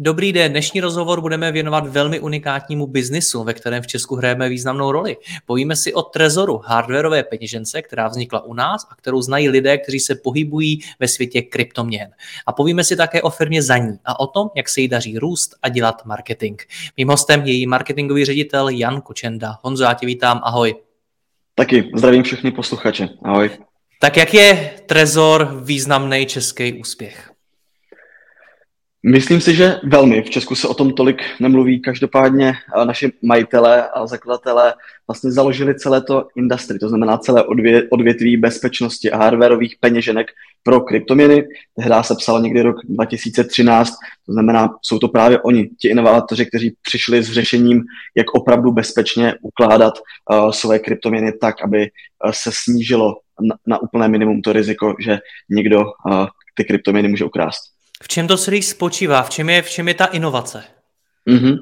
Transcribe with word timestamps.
Dobrý 0.00 0.32
den, 0.32 0.52
dnešní 0.52 0.80
rozhovor 0.80 1.20
budeme 1.20 1.52
věnovat 1.52 1.86
velmi 1.86 2.20
unikátnímu 2.20 2.86
biznisu, 2.86 3.44
ve 3.44 3.54
kterém 3.54 3.82
v 3.82 3.86
Česku 3.86 4.16
hrajeme 4.16 4.48
významnou 4.48 4.92
roli. 4.92 5.16
Povíme 5.46 5.76
si 5.76 5.94
o 5.94 6.02
Trezoru, 6.02 6.60
hardwareové 6.64 7.22
peněžence, 7.22 7.82
která 7.82 8.08
vznikla 8.08 8.44
u 8.44 8.54
nás 8.54 8.86
a 8.90 8.94
kterou 8.94 9.22
znají 9.22 9.48
lidé, 9.48 9.78
kteří 9.78 10.00
se 10.00 10.14
pohybují 10.14 10.80
ve 11.00 11.08
světě 11.08 11.42
kryptoměn. 11.42 12.10
A 12.46 12.52
povíme 12.52 12.84
si 12.84 12.96
také 12.96 13.22
o 13.22 13.30
firmě 13.30 13.62
Zaní 13.62 13.98
a 14.04 14.20
o 14.20 14.26
tom, 14.26 14.50
jak 14.56 14.68
se 14.68 14.80
jí 14.80 14.88
daří 14.88 15.18
růst 15.18 15.54
a 15.62 15.68
dělat 15.68 16.04
marketing. 16.04 16.60
Mým 16.96 17.08
hostem 17.08 17.42
je 17.46 17.52
její 17.52 17.66
marketingový 17.66 18.24
ředitel 18.24 18.68
Jan 18.68 19.00
Kočenda. 19.00 19.58
Honzo, 19.62 19.84
já 19.84 19.94
tě 19.94 20.06
vítám, 20.06 20.40
ahoj. 20.44 20.74
Taky 21.54 21.90
zdravím 21.96 22.22
všechny 22.22 22.50
posluchače, 22.50 23.08
ahoj. 23.24 23.50
Tak 24.00 24.16
jak 24.16 24.34
je 24.34 24.70
Trezor 24.86 25.60
významný 25.62 26.26
český 26.26 26.72
úspěch? 26.72 27.37
Myslím 29.06 29.40
si, 29.40 29.54
že 29.54 29.80
velmi. 29.84 30.22
V 30.22 30.30
Česku 30.30 30.54
se 30.54 30.68
o 30.68 30.74
tom 30.74 30.92
tolik 30.92 31.22
nemluví. 31.40 31.80
Každopádně 31.80 32.48
eh, 32.48 32.84
naši 32.84 33.12
majitelé 33.22 33.88
a 33.88 34.06
zakladatelé 34.06 34.74
vlastně 35.06 35.30
založili 35.30 35.74
celé 35.74 36.02
to 36.02 36.28
industry, 36.36 36.78
to 36.78 36.88
znamená 36.88 37.18
celé 37.18 37.44
odvě, 37.44 37.88
odvětví 37.90 38.36
bezpečnosti 38.36 39.10
a 39.10 39.16
hardwareových 39.16 39.76
peněženek 39.80 40.26
pro 40.62 40.80
kryptoměny. 40.80 41.48
Tehdy 41.76 41.94
se 42.02 42.14
psalo 42.14 42.40
někdy 42.40 42.62
rok 42.62 42.76
2013, 42.84 43.92
to 44.26 44.32
znamená, 44.32 44.68
jsou 44.82 44.98
to 44.98 45.08
právě 45.08 45.40
oni, 45.40 45.70
ti 45.80 45.88
inovátoři, 45.88 46.46
kteří 46.46 46.76
přišli 46.82 47.22
s 47.22 47.32
řešením, 47.32 47.82
jak 48.16 48.34
opravdu 48.34 48.72
bezpečně 48.72 49.34
ukládat 49.42 49.94
uh, 49.98 50.50
své 50.50 50.78
kryptoměny 50.78 51.32
tak, 51.32 51.62
aby 51.62 51.90
uh, 52.24 52.30
se 52.32 52.50
snížilo 52.54 53.16
na, 53.40 53.56
na 53.66 53.82
úplné 53.82 54.08
minimum 54.08 54.42
to 54.42 54.52
riziko, 54.52 54.94
že 55.00 55.18
někdo 55.50 55.80
uh, 55.80 56.26
ty 56.54 56.64
kryptoměny 56.64 57.08
může 57.08 57.24
ukrást. 57.24 57.77
V 58.02 58.08
čem 58.08 58.28
to 58.28 58.36
celý 58.36 58.62
spočívá? 58.62 59.22
V 59.22 59.30
čem 59.30 59.48
je, 59.48 59.62
v 59.62 59.70
čem 59.70 59.88
je 59.88 59.94
ta 59.94 60.04
inovace? 60.04 60.64
Mm-hmm. 61.30 61.56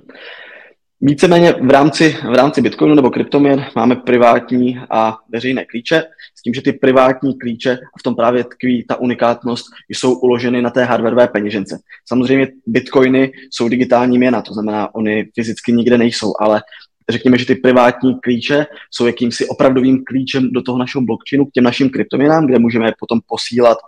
Víceméně 1.00 1.52
v 1.52 1.70
rámci, 1.70 2.16
v 2.30 2.34
rámci 2.34 2.60
Bitcoinu 2.60 2.94
nebo 2.94 3.10
kryptoměn 3.10 3.66
máme 3.76 3.96
privátní 3.96 4.80
a 4.90 5.18
veřejné 5.28 5.64
klíče, 5.64 6.02
s 6.38 6.42
tím, 6.42 6.54
že 6.54 6.62
ty 6.62 6.72
privátní 6.72 7.38
klíče, 7.38 7.72
a 7.72 7.98
v 7.98 8.02
tom 8.02 8.16
právě 8.16 8.44
tkví 8.44 8.84
ta 8.88 8.96
unikátnost, 8.96 9.66
jsou 9.88 10.18
uloženy 10.18 10.62
na 10.62 10.70
té 10.70 10.84
hardwareové 10.84 11.28
peněžence. 11.28 11.78
Samozřejmě 12.08 12.48
Bitcoiny 12.66 13.32
jsou 13.50 13.68
digitální 13.68 14.18
měna, 14.18 14.42
to 14.42 14.54
znamená, 14.54 14.94
oni 14.94 15.28
fyzicky 15.34 15.72
nikde 15.72 15.98
nejsou, 15.98 16.32
ale 16.40 16.62
řekněme, 17.10 17.38
že 17.38 17.46
ty 17.46 17.54
privátní 17.54 18.20
klíče 18.20 18.66
jsou 18.90 19.06
jakýmsi 19.06 19.46
opravdovým 19.48 20.04
klíčem 20.04 20.50
do 20.52 20.62
toho 20.62 20.78
našeho 20.78 21.02
blockchainu 21.02 21.46
k 21.46 21.52
těm 21.52 21.64
našim 21.64 21.90
kryptoměnám, 21.90 22.46
kde 22.46 22.58
můžeme 22.58 22.92
potom 22.98 23.20
posílat, 23.26 23.78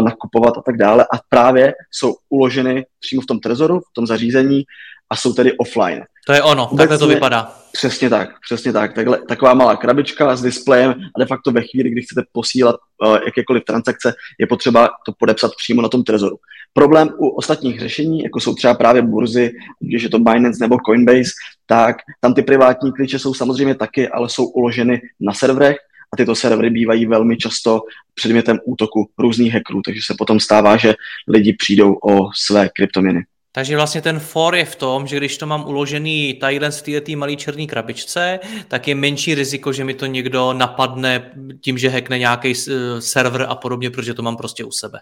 nakupovat 0.00 0.58
a 0.58 0.62
tak 0.62 0.76
dále. 0.76 1.04
A 1.04 1.18
právě 1.28 1.74
jsou 1.90 2.14
uloženy 2.28 2.86
přímo 3.00 3.22
v 3.22 3.26
tom 3.26 3.40
trezoru, 3.40 3.80
v 3.80 3.92
tom 3.92 4.06
zařízení 4.06 4.62
a 5.10 5.16
jsou 5.16 5.32
tedy 5.32 5.52
offline. 5.56 6.04
To 6.26 6.32
je 6.32 6.42
ono, 6.42 6.70
takhle 6.76 6.98
to 6.98 7.06
vypadá. 7.06 7.54
Přesně 7.72 8.10
tak, 8.10 8.28
přesně 8.40 8.72
tak. 8.72 8.94
Takhle, 8.94 9.18
taková 9.28 9.54
malá 9.54 9.76
krabička 9.76 10.36
s 10.36 10.42
displejem 10.42 10.90
a 10.90 11.18
de 11.18 11.26
facto 11.26 11.50
ve 11.50 11.62
chvíli, 11.62 11.90
kdy 11.90 12.02
chcete 12.02 12.22
posílat 12.32 12.76
uh, 13.06 13.18
jakékoliv 13.26 13.64
transakce, 13.64 14.14
je 14.38 14.46
potřeba 14.46 14.88
to 15.06 15.12
podepsat 15.18 15.52
přímo 15.56 15.82
na 15.82 15.88
tom 15.88 16.04
trezoru. 16.04 16.36
Problém 16.72 17.08
u 17.18 17.28
ostatních 17.28 17.80
řešení, 17.80 18.22
jako 18.22 18.40
jsou 18.40 18.54
třeba 18.54 18.74
právě 18.74 19.02
burzy, 19.02 19.50
když 19.80 20.02
je 20.02 20.08
to 20.08 20.18
Binance 20.18 20.64
nebo 20.64 20.76
Coinbase, 20.86 21.30
tak 21.66 21.96
tam 22.20 22.34
ty 22.34 22.42
privátní 22.42 22.92
klíče 22.92 23.18
jsou 23.18 23.34
samozřejmě 23.34 23.74
taky, 23.74 24.08
ale 24.08 24.28
jsou 24.28 24.44
uloženy 24.44 25.00
na 25.20 25.32
serverech 25.32 25.76
a 26.12 26.16
tyto 26.16 26.34
servery 26.34 26.70
bývají 26.70 27.06
velmi 27.06 27.36
často 27.36 27.82
předmětem 28.14 28.58
útoku 28.64 29.10
různých 29.18 29.54
hackerů, 29.54 29.82
takže 29.84 30.00
se 30.06 30.14
potom 30.18 30.40
stává, 30.40 30.76
že 30.76 30.94
lidi 31.28 31.52
přijdou 31.52 31.94
o 31.94 32.28
své 32.34 32.68
kryptoměny. 32.76 33.24
Takže 33.52 33.76
vlastně 33.76 34.02
ten 34.02 34.20
for 34.20 34.54
je 34.54 34.64
v 34.64 34.76
tom, 34.76 35.06
že 35.06 35.16
když 35.16 35.38
to 35.38 35.46
mám 35.46 35.68
uložený 35.68 36.34
tadyhle 36.34 36.70
v 36.70 36.82
této 36.82 37.12
malé 37.16 37.36
černé 37.36 37.66
krabičce, 37.66 38.40
tak 38.68 38.88
je 38.88 38.94
menší 38.94 39.34
riziko, 39.34 39.72
že 39.72 39.84
mi 39.84 39.94
to 39.94 40.06
někdo 40.06 40.52
napadne 40.52 41.32
tím, 41.60 41.78
že 41.78 41.88
hackne 41.88 42.18
nějaký 42.18 42.54
server 42.98 43.46
a 43.48 43.54
podobně, 43.54 43.90
protože 43.90 44.14
to 44.14 44.22
mám 44.22 44.36
prostě 44.36 44.64
u 44.64 44.70
sebe. 44.70 45.00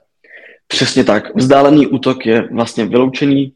Přesně 0.69 1.05
tak. 1.05 1.37
Vzdálený 1.37 1.87
útok 1.87 2.27
je 2.27 2.49
vlastně 2.53 2.87
vyloučený, 2.87 3.53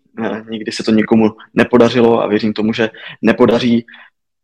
nikdy 0.50 0.72
se 0.72 0.82
to 0.82 0.90
nikomu 0.90 1.30
nepodařilo 1.54 2.22
a 2.22 2.26
věřím 2.26 2.52
tomu, 2.52 2.72
že 2.72 2.90
nepodaří. 3.22 3.84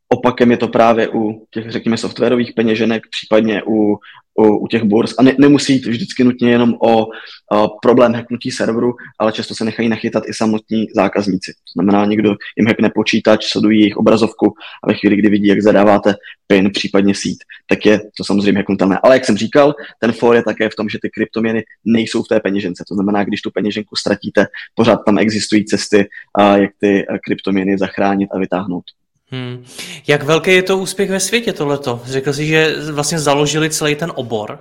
Opakem 0.09 0.51
je 0.51 0.57
to 0.57 0.69
právě 0.69 1.09
u 1.09 1.47
těch, 1.51 1.71
řekněme, 1.71 1.97
softwarových 1.97 2.53
peněženek, 2.53 3.03
případně 3.11 3.63
u 3.67 3.99
u, 4.39 4.57
u 4.57 4.67
těch 4.67 4.83
burz 4.83 5.15
a 5.19 5.23
ne, 5.23 5.35
nemusí 5.39 5.73
jít 5.73 5.87
vždycky 5.87 6.25
nutně 6.25 6.51
jenom 6.51 6.75
o, 6.75 7.07
o 7.53 7.69
problém 7.83 8.15
hacknutí 8.15 8.51
serveru, 8.51 8.95
ale 9.19 9.33
často 9.33 9.55
se 9.55 9.65
nechají 9.65 9.89
nachytat 9.89 10.25
i 10.29 10.35
samotní 10.35 10.87
zákazníci. 10.97 11.53
To 11.53 11.73
znamená, 11.75 12.05
někdo 12.05 12.37
jim 12.57 12.67
hackne 12.67 12.91
počítač, 12.95 13.47
sledují 13.47 13.81
jejich 13.81 13.97
obrazovku 13.97 14.55
a 14.85 14.87
ve 14.87 14.95
chvíli, 14.95 15.17
kdy 15.17 15.31
vidí, 15.31 15.47
jak 15.47 15.63
zadáváte 15.63 16.15
PIN, 16.47 16.71
případně 16.71 17.15
síť, 17.15 17.39
tak 17.67 17.87
je 17.87 18.01
to 18.17 18.25
samozřejmě 18.25 18.59
hacknutelné. 18.59 18.99
Ale 19.03 19.17
jak 19.17 19.25
jsem 19.25 19.37
říkal, 19.37 19.75
ten 20.01 20.13
for 20.13 20.37
je 20.37 20.43
také 20.43 20.71
v 20.71 20.75
tom, 20.75 20.89
že 20.89 20.99
ty 21.03 21.11
kryptoměny 21.11 21.65
nejsou 21.85 22.23
v 22.23 22.29
té 22.29 22.41
peněžence. 22.41 22.85
To 22.89 22.95
znamená, 22.95 23.25
když 23.25 23.43
tu 23.43 23.51
peněženku 23.51 23.97
ztratíte, 23.97 24.47
pořád 24.75 24.97
tam 25.07 25.19
existují 25.19 25.65
cesty, 25.65 26.09
a 26.35 26.57
jak 26.57 26.71
ty 26.81 27.07
kryptoměny 27.25 27.79
zachránit 27.79 28.29
a 28.33 28.39
vytáhnout. 28.39 28.85
Hmm. 29.31 29.65
Jak 30.07 30.23
velký 30.23 30.51
je 30.51 30.63
to 30.63 30.79
úspěch 30.79 31.11
ve 31.11 31.21
světě 31.21 31.53
tohleto? 31.53 32.01
Řekl 32.05 32.33
jsi, 32.33 32.47
že 32.47 32.75
vlastně 32.93 33.19
založili 33.19 33.71
celý 33.71 33.95
ten 33.95 34.13
obor? 34.15 34.61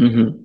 Mm-hmm. 0.00 0.42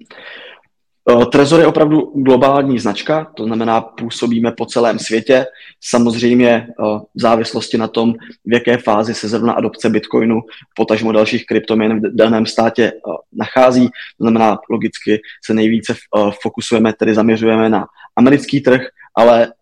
Trezor 1.32 1.60
je 1.60 1.68
opravdu 1.68 2.02
globální 2.16 2.80
značka, 2.80 3.32
to 3.36 3.44
znamená, 3.44 3.82
působíme 3.82 4.52
po 4.52 4.66
celém 4.66 5.00
světě. 5.00 5.46
Samozřejmě 5.82 6.68
v 7.16 7.22
závislosti 7.22 7.78
na 7.78 7.88
tom, 7.88 8.14
v 8.46 8.54
jaké 8.54 8.78
fázi 8.78 9.14
se 9.14 9.28
zrovna 9.28 9.54
adopce 9.54 9.90
Bitcoinu, 9.90 10.42
potažmo 10.76 11.12
dalších 11.12 11.46
kryptoměn 11.46 12.00
v 12.00 12.16
daném 12.16 12.46
státě 12.46 12.92
nachází. 13.34 13.88
To 13.88 14.24
znamená, 14.24 14.58
logicky 14.70 15.22
se 15.46 15.54
nejvíce 15.54 15.96
fokusujeme, 16.42 16.94
tedy 16.94 17.16
zaměřujeme 17.16 17.70
na 17.70 17.86
americký 18.16 18.62
trh, 18.62 18.82
ale 19.16 19.54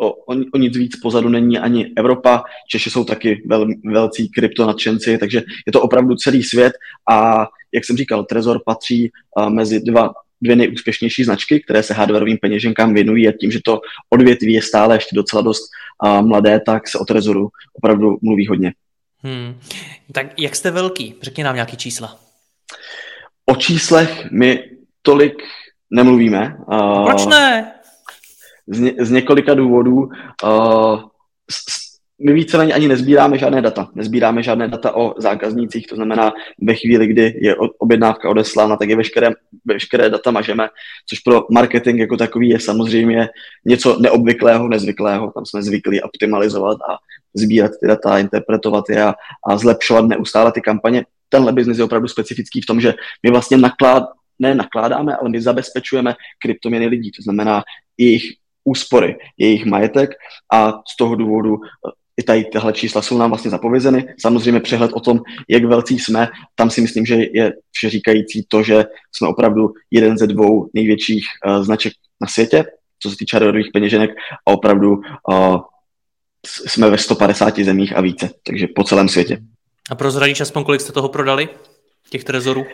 o, 0.00 0.14
o 0.54 0.58
nic 0.58 0.76
víc 0.76 0.96
pozadu 0.96 1.28
není 1.28 1.58
ani 1.58 1.92
Evropa. 1.96 2.42
Češi 2.68 2.90
jsou 2.90 3.04
taky 3.04 3.42
vel, 3.46 3.66
velcí 3.84 4.28
kryptonadšenci, 4.28 5.18
takže 5.18 5.42
je 5.66 5.72
to 5.72 5.82
opravdu 5.82 6.14
celý 6.14 6.42
svět 6.42 6.72
a 7.10 7.46
jak 7.74 7.84
jsem 7.84 7.96
říkal, 7.96 8.24
Trezor 8.24 8.60
patří 8.66 9.10
uh, 9.36 9.50
mezi 9.50 9.80
dva 9.80 10.12
dvě 10.42 10.56
nejúspěšnější 10.56 11.24
značky, 11.24 11.60
které 11.60 11.82
se 11.82 11.94
hardwareovým 11.94 12.38
peněženkám 12.38 12.94
věnují 12.94 13.28
a 13.28 13.32
tím, 13.40 13.50
že 13.50 13.60
to 13.64 13.80
odvětví 14.10 14.52
je 14.52 14.62
stále 14.62 14.96
ještě 14.96 15.16
docela 15.16 15.42
dost 15.42 15.62
uh, 16.04 16.26
mladé, 16.26 16.60
tak 16.60 16.88
se 16.88 16.98
o 16.98 17.04
Trezoru 17.04 17.48
opravdu 17.72 18.18
mluví 18.22 18.46
hodně. 18.46 18.72
Hmm. 19.22 19.60
Tak 20.12 20.40
jak 20.40 20.56
jste 20.56 20.70
velký? 20.70 21.14
Řekni 21.22 21.44
nám 21.44 21.54
nějaký 21.54 21.76
čísla. 21.76 22.16
O 23.46 23.56
číslech 23.56 24.30
my 24.30 24.64
tolik 25.02 25.42
nemluvíme. 25.90 26.56
Uh, 26.72 27.04
Proč 27.06 27.26
ne? 27.26 27.72
Z, 28.70 28.94
z 28.98 29.10
několika 29.10 29.54
důvodů. 29.54 30.08
Uh, 30.44 31.00
s, 31.50 31.90
my 32.22 32.32
víceméně 32.32 32.74
ani 32.74 32.88
nezbíráme 32.88 33.38
žádné 33.38 33.62
data. 33.62 33.88
Nezbíráme 33.94 34.42
žádné 34.42 34.68
data 34.68 34.96
o 34.96 35.14
zákaznících, 35.20 35.86
to 35.86 35.96
znamená, 35.96 36.32
ve 36.62 36.74
chvíli, 36.74 37.06
kdy 37.06 37.34
je 37.40 37.56
objednávka 37.78 38.28
odeslána, 38.28 38.76
tak 38.76 38.88
je 38.88 38.96
veškeré, 38.96 39.30
veškeré 39.64 40.10
data 40.10 40.30
mažeme, 40.30 40.68
což 41.08 41.18
pro 41.18 41.46
marketing 41.50 42.00
jako 42.00 42.16
takový 42.16 42.48
je 42.48 42.60
samozřejmě 42.60 43.28
něco 43.66 43.98
neobvyklého, 44.00 44.68
nezvyklého. 44.68 45.32
Tam 45.32 45.46
jsme 45.46 45.62
zvyklí 45.62 46.02
optimalizovat 46.02 46.78
a 46.90 46.96
sbírat 47.34 47.70
ty 47.80 47.86
data, 47.86 48.18
interpretovat 48.18 48.84
je 48.90 49.04
a, 49.04 49.14
a 49.48 49.56
zlepšovat 49.56 50.04
neustále 50.06 50.52
ty 50.52 50.60
kampaně. 50.60 51.04
Tenhle 51.28 51.52
biznis 51.52 51.78
je 51.78 51.84
opravdu 51.84 52.08
specifický 52.08 52.60
v 52.60 52.66
tom, 52.66 52.80
že 52.80 52.94
my 53.22 53.30
vlastně 53.30 53.56
naklád, 53.56 54.04
ne 54.38 54.54
nakládáme, 54.54 55.16
ale 55.16 55.30
my 55.30 55.42
zabezpečujeme 55.42 56.14
kryptoměny 56.42 56.86
lidí, 56.86 57.10
to 57.10 57.22
znamená 57.22 57.62
jejich 57.98 58.22
úspory, 58.70 59.16
jejich 59.38 59.64
majetek 59.66 60.10
a 60.52 60.72
z 60.72 60.96
toho 60.96 61.14
důvodu 61.14 61.54
eh, 61.54 61.90
i 62.16 62.22
tady 62.22 62.44
tyhle 62.44 62.72
čísla 62.72 63.02
jsou 63.02 63.18
nám 63.18 63.30
vlastně 63.30 63.50
zapovězeny. 63.50 64.14
Samozřejmě 64.20 64.60
přehled 64.60 64.90
o 64.94 65.00
tom, 65.00 65.20
jak 65.48 65.64
velcí 65.64 65.98
jsme, 65.98 66.28
tam 66.54 66.70
si 66.70 66.80
myslím, 66.80 67.06
že 67.06 67.16
je 67.32 67.52
vše 67.72 67.90
říkající 67.90 68.46
to, 68.48 68.62
že 68.62 68.84
jsme 69.12 69.28
opravdu 69.28 69.72
jeden 69.90 70.18
ze 70.18 70.26
dvou 70.26 70.68
největších 70.74 71.24
uh, 71.46 71.64
značek 71.64 71.92
na 72.20 72.28
světě, 72.28 72.64
co 73.02 73.10
se 73.10 73.16
týče 73.16 73.36
hardwareových 73.36 73.72
peněženek 73.72 74.10
a 74.46 74.50
opravdu 74.50 74.90
uh, 74.92 75.56
jsme 76.46 76.90
ve 76.90 76.98
150 76.98 77.58
zemích 77.58 77.96
a 77.96 78.00
více, 78.00 78.30
takže 78.46 78.66
po 78.76 78.84
celém 78.84 79.08
světě. 79.08 79.38
A 79.90 79.94
prozradíš 79.94 80.40
aspoň, 80.40 80.64
kolik 80.64 80.80
jste 80.80 80.92
toho 80.92 81.08
prodali, 81.08 81.48
těch 82.10 82.24
trezorů? 82.24 82.66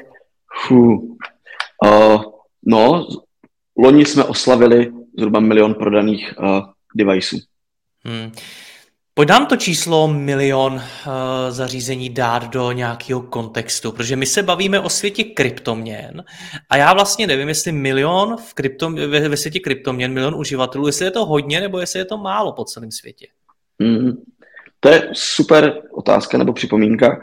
Uh, 0.70 2.22
no, 2.66 3.06
loni 3.78 4.04
jsme 4.04 4.25
oslavili 4.25 4.93
zhruba 5.18 5.40
milion 5.40 5.74
prodaných 5.74 6.34
uh, 6.38 6.60
deviceů. 6.94 7.38
Hmm. 8.04 8.32
Pojď 9.14 9.28
nám 9.28 9.46
to 9.46 9.56
číslo 9.56 10.08
milion 10.08 10.72
uh, 10.74 10.80
zařízení 11.48 12.10
dát 12.10 12.50
do 12.50 12.72
nějakého 12.72 13.20
kontextu, 13.20 13.92
protože 13.92 14.16
my 14.16 14.26
se 14.26 14.42
bavíme 14.42 14.80
o 14.80 14.88
světě 14.88 15.24
kryptoměn 15.24 16.24
a 16.70 16.76
já 16.76 16.92
vlastně 16.92 17.26
nevím, 17.26 17.48
jestli 17.48 17.72
milion 17.72 18.36
v 18.36 18.54
kryptom, 18.54 18.94
ve, 18.94 19.28
ve 19.28 19.36
světě 19.36 19.60
kryptoměn, 19.60 20.12
milion 20.12 20.34
uživatelů, 20.34 20.86
jestli 20.86 21.04
je 21.04 21.10
to 21.10 21.26
hodně 21.26 21.60
nebo 21.60 21.78
jestli 21.78 21.98
je 21.98 22.04
to 22.04 22.19
málo 22.19 22.52
po 22.52 22.64
celém 22.64 22.90
světě. 22.90 23.26
Mm, 23.78 24.12
to 24.80 24.88
je 24.88 25.10
super 25.12 25.82
otázka 25.92 26.38
nebo 26.38 26.52
připomínka. 26.52 27.20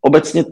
Obecně 0.00 0.44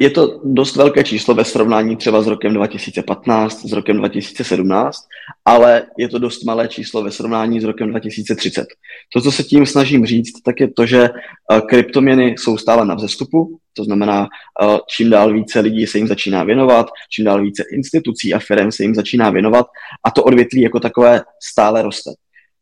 je 0.00 0.10
to 0.10 0.40
dost 0.44 0.76
velké 0.76 1.04
číslo 1.04 1.34
ve 1.34 1.44
srovnání 1.44 1.96
třeba 1.96 2.22
s 2.22 2.26
rokem 2.26 2.54
2015, 2.54 3.66
s 3.68 3.72
rokem 3.72 3.96
2017, 3.96 4.98
ale 5.44 5.86
je 5.98 6.08
to 6.08 6.18
dost 6.18 6.44
malé 6.44 6.68
číslo 6.68 7.02
ve 7.02 7.10
srovnání 7.10 7.60
s 7.60 7.64
rokem 7.64 7.90
2030. 7.90 8.66
To, 9.14 9.20
co 9.20 9.32
se 9.32 9.42
tím 9.42 9.66
snažím 9.66 10.06
říct, 10.06 10.42
tak 10.42 10.60
je 10.60 10.72
to, 10.72 10.86
že 10.86 11.02
eh, 11.04 11.60
kryptoměny 11.68 12.34
jsou 12.38 12.56
stále 12.56 12.86
na 12.86 12.94
vzestupu, 12.94 13.58
to 13.72 13.84
znamená, 13.84 14.28
eh, 14.62 14.78
čím 14.88 15.10
dál 15.10 15.32
více 15.32 15.60
lidí 15.60 15.86
se 15.86 15.98
jim 15.98 16.08
začíná 16.08 16.44
věnovat, 16.44 16.86
čím 17.10 17.24
dál 17.24 17.42
více 17.42 17.64
institucí 17.72 18.34
a 18.34 18.38
firm 18.38 18.72
se 18.72 18.82
jim 18.82 18.94
začíná 18.94 19.30
věnovat 19.30 19.66
a 20.04 20.10
to 20.10 20.24
odvětví 20.24 20.60
jako 20.60 20.80
takové 20.80 21.22
stále 21.42 21.82
roste. 21.82 22.10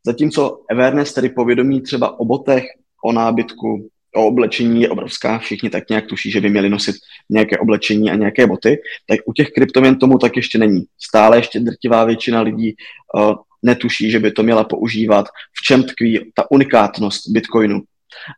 Zatímco 0.06 0.60
awareness, 0.70 1.12
tedy 1.12 1.28
povědomí 1.28 1.80
třeba 1.80 2.20
o 2.20 2.24
botech, 2.24 2.64
o 3.04 3.12
nábytku, 3.12 3.88
o 4.14 4.26
oblečení 4.26 4.82
je 4.82 4.88
obrovská, 4.88 5.38
všichni 5.38 5.70
tak 5.70 5.88
nějak 5.88 6.06
tuší, 6.06 6.30
že 6.30 6.40
by 6.40 6.50
měli 6.50 6.68
nosit 6.68 6.96
nějaké 7.30 7.58
oblečení 7.58 8.10
a 8.10 8.14
nějaké 8.14 8.46
boty, 8.46 8.78
tak 9.06 9.20
u 9.24 9.32
těch 9.32 9.50
kryptoměn 9.50 9.96
tomu 9.98 10.18
tak 10.18 10.36
ještě 10.36 10.58
není. 10.58 10.82
Stále 10.98 11.38
ještě 11.38 11.60
drtivá 11.60 12.04
většina 12.04 12.40
lidí 12.40 12.74
uh, 13.14 13.34
netuší, 13.62 14.10
že 14.10 14.18
by 14.18 14.32
to 14.32 14.42
měla 14.42 14.64
používat, 14.64 15.26
v 15.28 15.62
čem 15.64 15.82
tkví 15.82 16.32
ta 16.34 16.50
unikátnost 16.50 17.28
Bitcoinu. 17.28 17.80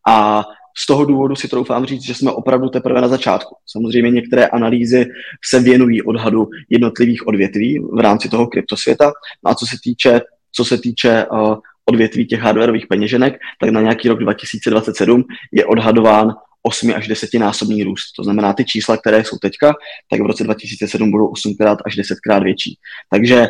A 0.08 0.44
z 0.76 0.86
toho 0.86 1.04
důvodu 1.04 1.36
si 1.36 1.48
troufám 1.48 1.86
říct, 1.86 2.02
že 2.02 2.14
jsme 2.14 2.32
opravdu 2.32 2.68
teprve 2.68 3.00
na 3.00 3.08
začátku. 3.08 3.56
Samozřejmě 3.66 4.10
některé 4.10 4.46
analýzy 4.46 5.06
se 5.44 5.60
věnují 5.60 6.02
odhadu 6.02 6.48
jednotlivých 6.70 7.26
odvětví 7.26 7.78
v 7.92 8.00
rámci 8.00 8.28
toho 8.28 8.46
kryptosvěta. 8.46 9.12
No 9.44 9.50
a 9.50 9.54
co 9.54 9.66
se 9.66 9.76
týče, 9.84 10.20
co 10.52 10.64
se 10.64 10.78
týče 10.78 11.26
uh, 11.26 11.56
odvětví 11.84 12.26
těch 12.26 12.40
hardwareových 12.40 12.86
peněženek, 12.86 13.38
tak 13.60 13.70
na 13.70 13.80
nějaký 13.80 14.08
rok 14.08 14.18
2027 14.18 15.24
je 15.52 15.64
odhadován 15.64 16.34
8 16.62 16.92
až 16.96 17.08
10 17.08 17.34
násobný 17.34 17.82
růst. 17.82 18.12
To 18.16 18.24
znamená, 18.24 18.52
ty 18.52 18.64
čísla, 18.64 18.96
které 18.96 19.24
jsou 19.24 19.36
teďka, 19.38 19.74
tak 20.10 20.20
v 20.20 20.26
roce 20.26 20.44
2007 20.44 21.10
budou 21.10 21.32
8krát 21.32 21.76
až 21.86 21.98
10krát 21.98 22.42
větší. 22.42 22.78
Takže 23.10 23.46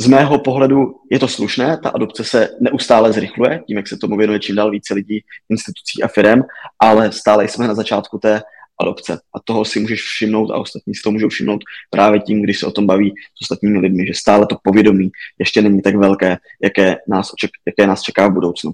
z 0.00 0.06
mého 0.06 0.38
pohledu 0.38 0.94
je 1.10 1.18
to 1.18 1.28
slušné, 1.28 1.78
ta 1.82 1.88
adopce 1.88 2.24
se 2.24 2.48
neustále 2.60 3.12
zrychluje, 3.12 3.62
tím, 3.66 3.76
jak 3.76 3.88
se 3.88 3.96
tomu 3.96 4.16
věnuje 4.16 4.40
čím 4.40 4.56
dál 4.56 4.70
více 4.70 4.94
lidí, 4.94 5.20
institucí 5.50 6.02
a 6.02 6.08
firm, 6.08 6.42
ale 6.78 7.12
stále 7.12 7.48
jsme 7.48 7.68
na 7.68 7.74
začátku 7.74 8.18
té 8.18 8.42
adopce. 8.80 9.18
A 9.34 9.40
toho 9.44 9.64
si 9.64 9.80
můžeš 9.80 10.02
všimnout 10.02 10.50
a 10.50 10.56
ostatní 10.56 10.94
si 10.94 11.02
to 11.02 11.10
můžou 11.10 11.28
všimnout 11.28 11.60
právě 11.90 12.20
tím, 12.20 12.42
když 12.42 12.58
se 12.58 12.66
o 12.66 12.70
tom 12.70 12.86
baví 12.86 13.14
s 13.34 13.42
ostatními 13.42 13.78
lidmi, 13.78 14.06
že 14.06 14.14
stále 14.14 14.46
to 14.46 14.56
povědomí 14.62 15.10
ještě 15.38 15.62
není 15.62 15.82
tak 15.82 15.96
velké, 15.96 16.36
jaké 16.62 16.96
nás, 17.08 17.32
oček, 17.32 17.50
jaké 17.66 17.86
nás 17.86 18.02
čeká 18.02 18.28
v 18.28 18.34
budoucnu. 18.34 18.72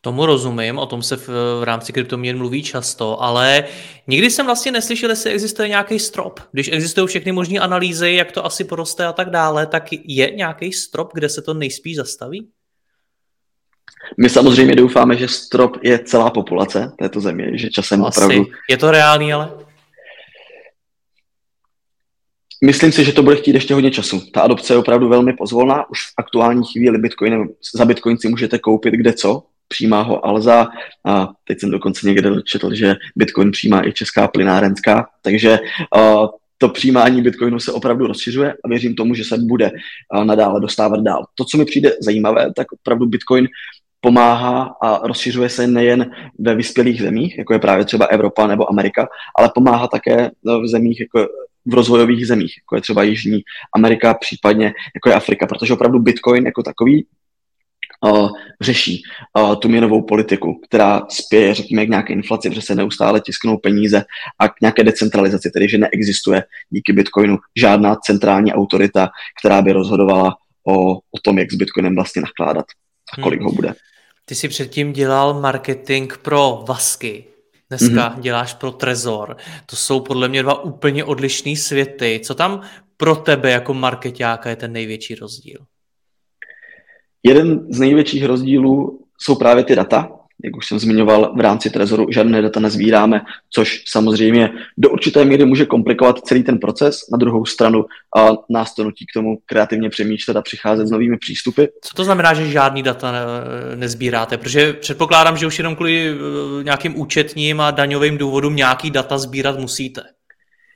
Tomu 0.00 0.26
rozumím, 0.26 0.78
o 0.78 0.86
tom 0.86 1.02
se 1.02 1.16
v, 1.16 1.28
v 1.60 1.62
rámci 1.62 1.92
kryptoměn 1.92 2.38
mluví 2.38 2.62
často, 2.62 3.22
ale 3.22 3.64
nikdy 4.06 4.30
jsem 4.30 4.46
vlastně 4.46 4.72
neslyšel, 4.72 5.10
jestli 5.10 5.30
existuje 5.30 5.68
nějaký 5.68 5.98
strop. 5.98 6.40
Když 6.52 6.68
existují 6.72 7.06
všechny 7.06 7.32
možné 7.32 7.60
analýzy, 7.60 8.12
jak 8.12 8.32
to 8.32 8.44
asi 8.44 8.64
poroste 8.64 9.06
a 9.06 9.12
tak 9.12 9.30
dále, 9.30 9.66
tak 9.66 9.92
je 9.92 10.30
nějaký 10.30 10.72
strop, 10.72 11.10
kde 11.14 11.28
se 11.28 11.42
to 11.42 11.54
nejspíš 11.54 11.96
zastaví? 11.96 12.48
My 14.16 14.28
samozřejmě 14.28 14.74
doufáme, 14.74 15.16
že 15.16 15.28
strop 15.28 15.76
je 15.82 15.98
celá 15.98 16.30
populace 16.30 16.92
této 16.98 17.20
země, 17.20 17.58
že 17.58 17.70
časem 17.70 18.04
Asi. 18.04 18.20
opravdu... 18.20 18.46
Je 18.70 18.76
to 18.76 18.90
reálný, 18.90 19.32
ale? 19.32 19.50
Myslím 22.64 22.92
si, 22.92 23.04
že 23.04 23.12
to 23.12 23.22
bude 23.22 23.36
chtít 23.36 23.54
ještě 23.54 23.74
hodně 23.74 23.90
času. 23.90 24.20
Ta 24.30 24.40
adopce 24.40 24.74
je 24.74 24.78
opravdu 24.78 25.08
velmi 25.08 25.32
pozvolná. 25.32 25.90
Už 25.90 25.98
v 26.00 26.12
aktuální 26.16 26.64
chvíli 26.72 26.98
Bitcoin, 26.98 27.48
za 27.74 27.84
Bitcoin 27.84 28.18
si 28.18 28.28
můžete 28.28 28.58
koupit 28.58 28.94
kde 28.94 29.12
co. 29.12 29.42
Přijímá 29.68 30.02
ho 30.02 30.26
Alza 30.26 30.68
a 31.06 31.28
teď 31.44 31.60
jsem 31.60 31.70
dokonce 31.70 32.06
někde 32.06 32.30
četl, 32.44 32.74
že 32.74 32.96
Bitcoin 33.16 33.50
přijímá 33.50 33.86
i 33.86 33.92
česká 33.92 34.28
plynárenská. 34.28 35.08
Takže 35.22 35.58
uh, 35.96 36.26
to 36.58 36.68
přijímání 36.68 37.22
Bitcoinu 37.22 37.60
se 37.60 37.72
opravdu 37.72 38.06
rozšiřuje 38.06 38.54
a 38.64 38.68
věřím 38.68 38.94
tomu, 38.94 39.14
že 39.14 39.24
se 39.24 39.38
bude 39.38 39.70
uh, 40.14 40.24
nadále 40.24 40.60
dostávat 40.60 41.00
dál. 41.00 41.24
To, 41.34 41.44
co 41.44 41.58
mi 41.58 41.64
přijde 41.64 41.92
zajímavé, 42.00 42.52
tak 42.56 42.72
opravdu 42.72 43.06
Bitcoin 43.06 43.48
pomáhá 44.00 44.76
a 44.82 45.06
rozšiřuje 45.06 45.48
se 45.48 45.66
nejen 45.66 46.10
ve 46.38 46.54
vyspělých 46.54 47.02
zemích, 47.02 47.38
jako 47.38 47.52
je 47.52 47.58
právě 47.58 47.84
třeba 47.84 48.06
Evropa 48.06 48.46
nebo 48.46 48.70
Amerika, 48.70 49.08
ale 49.38 49.50
pomáhá 49.54 49.88
také 49.88 50.30
v 50.44 50.66
zemích 50.66 51.00
jako 51.00 51.28
v 51.66 51.74
rozvojových 51.74 52.26
zemích, 52.26 52.54
jako 52.58 52.74
je 52.76 52.80
třeba 52.80 53.02
Jižní 53.02 53.40
Amerika, 53.76 54.14
případně 54.14 54.74
jako 54.94 55.08
je 55.08 55.14
Afrika, 55.14 55.46
protože 55.46 55.72
opravdu 55.72 55.98
Bitcoin 55.98 56.46
jako 56.46 56.62
takový 56.62 57.06
uh, 58.00 58.28
řeší 58.60 59.02
uh, 59.38 59.54
tu 59.56 59.68
měnovou 59.68 60.02
politiku, 60.02 60.60
která 60.68 61.02
spěje, 61.08 61.54
řekněme, 61.54 61.86
k 61.86 61.88
nějaké 61.88 62.12
inflaci, 62.12 62.48
protože 62.48 62.62
se 62.62 62.74
neustále 62.74 63.20
tisknou 63.20 63.58
peníze 63.58 64.04
a 64.38 64.48
k 64.48 64.60
nějaké 64.62 64.84
decentralizaci, 64.84 65.50
tedy 65.50 65.68
že 65.68 65.78
neexistuje 65.78 66.44
díky 66.70 66.92
Bitcoinu 66.92 67.38
žádná 67.56 67.96
centrální 67.96 68.52
autorita, 68.52 69.08
která 69.40 69.62
by 69.62 69.72
rozhodovala 69.72 70.36
o, 70.68 70.92
o 70.92 71.18
tom, 71.22 71.38
jak 71.38 71.52
s 71.52 71.54
Bitcoinem 71.54 71.94
vlastně 71.94 72.22
nakládat 72.22 72.66
a 73.12 73.22
kolik 73.22 73.40
hmm. 73.40 73.46
ho 73.46 73.52
bude. 73.52 73.74
Ty 74.24 74.34
jsi 74.34 74.48
předtím 74.48 74.92
dělal 74.92 75.40
marketing 75.40 76.16
pro 76.16 76.64
Vasky. 76.68 77.24
Dneska 77.68 77.86
mm-hmm. 77.86 78.20
děláš 78.20 78.54
pro 78.54 78.70
Trezor. 78.70 79.36
To 79.66 79.76
jsou 79.76 80.00
podle 80.00 80.28
mě 80.28 80.42
dva 80.42 80.62
úplně 80.62 81.04
odlišné 81.04 81.56
světy. 81.56 82.20
Co 82.24 82.34
tam 82.34 82.62
pro 82.96 83.16
tebe 83.16 83.50
jako 83.50 83.74
marketáka 83.74 84.50
je 84.50 84.56
ten 84.56 84.72
největší 84.72 85.14
rozdíl? 85.14 85.58
Jeden 87.22 87.72
z 87.72 87.78
největších 87.78 88.24
rozdílů 88.24 89.04
jsou 89.20 89.34
právě 89.34 89.64
ty 89.64 89.76
data, 89.76 90.17
jak 90.44 90.56
už 90.56 90.66
jsem 90.66 90.78
zmiňoval, 90.78 91.32
v 91.36 91.40
rámci 91.40 91.70
Trezoru 91.70 92.06
žádné 92.10 92.42
data 92.42 92.60
nezbíráme, 92.60 93.20
což 93.50 93.82
samozřejmě 93.86 94.50
do 94.78 94.90
určité 94.90 95.24
míry 95.24 95.44
může 95.44 95.66
komplikovat 95.66 96.18
celý 96.18 96.42
ten 96.42 96.58
proces. 96.58 97.00
Na 97.12 97.18
druhou 97.18 97.44
stranu 97.44 97.84
a 98.16 98.28
nás 98.50 98.74
to 98.74 98.84
nutí 98.84 99.06
k 99.06 99.12
tomu 99.14 99.38
kreativně 99.46 99.90
přemýšlet 99.90 100.36
a 100.36 100.42
přicházet 100.42 100.86
s 100.86 100.90
novými 100.90 101.18
přístupy. 101.18 101.64
Co 101.80 101.94
to 101.94 102.04
znamená, 102.04 102.34
že 102.34 102.50
žádný 102.50 102.82
data 102.82 103.12
ne, 103.12 103.20
nezbíráte? 103.76 104.36
Protože 104.36 104.72
předpokládám, 104.72 105.36
že 105.36 105.46
už 105.46 105.58
jenom 105.58 105.74
kvůli 105.76 106.10
eh, 106.10 106.64
nějakým 106.64 107.00
účetním 107.00 107.60
a 107.60 107.70
daňovým 107.70 108.18
důvodům 108.18 108.56
nějaký 108.56 108.90
data 108.90 109.18
sbírat 109.18 109.58
musíte. 109.58 110.02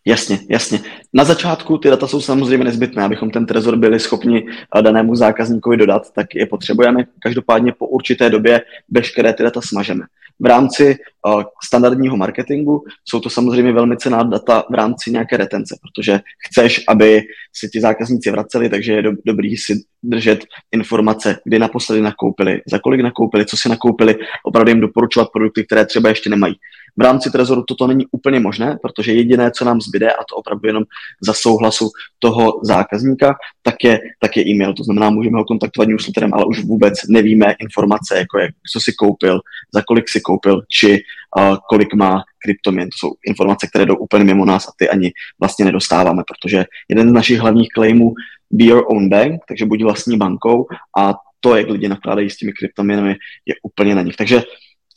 Jasně, 0.04 0.38
jasně. 0.50 0.80
Na 1.12 1.25
začátku 1.25 1.78
ty 1.78 1.90
data 1.90 2.06
jsou 2.06 2.21
samozřejmě 2.21 2.64
nezbytné, 2.64 3.02
abychom 3.02 3.30
ten 3.30 3.47
trezor 3.47 3.76
byli 3.76 4.00
schopni 4.00 4.47
eh, 4.76 4.82
danému 4.82 5.14
zákazníkovi 5.14 5.76
dodat, 5.76 6.12
tak 6.12 6.35
je 6.35 6.47
potřebujeme. 6.47 7.04
Každopádně 7.23 7.73
po 7.78 7.87
určité 7.87 8.30
době 8.30 8.62
veškeré 8.90 9.32
ty 9.32 9.42
data 9.42 9.61
smažeme. 9.61 10.04
V 10.40 10.47
rámci 10.47 10.97
uh, 11.26 11.42
standardního 11.64 12.16
marketingu 12.16 12.85
jsou 13.04 13.21
to 13.21 13.30
samozřejmě 13.30 13.73
velmi 13.73 13.97
cená 13.97 14.23
data 14.23 14.64
v 14.71 14.75
rámci 14.75 15.11
nějaké 15.11 15.37
retence, 15.37 15.78
protože 15.82 16.21
chceš, 16.49 16.85
aby 16.88 17.23
si 17.52 17.68
ti 17.68 17.80
zákazníci 17.80 18.30
vraceli, 18.30 18.68
takže 18.68 18.92
je 18.92 19.02
do, 19.02 19.12
dobrý 19.26 19.56
si 19.56 19.80
držet 20.02 20.44
informace, 20.73 21.38
kdy 21.44 21.59
naposledy 21.59 22.00
nakoupili, 22.00 22.61
za 22.66 22.78
kolik 22.78 23.00
nakoupili, 23.00 23.47
co 23.47 23.56
si 23.56 23.68
nakoupili, 23.68 24.16
opravdu 24.44 24.71
jim 24.71 24.80
doporučovat 24.80 25.28
produkty, 25.32 25.64
které 25.64 25.87
třeba 25.87 26.09
ještě 26.09 26.30
nemají. 26.30 26.54
V 26.99 27.02
rámci 27.02 27.30
Trezoru 27.30 27.64
toto 27.68 27.87
není 27.87 28.06
úplně 28.11 28.40
možné, 28.40 28.78
protože 28.82 29.12
jediné, 29.12 29.50
co 29.50 29.64
nám 29.64 29.80
zbyde, 29.80 30.12
a 30.12 30.25
to 30.28 30.37
opravdu 30.37 30.66
jenom 30.66 30.82
za 31.20 31.32
souhlasu 31.32 31.90
toho 32.18 32.61
zákazníka, 32.62 33.34
tak 33.62 33.75
je, 33.84 34.00
tak 34.20 34.37
je 34.37 34.49
e-mail. 34.49 34.75
To 34.75 34.84
znamená, 34.84 35.11
můžeme 35.11 35.38
ho 35.38 35.44
kontaktovat 35.44 35.88
newsletterem, 35.88 36.34
ale 36.34 36.44
už 36.44 36.64
vůbec 36.64 36.94
nevíme 37.08 37.54
informace, 37.61 38.18
jako 38.18 38.38
je, 38.38 38.49
co 38.72 38.80
si 38.80 38.92
koupil, 38.92 39.40
za 39.75 39.82
kolik 39.82 40.08
si 40.08 40.20
koupil, 40.20 40.62
či 40.68 41.02
uh, 41.38 41.56
kolik 41.68 41.94
má 41.94 42.22
kryptoměn. 42.44 42.88
To 42.88 42.96
jsou 42.99 43.14
informace, 43.26 43.66
které 43.66 43.87
jdou 43.87 43.96
úplně 43.96 44.25
mimo 44.25 44.44
nás 44.44 44.68
a 44.68 44.72
ty 44.76 44.88
ani 44.88 45.12
vlastně 45.40 45.64
nedostáváme, 45.64 46.22
protože 46.28 46.64
jeden 46.88 47.08
z 47.08 47.12
našich 47.12 47.38
hlavních 47.38 47.68
claimů 47.75 48.14
be 48.50 48.64
your 48.64 48.84
own 48.88 49.08
bank, 49.08 49.40
takže 49.49 49.66
buď 49.66 49.82
vlastní 49.82 50.16
bankou 50.16 50.66
a 50.99 51.14
to, 51.40 51.56
jak 51.56 51.68
lidi 51.68 51.88
nakládají 51.88 52.30
s 52.30 52.37
těmi 52.37 52.52
kryptoměnami, 52.52 53.16
je 53.46 53.54
úplně 53.62 53.94
na 53.94 54.02
nich. 54.02 54.16
Takže 54.16 54.42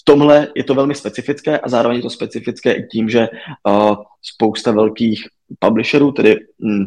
tomhle 0.08 0.48
je 0.56 0.64
to 0.64 0.76
velmi 0.76 0.96
specifické 0.96 1.60
a 1.60 1.70
zároveň 1.70 1.98
je 1.98 2.04
to 2.04 2.10
specifické 2.10 2.74
i 2.74 2.88
tím, 2.88 3.10
že 3.10 3.28
uh, 3.68 3.96
spousta 4.22 4.72
velkých 4.72 5.24
publisherů, 5.60 6.12
tedy 6.12 6.36
hm, 6.66 6.86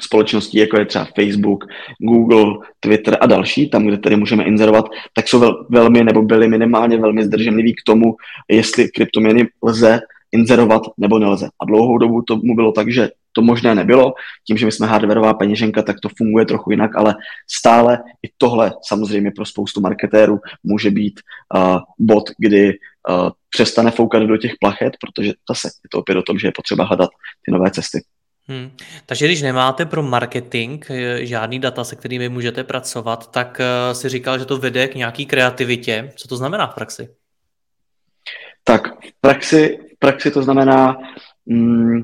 společností, 0.00 0.58
jako 0.58 0.78
je 0.78 0.86
třeba 0.86 1.04
Facebook, 1.04 1.64
Google, 1.98 2.54
Twitter 2.80 3.18
a 3.20 3.26
další, 3.26 3.70
tam, 3.70 3.86
kde 3.86 3.98
tedy 3.98 4.16
můžeme 4.16 4.44
inzerovat, 4.44 4.84
tak 5.14 5.28
jsou 5.28 5.38
vel, 5.38 5.66
velmi 5.70 6.04
nebo 6.04 6.22
byli 6.22 6.48
minimálně 6.48 6.96
velmi 6.98 7.24
zdrženliví 7.24 7.74
k 7.74 7.86
tomu, 7.86 8.16
jestli 8.50 8.88
kryptoměny 8.88 9.48
lze 9.62 10.00
inzerovat 10.32 10.82
nebo 10.98 11.18
nelze. 11.18 11.48
A 11.60 11.64
dlouhou 11.64 11.98
dobu 11.98 12.22
to 12.22 12.36
mu 12.36 12.54
bylo 12.54 12.72
tak, 12.72 12.92
že 12.92 13.10
to 13.32 13.42
možné 13.42 13.74
nebylo. 13.74 14.14
Tím, 14.46 14.56
že 14.56 14.66
my 14.66 14.72
jsme 14.72 14.86
hardwareová 14.86 15.34
peněženka, 15.34 15.82
tak 15.82 15.96
to 16.00 16.08
funguje 16.16 16.46
trochu 16.46 16.70
jinak, 16.70 16.96
ale 16.96 17.14
stále 17.50 17.98
i 18.22 18.30
tohle 18.38 18.72
samozřejmě 18.82 19.30
pro 19.30 19.44
spoustu 19.44 19.80
marketérů 19.80 20.40
může 20.64 20.90
být 20.90 21.20
uh, 21.54 21.78
bod, 21.98 22.24
kdy 22.38 22.68
uh, 22.68 23.30
přestane 23.50 23.90
foukat 23.90 24.22
do 24.22 24.36
těch 24.36 24.52
plachet, 24.60 24.96
protože 25.00 25.32
zase 25.50 25.68
je 25.68 25.88
to 25.90 25.98
opět 25.98 26.16
o 26.16 26.22
tom, 26.22 26.38
že 26.38 26.46
je 26.46 26.52
potřeba 26.56 26.84
hledat 26.84 27.10
ty 27.46 27.52
nové 27.52 27.70
cesty. 27.70 28.00
Hmm. 28.46 28.70
Takže 29.06 29.26
když 29.26 29.42
nemáte 29.42 29.86
pro 29.86 30.02
marketing 30.02 30.84
eh, 30.90 31.26
žádný 31.26 31.58
data, 31.58 31.84
se 31.84 31.96
kterými 31.96 32.28
můžete 32.28 32.64
pracovat, 32.64 33.30
tak 33.30 33.60
si 33.92 34.08
říkal, 34.08 34.38
že 34.38 34.44
to 34.44 34.58
vede 34.58 34.88
k 34.88 34.94
nějaký 34.94 35.26
kreativitě. 35.26 36.12
Co 36.16 36.28
to 36.28 36.36
znamená 36.36 36.66
v 36.66 36.74
praxi? 36.74 37.08
Tak 38.64 38.86
v 38.86 39.20
praxi, 39.20 39.78
v 39.94 39.98
praxi 39.98 40.30
to 40.30 40.42
znamená 40.42 40.96
mm, 41.46 42.02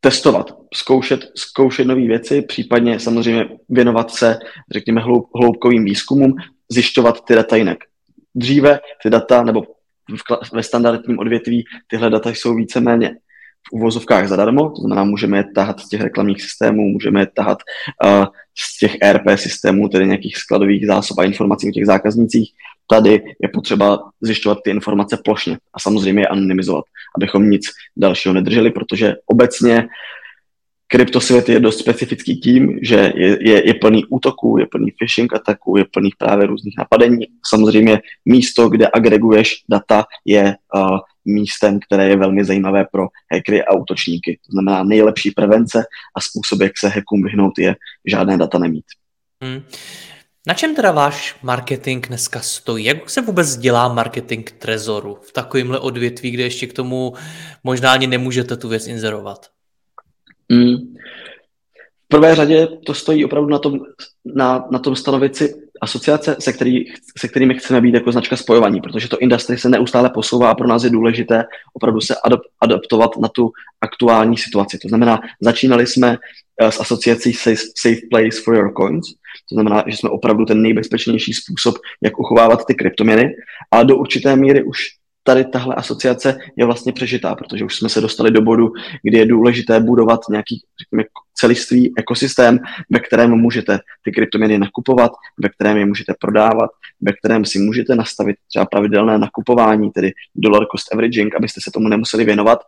testovat, 0.00 0.56
zkoušet, 0.74 1.30
zkoušet 1.36 1.86
nové 1.86 2.06
věci, 2.06 2.42
případně 2.42 3.00
samozřejmě 3.00 3.48
věnovat 3.68 4.10
se, 4.10 4.38
řekněme, 4.70 5.00
hloub, 5.00 5.30
hloubkovým 5.34 5.84
výzkumům, 5.84 6.34
zjišťovat 6.70 7.24
ty 7.24 7.34
data 7.34 7.56
jinak. 7.56 7.78
Dříve 8.34 8.80
ty 9.02 9.10
data, 9.10 9.42
nebo 9.42 9.62
v, 9.62 10.52
ve 10.52 10.62
standardním 10.62 11.18
odvětví 11.18 11.64
tyhle 11.86 12.10
data 12.10 12.30
jsou 12.30 12.54
víceméně 12.54 13.16
uvozovkách 13.72 14.28
zadarmo, 14.28 14.70
to 14.70 14.80
znamená, 14.80 15.04
můžeme 15.04 15.36
je 15.36 15.44
tahat 15.54 15.80
z 15.80 15.88
těch 15.88 16.00
reklamních 16.00 16.42
systémů, 16.42 16.88
můžeme 16.88 17.20
je 17.20 17.26
tahat 17.34 17.58
uh, 18.04 18.24
z 18.58 18.78
těch 18.78 18.96
ERP 19.02 19.24
systémů, 19.34 19.88
tedy 19.88 20.06
nějakých 20.06 20.36
skladových 20.36 20.86
zásob 20.86 21.18
a 21.18 21.24
informací 21.24 21.68
o 21.68 21.72
těch 21.72 21.86
zákaznicích. 21.86 22.50
Tady 22.90 23.22
je 23.42 23.48
potřeba 23.48 23.98
zjišťovat 24.20 24.58
ty 24.64 24.70
informace 24.70 25.18
plošně 25.24 25.58
a 25.74 25.80
samozřejmě 25.80 26.22
je 26.22 26.28
anonymizovat, 26.28 26.84
abychom 27.16 27.50
nic 27.50 27.62
dalšího 27.96 28.32
nedrželi, 28.32 28.70
protože 28.70 29.14
obecně 29.26 29.88
kryptosvět 30.88 31.48
je 31.48 31.60
dost 31.60 31.78
specifický 31.78 32.40
tím, 32.40 32.78
že 32.82 33.12
je, 33.16 33.38
je, 33.40 33.66
je 33.66 33.74
plný 33.74 34.04
útoků, 34.06 34.58
je 34.58 34.66
plný 34.66 34.90
phishing 34.98 35.34
ataků, 35.34 35.76
je 35.76 35.84
plný 35.84 36.10
právě 36.18 36.46
různých 36.46 36.74
napadení. 36.78 37.26
Samozřejmě 37.48 38.00
místo, 38.24 38.68
kde 38.68 38.88
agreguješ 38.92 39.54
data, 39.70 40.04
je 40.24 40.56
uh, 40.74 40.98
místem, 41.24 41.80
které 41.86 42.08
je 42.08 42.16
velmi 42.16 42.44
zajímavé 42.44 42.86
pro 42.92 43.06
hackery 43.32 43.64
a 43.64 43.74
útočníky. 43.74 44.38
To 44.46 44.52
znamená, 44.52 44.82
nejlepší 44.82 45.30
prevence 45.30 45.84
a 46.16 46.20
způsob, 46.20 46.60
jak 46.60 46.78
se 46.78 46.88
hackům 46.88 47.22
vyhnout, 47.22 47.58
je 47.58 47.76
žádné 48.06 48.38
data 48.38 48.58
nemít. 48.58 48.84
Hmm. 49.44 49.62
Na 50.46 50.54
čem 50.54 50.74
teda 50.74 50.92
váš 50.92 51.36
marketing 51.42 52.06
dneska 52.06 52.40
stojí? 52.40 52.84
Jak 52.84 53.10
se 53.10 53.20
vůbec 53.20 53.56
dělá 53.56 53.88
marketing 53.88 54.50
Trezoru 54.50 55.18
v 55.22 55.32
takovémhle 55.32 55.78
odvětví, 55.78 56.30
kde 56.30 56.42
ještě 56.42 56.66
k 56.66 56.72
tomu 56.72 57.14
možná 57.64 57.92
ani 57.92 58.06
nemůžete 58.06 58.56
tu 58.56 58.68
věc 58.68 58.86
inzerovat? 58.86 59.46
Hmm. 60.52 60.76
V 62.04 62.08
prvé 62.08 62.34
řadě 62.34 62.68
to 62.86 62.94
stojí 62.94 63.24
opravdu 63.24 63.50
na 63.50 63.58
tom, 63.58 63.80
na, 64.24 64.66
na 64.70 64.78
tom 64.78 64.96
stanovit 64.96 65.36
si 65.36 65.54
asociace, 65.80 66.36
se, 66.38 66.52
který, 66.52 66.84
se 67.18 67.28
kterými 67.28 67.54
chceme 67.54 67.80
být 67.80 67.94
jako 67.94 68.12
značka 68.12 68.36
spojovaní, 68.36 68.80
protože 68.80 69.08
to 69.08 69.18
industry 69.18 69.58
se 69.58 69.68
neustále 69.68 70.10
posouvá 70.10 70.50
a 70.50 70.54
pro 70.54 70.66
nás 70.66 70.84
je 70.84 70.90
důležité 70.90 71.44
opravdu 71.74 72.00
se 72.00 72.14
adap, 72.24 72.40
adaptovat 72.60 73.10
na 73.16 73.28
tu 73.28 73.50
aktuální 73.80 74.36
situaci. 74.36 74.78
To 74.78 74.88
znamená, 74.88 75.20
začínali 75.40 75.86
jsme 75.86 76.16
eh, 76.60 76.72
s 76.72 76.80
asociací 76.80 77.32
Safe, 77.32 77.62
Safe 77.78 78.00
Place 78.10 78.40
for 78.44 78.54
Your 78.54 78.72
Coins, 78.80 79.06
to 79.48 79.54
znamená, 79.54 79.84
že 79.86 79.96
jsme 79.96 80.10
opravdu 80.10 80.44
ten 80.44 80.62
nejbezpečnější 80.62 81.32
způsob, 81.32 81.74
jak 82.02 82.18
uchovávat 82.18 82.66
ty 82.66 82.74
kryptoměny, 82.74 83.34
ale 83.70 83.84
do 83.84 83.96
určité 83.96 84.36
míry 84.36 84.62
už 84.62 84.78
tady 85.22 85.44
tahle 85.44 85.74
asociace 85.74 86.38
je 86.56 86.64
vlastně 86.64 86.92
přežitá, 86.92 87.34
protože 87.34 87.64
už 87.64 87.76
jsme 87.76 87.88
se 87.88 88.00
dostali 88.00 88.30
do 88.30 88.42
bodu, 88.42 88.72
kdy 89.02 89.18
je 89.18 89.26
důležité 89.26 89.80
budovat 89.80 90.20
nějaký, 90.30 90.62
řekněme, 90.82 91.04
celistvý 91.34 91.92
ekosystém, 91.98 92.58
ve 92.90 93.00
kterém 93.00 93.30
můžete 93.30 93.78
ty 94.04 94.12
kryptoměny 94.12 94.58
nakupovat, 94.58 95.12
ve 95.42 95.48
kterém 95.48 95.76
je 95.76 95.86
můžete 95.86 96.14
prodávat, 96.20 96.70
ve 97.00 97.12
kterém 97.12 97.44
si 97.44 97.58
můžete 97.58 97.94
nastavit 97.94 98.36
třeba 98.48 98.66
pravidelné 98.66 99.18
nakupování, 99.18 99.90
tedy 99.90 100.12
dollar 100.34 100.66
cost 100.72 100.92
averaging, 100.92 101.34
abyste 101.36 101.60
se 101.64 101.70
tomu 101.70 101.88
nemuseli 101.88 102.24
věnovat. 102.24 102.58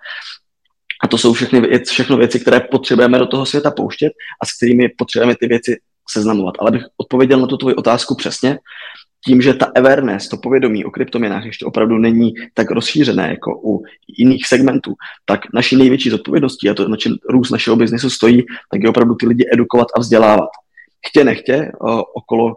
A 1.04 1.08
to 1.08 1.18
jsou 1.18 1.32
všechny, 1.32 1.78
všechno 1.78 2.16
věci, 2.16 2.40
které 2.40 2.60
potřebujeme 2.60 3.18
do 3.18 3.26
toho 3.26 3.46
světa 3.46 3.70
pouštět 3.70 4.12
a 4.42 4.46
s 4.46 4.56
kterými 4.56 4.88
potřebujeme 4.88 5.34
ty 5.40 5.46
věci 5.46 5.80
seznamovat. 6.10 6.54
Ale 6.58 6.70
bych 6.70 6.82
odpověděl 6.96 7.40
na 7.40 7.46
tu 7.46 7.56
tvoji 7.56 7.74
otázku 7.74 8.14
přesně, 8.14 8.58
tím, 9.24 9.42
že 9.42 9.54
ta 9.54 9.66
awareness, 9.76 10.28
to 10.28 10.36
povědomí 10.36 10.84
o 10.84 10.90
kryptoměnách 10.90 11.44
ještě 11.44 11.64
opravdu 11.64 11.98
není 11.98 12.34
tak 12.54 12.70
rozšířené 12.70 13.28
jako 13.28 13.60
u 13.64 13.82
jiných 14.18 14.46
segmentů, 14.46 14.94
tak 15.24 15.40
naší 15.54 15.76
největší 15.76 16.10
zodpovědností 16.10 16.68
a 16.68 16.74
to, 16.74 16.88
na 16.88 16.96
čem 16.96 17.14
růst 17.28 17.50
našeho 17.50 17.76
biznesu 17.76 18.10
stojí, 18.10 18.46
tak 18.72 18.82
je 18.82 18.88
opravdu 18.88 19.14
ty 19.14 19.26
lidi 19.26 19.44
edukovat 19.52 19.88
a 19.96 20.00
vzdělávat. 20.00 20.48
Chtě 21.06 21.24
nechtě 21.24 21.72
okolo 22.14 22.54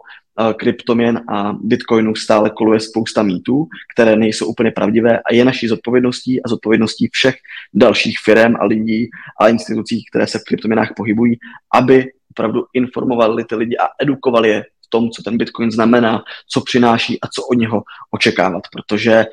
kryptoměn 0.56 1.20
a 1.28 1.52
bitcoinu 1.52 2.14
stále 2.14 2.50
koluje 2.50 2.80
spousta 2.80 3.22
mýtů, 3.22 3.66
které 3.94 4.16
nejsou 4.16 4.46
úplně 4.46 4.70
pravdivé 4.70 5.18
a 5.18 5.34
je 5.34 5.44
naší 5.44 5.68
zodpovědností 5.68 6.42
a 6.42 6.48
zodpovědností 6.48 7.08
všech 7.12 7.34
dalších 7.74 8.16
firm 8.24 8.56
a 8.60 8.64
lidí 8.64 9.08
a 9.40 9.48
institucí, 9.48 10.04
které 10.10 10.26
se 10.26 10.38
v 10.38 10.44
kryptoměnách 10.44 10.92
pohybují, 10.96 11.38
aby 11.74 12.06
opravdu 12.30 12.64
informovali 12.72 13.44
ty 13.44 13.54
lidi 13.54 13.76
a 13.76 13.86
edukovali 14.02 14.48
je 14.48 14.64
tom, 14.94 15.10
co 15.10 15.22
ten 15.22 15.36
Bitcoin 15.36 15.70
znamená, 15.70 16.22
co 16.48 16.60
přináší 16.60 17.20
a 17.20 17.26
co 17.26 17.42
od 17.50 17.54
něho 17.58 17.82
očekávat. 18.10 18.62
Protože 18.72 19.26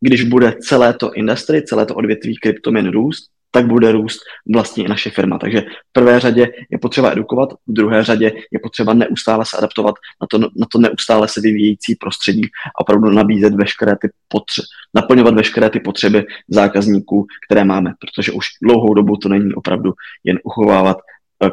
když 0.00 0.22
bude 0.22 0.52
celé 0.60 0.92
to 0.92 1.12
industry, 1.12 1.62
celé 1.62 1.86
to 1.86 1.94
odvětví 1.94 2.36
kryptoměn 2.36 2.90
růst, 2.90 3.24
tak 3.50 3.66
bude 3.66 3.92
růst 3.92 4.20
vlastně 4.52 4.84
i 4.84 4.88
naše 4.88 5.10
firma. 5.10 5.38
Takže 5.38 5.60
v 5.60 5.92
prvé 5.92 6.20
řadě 6.20 6.48
je 6.70 6.78
potřeba 6.78 7.12
edukovat, 7.12 7.52
v 7.52 7.72
druhé 7.72 8.04
řadě 8.04 8.32
je 8.52 8.58
potřeba 8.62 8.94
neustále 8.94 9.44
se 9.48 9.56
adaptovat 9.56 9.94
na 10.20 10.26
to, 10.30 10.38
na 10.38 10.66
to 10.72 10.78
neustále 10.78 11.28
se 11.28 11.40
vyvíjející 11.40 11.94
prostředí 11.94 12.44
a 12.44 12.80
opravdu 12.80 13.10
nabízet 13.10 13.54
veškeré 13.54 13.96
ty 14.00 14.08
potřeby, 14.28 14.66
naplňovat 14.94 15.34
veškeré 15.34 15.70
ty 15.70 15.80
potřeby 15.80 16.24
zákazníků, 16.48 17.26
které 17.46 17.64
máme, 17.64 17.92
protože 18.00 18.32
už 18.32 18.46
dlouhou 18.62 18.94
dobu 18.94 19.16
to 19.16 19.28
není 19.28 19.54
opravdu 19.54 19.92
jen 20.24 20.38
uchovávat 20.44 20.96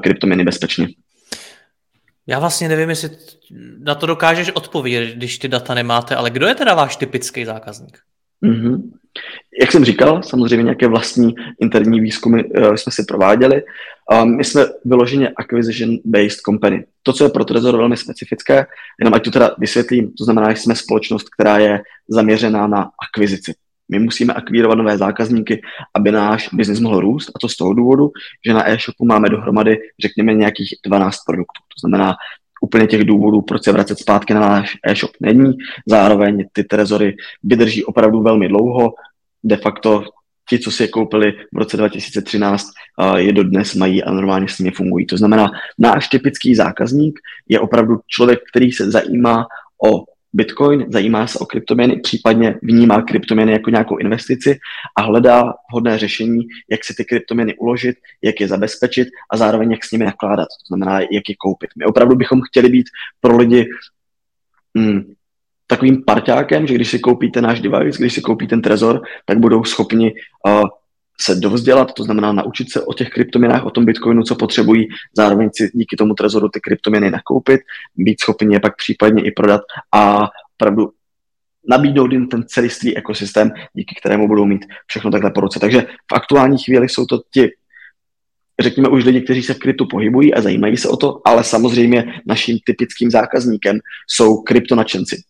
kryptoměny 0.02 0.44
bezpečně. 0.44 0.88
Já 2.28 2.40
vlastně 2.40 2.70
nevím, 2.70 2.90
jestli 2.90 3.10
na 3.80 3.96
to 3.96 4.06
dokážeš 4.06 4.52
odpovědět, 4.52 5.16
když 5.16 5.38
ty 5.38 5.48
data 5.48 5.74
nemáte, 5.74 6.16
ale 6.16 6.30
kdo 6.30 6.48
je 6.48 6.56
teda 6.56 6.74
váš 6.74 6.96
typický 6.96 7.46
zákazník? 7.46 8.00
Mm-hmm. 8.46 8.82
Jak 9.62 9.72
jsem 9.72 9.86
říkal, 9.86 10.24
samozřejmě 10.24 10.64
nějaké 10.64 10.88
vlastní 10.88 11.36
interní 11.62 12.00
výzkumy 12.02 12.44
uh, 12.44 12.74
jsme 12.74 12.92
si 12.92 13.04
prováděli. 13.04 13.64
Um, 14.12 14.38
my 14.38 14.44
jsme 14.44 14.66
vyloženě 14.86 15.30
acquisition-based 15.30 16.42
company. 16.46 16.86
To, 17.04 17.14
co 17.14 17.24
je 17.24 17.30
pro 17.30 17.46
Trezor 17.46 17.78
velmi 17.78 17.98
specifické, 17.98 18.66
jenom 19.00 19.14
ať 19.14 19.24
to 19.24 19.32
teda 19.32 19.56
vysvětlím, 19.58 20.12
to 20.18 20.24
znamená, 20.24 20.54
že 20.54 20.62
jsme 20.62 20.76
společnost, 20.76 21.28
která 21.30 21.58
je 21.58 21.82
zaměřená 22.10 22.68
na 22.68 22.90
akvizici. 23.08 23.54
My 23.90 24.00
musíme 24.00 24.34
akvírovat 24.34 24.78
nové 24.78 24.98
zákazníky, 24.98 25.62
aby 25.94 26.12
náš 26.12 26.50
biznis 26.54 26.80
mohl 26.80 27.00
růst 27.00 27.30
a 27.36 27.40
to 27.40 27.50
z 27.50 27.58
toho 27.58 27.74
důvodu, 27.74 28.12
že 28.46 28.54
na 28.54 28.70
e-shopu 28.70 29.06
máme 29.06 29.30
dohromady, 29.30 29.78
řekněme, 30.02 30.34
nějakých 30.34 30.76
12 30.86 31.18
produktů. 31.28 31.62
To 31.76 31.88
znamená, 31.88 32.16
úplně 32.62 32.88
těch 32.88 33.04
důvodů, 33.04 33.42
proč 33.42 33.64
se 33.64 33.72
vracet 33.72 34.00
zpátky 34.00 34.34
na 34.34 34.40
náš 34.40 34.78
e-shop 34.88 35.12
není. 35.20 35.54
Zároveň 35.88 36.46
ty 36.54 36.64
trezory 36.64 37.16
vydrží 37.44 37.86
opravdu 37.86 38.22
velmi 38.22 38.48
dlouho. 38.48 38.94
De 39.44 39.58
facto 39.58 40.04
ti, 40.50 40.60
co 40.60 40.72
si 40.72 40.84
je 40.84 40.88
koupili 40.88 41.34
v 41.54 41.58
roce 41.58 41.78
2013, 41.78 42.68
je 43.16 43.34
dodnes 43.34 43.76
mají 43.76 44.04
a 44.04 44.12
normálně 44.12 44.48
s 44.48 44.60
nimi 44.60 44.72
fungují. 44.72 45.06
To 45.06 45.18
znamená, 45.18 45.52
náš 45.80 46.08
typický 46.08 46.56
zákazník 46.56 47.20
je 47.48 47.60
opravdu 47.60 48.00
člověk, 48.08 48.40
který 48.50 48.72
se 48.72 48.92
zajímá 48.92 49.46
o 49.90 50.04
Bitcoin, 50.34 50.86
zajímá 50.90 51.28
se 51.28 51.40
o 51.40 51.46
kryptoměny, 51.46 52.00
případně 52.00 52.60
vnímá 52.62 53.02
kryptoměny 53.02 53.52
jako 53.52 53.70
nějakou 53.70 53.98
investici 53.98 54.60
a 54.96 55.02
hledá 55.02 55.54
vhodné 55.72 55.98
řešení, 55.98 56.48
jak 56.70 56.84
si 56.84 56.94
ty 56.94 57.06
kryptoměny 57.06 57.56
uložit, 57.56 57.96
jak 58.22 58.42
je 58.42 58.48
zabezpečit 58.48 59.08
a 59.32 59.38
zároveň 59.38 59.72
jak 59.72 59.84
s 59.84 59.92
nimi 59.92 60.06
nakládat, 60.06 60.46
to 60.46 60.68
znamená, 60.68 61.00
jak 61.00 61.30
je 61.30 61.36
koupit. 61.36 61.70
My 61.78 61.86
opravdu 61.86 62.16
bychom 62.16 62.42
chtěli 62.42 62.70
být 62.70 62.86
pro 63.22 63.38
lidi 63.38 63.70
hmm, 64.78 65.14
takovým 65.68 66.04
parťákem, 66.06 66.68
že 66.68 66.74
když 66.74 66.90
si 66.90 67.00
koupíte 67.00 67.42
náš 67.42 67.62
device, 67.62 68.00
když 68.00 68.14
si 68.14 68.22
koupí 68.22 68.48
ten 68.48 68.62
trezor, 68.62 69.02
tak 69.26 69.40
budou 69.40 69.64
schopni 69.64 70.14
uh, 70.48 70.64
se 71.22 71.36
dovzdělat, 71.36 71.94
to 71.94 72.04
znamená 72.04 72.34
naučit 72.34 72.72
se 72.72 72.82
o 72.82 72.94
těch 72.94 73.10
kryptoměnách, 73.10 73.66
o 73.66 73.72
tom 73.72 73.86
Bitcoinu, 73.86 74.24
co 74.24 74.36
potřebují, 74.36 74.88
zároveň 75.18 75.50
si 75.56 75.72
díky 75.74 75.96
tomu 75.96 76.14
trezoru 76.14 76.50
ty 76.50 76.60
kryptoměny 76.60 77.12
nakoupit, 77.12 77.62
být 77.96 78.22
schopni 78.22 78.56
je 78.56 78.60
pak 78.60 78.78
případně 78.78 79.24
i 79.24 79.32
prodat 79.32 79.62
a 79.92 80.30
opravdu 80.56 80.92
nabídnout 81.70 82.12
jim 82.12 82.28
ten 82.28 82.44
celistvý 82.48 82.98
ekosystém, 82.98 83.52
díky 83.74 83.96
kterému 84.00 84.28
budou 84.28 84.46
mít 84.46 84.66
všechno 84.88 85.12
takhle 85.12 85.32
po 85.32 85.42
ruce. 85.42 85.60
Takže 85.60 85.82
v 85.82 86.14
aktuální 86.14 86.58
chvíli 86.58 86.90
jsou 86.90 87.06
to 87.06 87.22
ti, 87.34 87.50
řekněme 88.62 88.90
už 88.90 89.06
lidi, 89.06 89.22
kteří 89.22 89.44
se 89.44 89.54
v 89.54 89.60
kryptu 89.60 89.88
pohybují 89.88 90.34
a 90.34 90.42
zajímají 90.42 90.78
se 90.78 90.90
o 90.90 90.98
to, 90.98 91.22
ale 91.26 91.44
samozřejmě 91.44 92.14
naším 92.26 92.60
typickým 92.66 93.12
zákazníkem 93.12 93.80
jsou 94.08 94.38
kryptonačenci. 94.38 95.24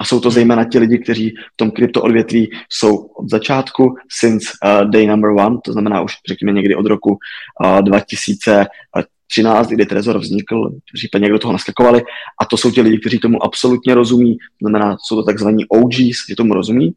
A 0.00 0.04
jsou 0.04 0.20
to 0.20 0.30
zejména 0.30 0.64
ti 0.64 0.78
lidi, 0.78 0.98
kteří 0.98 1.30
v 1.30 1.56
tom 1.56 1.70
krypto 1.70 2.02
odvětví 2.02 2.50
jsou 2.68 2.96
od 2.96 3.30
začátku, 3.30 3.94
since 4.08 4.48
uh, 4.64 4.90
day 4.90 5.06
number 5.06 5.30
one, 5.30 5.58
to 5.64 5.72
znamená 5.72 6.00
už 6.00 6.14
řekněme 6.28 6.52
někdy 6.52 6.74
od 6.74 6.86
roku 6.86 7.18
uh, 7.64 7.82
2013, 7.82 9.68
kdy 9.68 9.86
Trezor 9.86 10.18
vznikl, 10.18 10.70
případně 10.94 11.24
někdo 11.24 11.38
toho 11.38 11.52
naskakovali. 11.52 12.02
A 12.40 12.44
to 12.44 12.56
jsou 12.56 12.70
ti 12.70 12.80
lidi, 12.80 12.98
kteří 12.98 13.18
tomu 13.18 13.44
absolutně 13.44 13.94
rozumí, 13.94 14.36
znamená, 14.60 14.96
jsou 15.06 15.16
to 15.16 15.22
takzvaní 15.22 15.64
OGs, 15.68 16.28
že 16.28 16.36
tomu 16.36 16.54
rozumí 16.54 16.94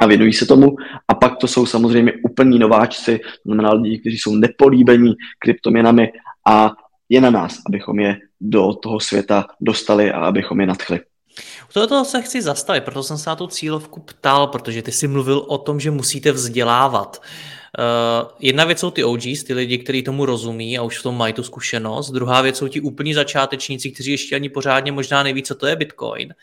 a 0.00 0.06
věnují 0.06 0.32
se 0.32 0.46
tomu. 0.46 0.76
A 1.08 1.14
pak 1.14 1.36
to 1.36 1.46
jsou 1.46 1.66
samozřejmě 1.66 2.12
úplní 2.24 2.58
nováčci, 2.58 3.20
znamená 3.44 3.72
lidi, 3.72 3.98
kteří 3.98 4.18
jsou 4.18 4.34
nepolíbení 4.34 5.14
kryptoměnami 5.38 6.12
a 6.46 6.72
je 7.08 7.20
na 7.20 7.30
nás, 7.30 7.58
abychom 7.66 8.00
je 8.00 8.16
do 8.40 8.72
toho 8.74 9.00
světa 9.00 9.46
dostali 9.60 10.12
a 10.12 10.20
abychom 10.20 10.60
je 10.60 10.66
nadchli. 10.66 11.00
U 11.76 11.86
toho 11.86 12.04
se 12.04 12.22
chci 12.22 12.42
zastavit, 12.42 12.84
proto 12.84 13.02
jsem 13.02 13.18
se 13.18 13.30
na 13.30 13.36
tu 13.36 13.46
cílovku 13.46 14.00
ptal, 14.00 14.46
protože 14.46 14.82
ty 14.82 14.92
jsi 14.92 15.08
mluvil 15.08 15.38
o 15.38 15.58
tom, 15.58 15.80
že 15.80 15.90
musíte 15.90 16.32
vzdělávat. 16.32 17.22
Uh, 17.78 18.30
jedna 18.38 18.64
věc 18.64 18.78
jsou 18.78 18.90
ty 18.90 19.04
OGs, 19.04 19.44
ty 19.44 19.54
lidi, 19.54 19.78
kteří 19.78 20.02
tomu 20.02 20.26
rozumí 20.26 20.78
a 20.78 20.82
už 20.82 20.98
v 20.98 21.02
tom 21.02 21.16
mají 21.16 21.32
tu 21.32 21.42
zkušenost. 21.42 22.10
Druhá 22.10 22.40
věc 22.40 22.56
jsou 22.56 22.68
ti 22.68 22.80
úplní 22.80 23.14
začátečníci, 23.14 23.90
kteří 23.90 24.10
ještě 24.10 24.34
ani 24.34 24.48
pořádně 24.48 24.92
možná 24.92 25.22
neví, 25.22 25.42
co 25.42 25.54
to 25.54 25.66
je 25.66 25.76
Bitcoin. 25.76 26.34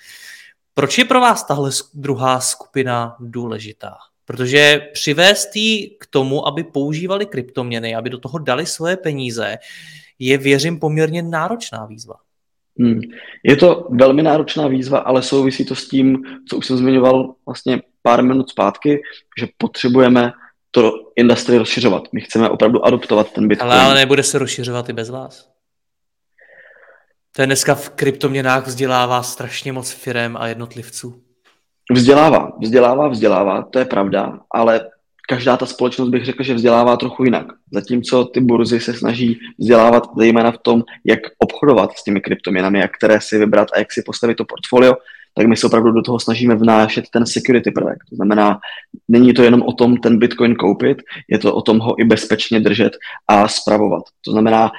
Proč 0.74 0.98
je 0.98 1.06
pro 1.06 1.22
vás 1.22 1.44
tahle 1.44 1.72
druhá 1.94 2.40
skupina 2.40 3.16
důležitá? 3.20 3.98
Protože 4.26 4.90
přivést 4.94 5.56
jí 5.56 5.98
k 6.00 6.06
tomu, 6.06 6.48
aby 6.48 6.64
používali 6.64 7.26
kryptoměny, 7.26 7.96
aby 7.96 8.10
do 8.10 8.18
toho 8.18 8.40
dali 8.40 8.66
svoje 8.66 8.98
peníze, 8.98 9.58
je, 10.20 10.38
věřím, 10.38 10.80
poměrně 10.80 11.24
náročná 11.24 11.86
výzva. 11.86 12.16
Hmm. 12.80 13.00
Je 13.44 13.56
to 13.56 13.88
velmi 13.90 14.24
náročná 14.24 14.68
výzva, 14.68 15.00
ale 15.00 15.22
souvisí 15.22 15.66
to 15.66 15.76
s 15.76 15.88
tím, 15.88 16.24
co 16.50 16.58
už 16.58 16.66
jsem 16.66 16.78
zmiňoval 16.78 17.36
vlastně 17.46 17.82
pár 18.02 18.24
minut 18.24 18.50
zpátky, 18.50 19.02
že 19.40 19.48
potřebujeme 19.58 20.32
to 20.72 20.92
industry 21.16 21.58
rozšiřovat. 21.58 22.04
My 22.14 22.22
chceme 22.22 22.50
opravdu 22.50 22.86
adoptovat 22.86 23.32
ten 23.32 23.48
Bitcoin. 23.48 23.72
Ale, 23.72 23.82
ale 23.82 23.96
nebude 23.96 24.24
se 24.24 24.40
rozšiřovat 24.40 24.90
i 24.90 24.94
bez 24.94 25.10
vás. 25.10 25.52
To 27.36 27.42
je 27.42 27.46
dneska 27.46 27.76
v 27.76 27.90
kryptoměnách 27.90 28.68
vzdělává 28.68 29.24
strašně 29.24 29.74
moc 29.74 29.92
firem 29.92 30.38
a 30.38 30.48
jednotlivců. 30.48 31.24
Vzdělává, 31.92 32.52
vzdělává, 32.62 33.08
vzdělává, 33.08 33.64
to 33.64 33.80
je 33.80 33.86
pravda, 33.86 34.40
ale 34.52 34.90
každá 35.32 35.58
ta 35.58 35.66
společnost 35.66 36.10
bych 36.10 36.26
řekl, 36.26 36.44
že 36.44 36.54
vzdělává 36.54 36.98
trochu 36.98 37.24
jinak. 37.24 37.46
Zatímco 37.74 38.26
ty 38.26 38.40
burzy 38.42 38.80
se 38.80 38.94
snaží 38.94 39.40
vzdělávat 39.60 40.04
zejména 40.18 40.52
v 40.52 40.58
tom, 40.58 40.84
jak 41.06 41.20
obchodovat 41.40 41.92
s 41.98 42.04
těmi 42.04 42.22
kryptoměnami, 42.22 42.80
jak 42.80 42.92
které 42.98 43.22
si 43.22 43.38
vybrat 43.38 43.68
a 43.74 43.80
jak 43.80 43.94
si 43.94 44.04
postavit 44.06 44.36
to 44.36 44.46
portfolio, 44.46 44.94
tak 45.36 45.48
my 45.48 45.58
se 45.58 45.68
opravdu 45.68 45.92
do 45.92 46.02
toho 46.02 46.20
snažíme 46.20 46.56
vnášet 46.56 47.06
ten 47.14 47.26
security 47.26 47.72
prvek. 47.72 47.98
To 48.10 48.16
znamená, 48.16 48.60
není 49.08 49.34
to 49.34 49.44
jenom 49.44 49.62
o 49.62 49.74
tom 49.74 49.98
ten 49.98 50.20
Bitcoin 50.20 50.56
koupit, 50.56 50.98
je 51.30 51.40
to 51.40 51.56
o 51.56 51.62
tom 51.62 51.80
ho 51.80 51.96
i 52.00 52.04
bezpečně 52.04 52.60
držet 52.60 52.92
a 53.28 53.48
spravovat. 53.48 54.04
To 54.26 54.32
znamená, 54.32 54.72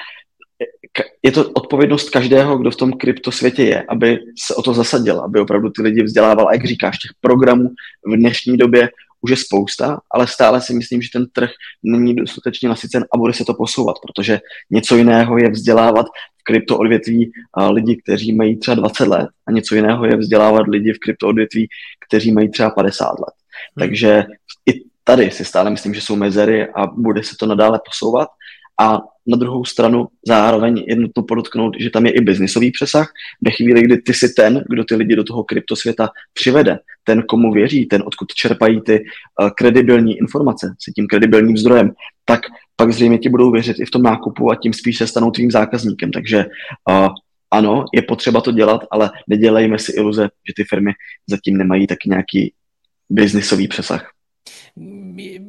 je 1.23 1.33
to 1.33 1.51
odpovědnost 1.51 2.11
každého, 2.11 2.59
kdo 2.59 2.71
v 2.71 2.77
tom 2.77 2.93
kryptosvětě 2.93 3.63
je, 3.63 3.85
aby 3.89 4.19
se 4.39 4.55
o 4.55 4.63
to 4.63 4.75
zasadil, 4.75 5.21
aby 5.21 5.41
opravdu 5.41 5.71
ty 5.71 5.83
lidi 5.83 6.03
vzdělával. 6.03 6.49
A 6.49 6.53
jak 6.53 6.65
říkáš, 6.65 6.99
těch 6.99 7.11
programů 7.21 7.69
v 8.07 8.17
dnešní 8.17 8.57
době 8.57 8.89
už 9.23 9.31
je 9.31 9.37
spousta, 9.37 10.01
ale 10.11 10.27
stále 10.27 10.61
si 10.61 10.75
myslím, 10.75 11.03
že 11.03 11.09
ten 11.13 11.27
trh 11.33 11.51
není 11.83 12.15
dostatečně 12.15 12.69
nasycen 12.69 13.05
a 13.15 13.19
bude 13.19 13.33
se 13.33 13.45
to 13.45 13.55
posouvat, 13.55 13.97
protože 14.07 14.41
něco 14.71 14.97
jiného 14.97 15.39
je 15.39 15.51
vzdělávat 15.51 16.07
v 16.41 16.45
kryptoodvětví 16.45 17.33
lidi, 17.71 17.97
kteří 18.03 18.33
mají 18.35 18.57
třeba 18.57 18.75
20 18.75 19.09
let 19.09 19.29
a 19.47 19.53
něco 19.53 19.75
jiného 19.75 20.07
je 20.07 20.17
vzdělávat 20.17 20.67
lidi 20.69 20.93
v 20.93 20.99
kryptoodvětví, 20.99 21.69
kteří 22.09 22.33
mají 22.33 22.51
třeba 22.51 22.71
50 22.71 23.05
let. 23.05 23.35
Hmm. 23.77 23.87
Takže 23.87 24.25
i 24.67 24.83
tady 25.05 25.31
si 25.31 25.45
stále 25.45 25.71
myslím, 25.71 25.95
že 25.95 26.01
jsou 26.01 26.17
mezery 26.17 26.69
a 26.69 26.87
bude 26.87 27.23
se 27.23 27.37
to 27.41 27.47
nadále 27.47 27.81
posouvat 27.87 28.29
a 28.81 29.01
na 29.27 29.37
druhou 29.37 29.65
stranu 29.65 30.07
zároveň 30.27 30.85
je 30.87 30.97
nutno 30.97 31.23
podotknout, 31.23 31.77
že 31.81 31.91
tam 31.91 32.07
je 32.07 32.13
i 32.13 32.21
biznisový 32.21 32.71
přesah. 32.71 33.13
Ve 33.45 33.51
chvíli, 33.51 33.83
kdy 33.83 33.97
ty 33.97 34.15
si 34.15 34.29
ten, 34.29 34.65
kdo 34.69 34.85
ty 34.85 34.95
lidi 34.95 35.17
do 35.17 35.25
toho 35.25 35.45
kryptosvěta 35.45 36.09
přivede, 36.35 36.79
ten, 37.05 37.23
komu 37.23 37.53
věří, 37.53 37.87
ten, 37.87 38.03
odkud 38.07 38.35
čerpají 38.35 38.81
ty 38.81 39.01
uh, 39.01 39.51
kredibilní 39.51 40.19
informace, 40.19 40.75
se 40.85 40.91
tím 40.91 41.07
kredibilním 41.07 41.57
zdrojem, 41.57 41.93
tak 42.25 42.41
pak 42.77 42.93
zřejmě 42.93 43.19
ti 43.19 43.29
budou 43.29 43.51
věřit 43.51 43.81
i 43.81 43.85
v 43.85 43.91
tom 43.91 44.03
nákupu 44.03 44.51
a 44.51 44.57
tím 44.57 44.73
spíš 44.73 44.99
se 44.99 45.07
stanou 45.07 45.31
tvým 45.31 45.51
zákazníkem. 45.51 46.11
Takže 46.11 46.45
uh, 46.91 47.09
ano, 47.51 47.85
je 47.95 48.03
potřeba 48.03 48.41
to 48.41 48.53
dělat, 48.53 48.85
ale 48.91 49.11
nedělejme 49.29 49.79
si 49.79 49.93
iluze, 49.93 50.23
že 50.23 50.53
ty 50.57 50.65
firmy 50.65 50.91
zatím 51.27 51.57
nemají 51.57 51.87
taky 51.87 52.09
nějaký 52.09 52.53
biznisový 53.11 53.69
přesah. 53.69 54.11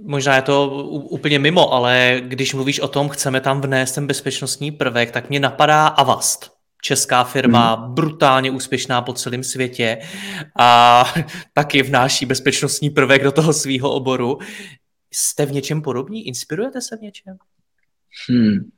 Možná 0.04 0.36
je 0.36 0.42
to 0.42 0.70
úplně 0.88 1.40
mimo, 1.40 1.74
ale 1.74 2.22
když 2.24 2.54
mluvíš 2.54 2.80
o 2.80 2.88
tom, 2.88 3.10
chceme 3.10 3.42
tam 3.42 3.62
vnést 3.62 3.96
ten 3.96 4.08
bezpečnostní 4.08 4.72
prvek, 4.72 5.12
tak 5.12 5.30
mě 5.30 5.40
napadá 5.40 5.88
Avast. 5.88 6.54
Česká 6.82 7.24
firma, 7.24 7.76
hmm. 7.76 7.94
brutálně 7.94 8.52
úspěšná 8.52 9.02
po 9.02 9.14
celém 9.14 9.44
světě 9.44 9.98
a 10.60 11.06
taky 11.54 11.84
vnáší 11.84 12.26
bezpečnostní 12.26 12.90
prvek 12.90 13.24
do 13.24 13.32
toho 13.32 13.54
svého 13.54 13.92
oboru. 13.92 14.40
Jste 15.14 15.46
v 15.46 15.52
něčem 15.52 15.82
podobní? 15.82 16.28
Inspirujete 16.28 16.82
se 16.82 16.98
v 16.98 17.02
něčem? 17.02 17.38
Hmm. 18.30 18.72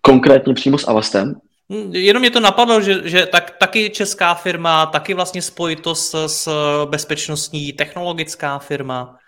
Konkrétně 0.00 0.54
přímo 0.54 0.78
s 0.78 0.88
Avastem? 0.88 1.34
Hm, 1.72 1.94
jenom 1.94 2.20
mě 2.20 2.30
to 2.30 2.40
napadlo, 2.40 2.80
že, 2.80 3.08
že 3.08 3.26
tak, 3.26 3.50
taky 3.50 3.90
česká 3.90 4.34
firma, 4.34 4.86
taky 4.86 5.14
vlastně 5.14 5.42
spojitost 5.42 6.10
s, 6.10 6.26
s 6.26 6.48
bezpečnostní 6.90 7.72
technologická 7.72 8.58
firma. 8.58 9.19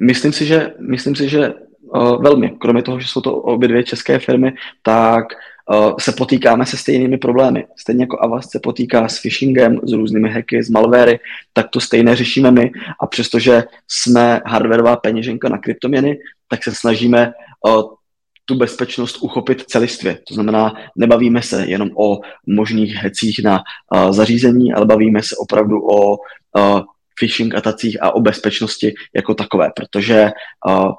Myslím 0.00 0.32
si, 0.32 0.46
že, 0.46 0.72
myslím 0.78 1.16
si, 1.16 1.28
že 1.28 1.54
uh, 1.80 2.22
velmi, 2.22 2.50
kromě 2.50 2.82
toho, 2.82 3.00
že 3.00 3.08
jsou 3.08 3.20
to 3.20 3.34
obě 3.36 3.68
dvě 3.68 3.84
české 3.84 4.18
firmy, 4.18 4.52
tak 4.82 5.24
uh, 5.70 5.96
se 6.00 6.12
potýkáme 6.12 6.66
se 6.66 6.76
stejnými 6.76 7.18
problémy. 7.18 7.66
Stejně 7.76 8.02
jako 8.02 8.18
Avast 8.20 8.50
se 8.50 8.60
potýká 8.62 9.08
s 9.08 9.18
phishingem, 9.18 9.80
s 9.82 9.92
různými 9.92 10.30
hacky, 10.30 10.62
s 10.62 10.70
malwary, 10.70 11.20
tak 11.52 11.68
to 11.68 11.80
stejné 11.80 12.16
řešíme 12.16 12.50
my 12.50 12.70
a 13.00 13.06
přestože 13.06 13.64
jsme 13.88 14.40
hardwareová 14.46 14.96
peněženka 14.96 15.48
na 15.48 15.58
kryptoměny, 15.58 16.18
tak 16.48 16.64
se 16.64 16.74
snažíme 16.74 17.32
uh, 17.66 17.82
tu 18.44 18.54
bezpečnost 18.54 19.18
uchopit 19.20 19.62
celistvě. 19.62 20.18
To 20.28 20.34
znamená, 20.34 20.74
nebavíme 20.96 21.42
se 21.42 21.66
jenom 21.66 21.90
o 21.96 22.20
možných 22.46 22.94
hecích 22.94 23.40
na 23.44 23.60
uh, 23.94 24.12
zařízení, 24.12 24.72
ale 24.72 24.86
bavíme 24.86 25.22
se 25.22 25.36
opravdu 25.36 25.80
o 25.80 26.10
uh, 26.10 26.80
phishing 27.18 27.54
atacích 27.54 28.02
a 28.02 28.14
o 28.14 28.20
bezpečnosti 28.20 28.94
jako 29.14 29.34
takové, 29.34 29.70
protože 29.76 30.30
uh, 30.68 30.92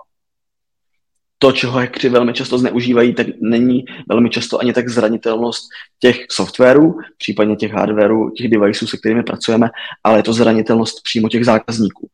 to, 1.41 1.51
čeho 1.51 1.73
hackři 1.73 2.09
velmi 2.09 2.33
často 2.33 2.57
zneužívají, 2.57 3.13
tak 3.13 3.27
není 3.41 3.85
velmi 4.09 4.29
často 4.29 4.59
ani 4.59 4.73
tak 4.73 4.89
zranitelnost 4.89 5.63
těch 5.99 6.25
softwarů, 6.31 6.97
případně 7.17 7.55
těch 7.55 7.71
hardwareů, 7.71 8.29
těch 8.29 8.47
deviceů, 8.47 8.87
se 8.87 8.97
kterými 8.97 9.23
pracujeme, 9.23 9.69
ale 10.03 10.19
je 10.19 10.23
to 10.23 10.33
zranitelnost 10.33 11.03
přímo 11.03 11.29
těch 11.29 11.45
zákazníků. 11.45 12.09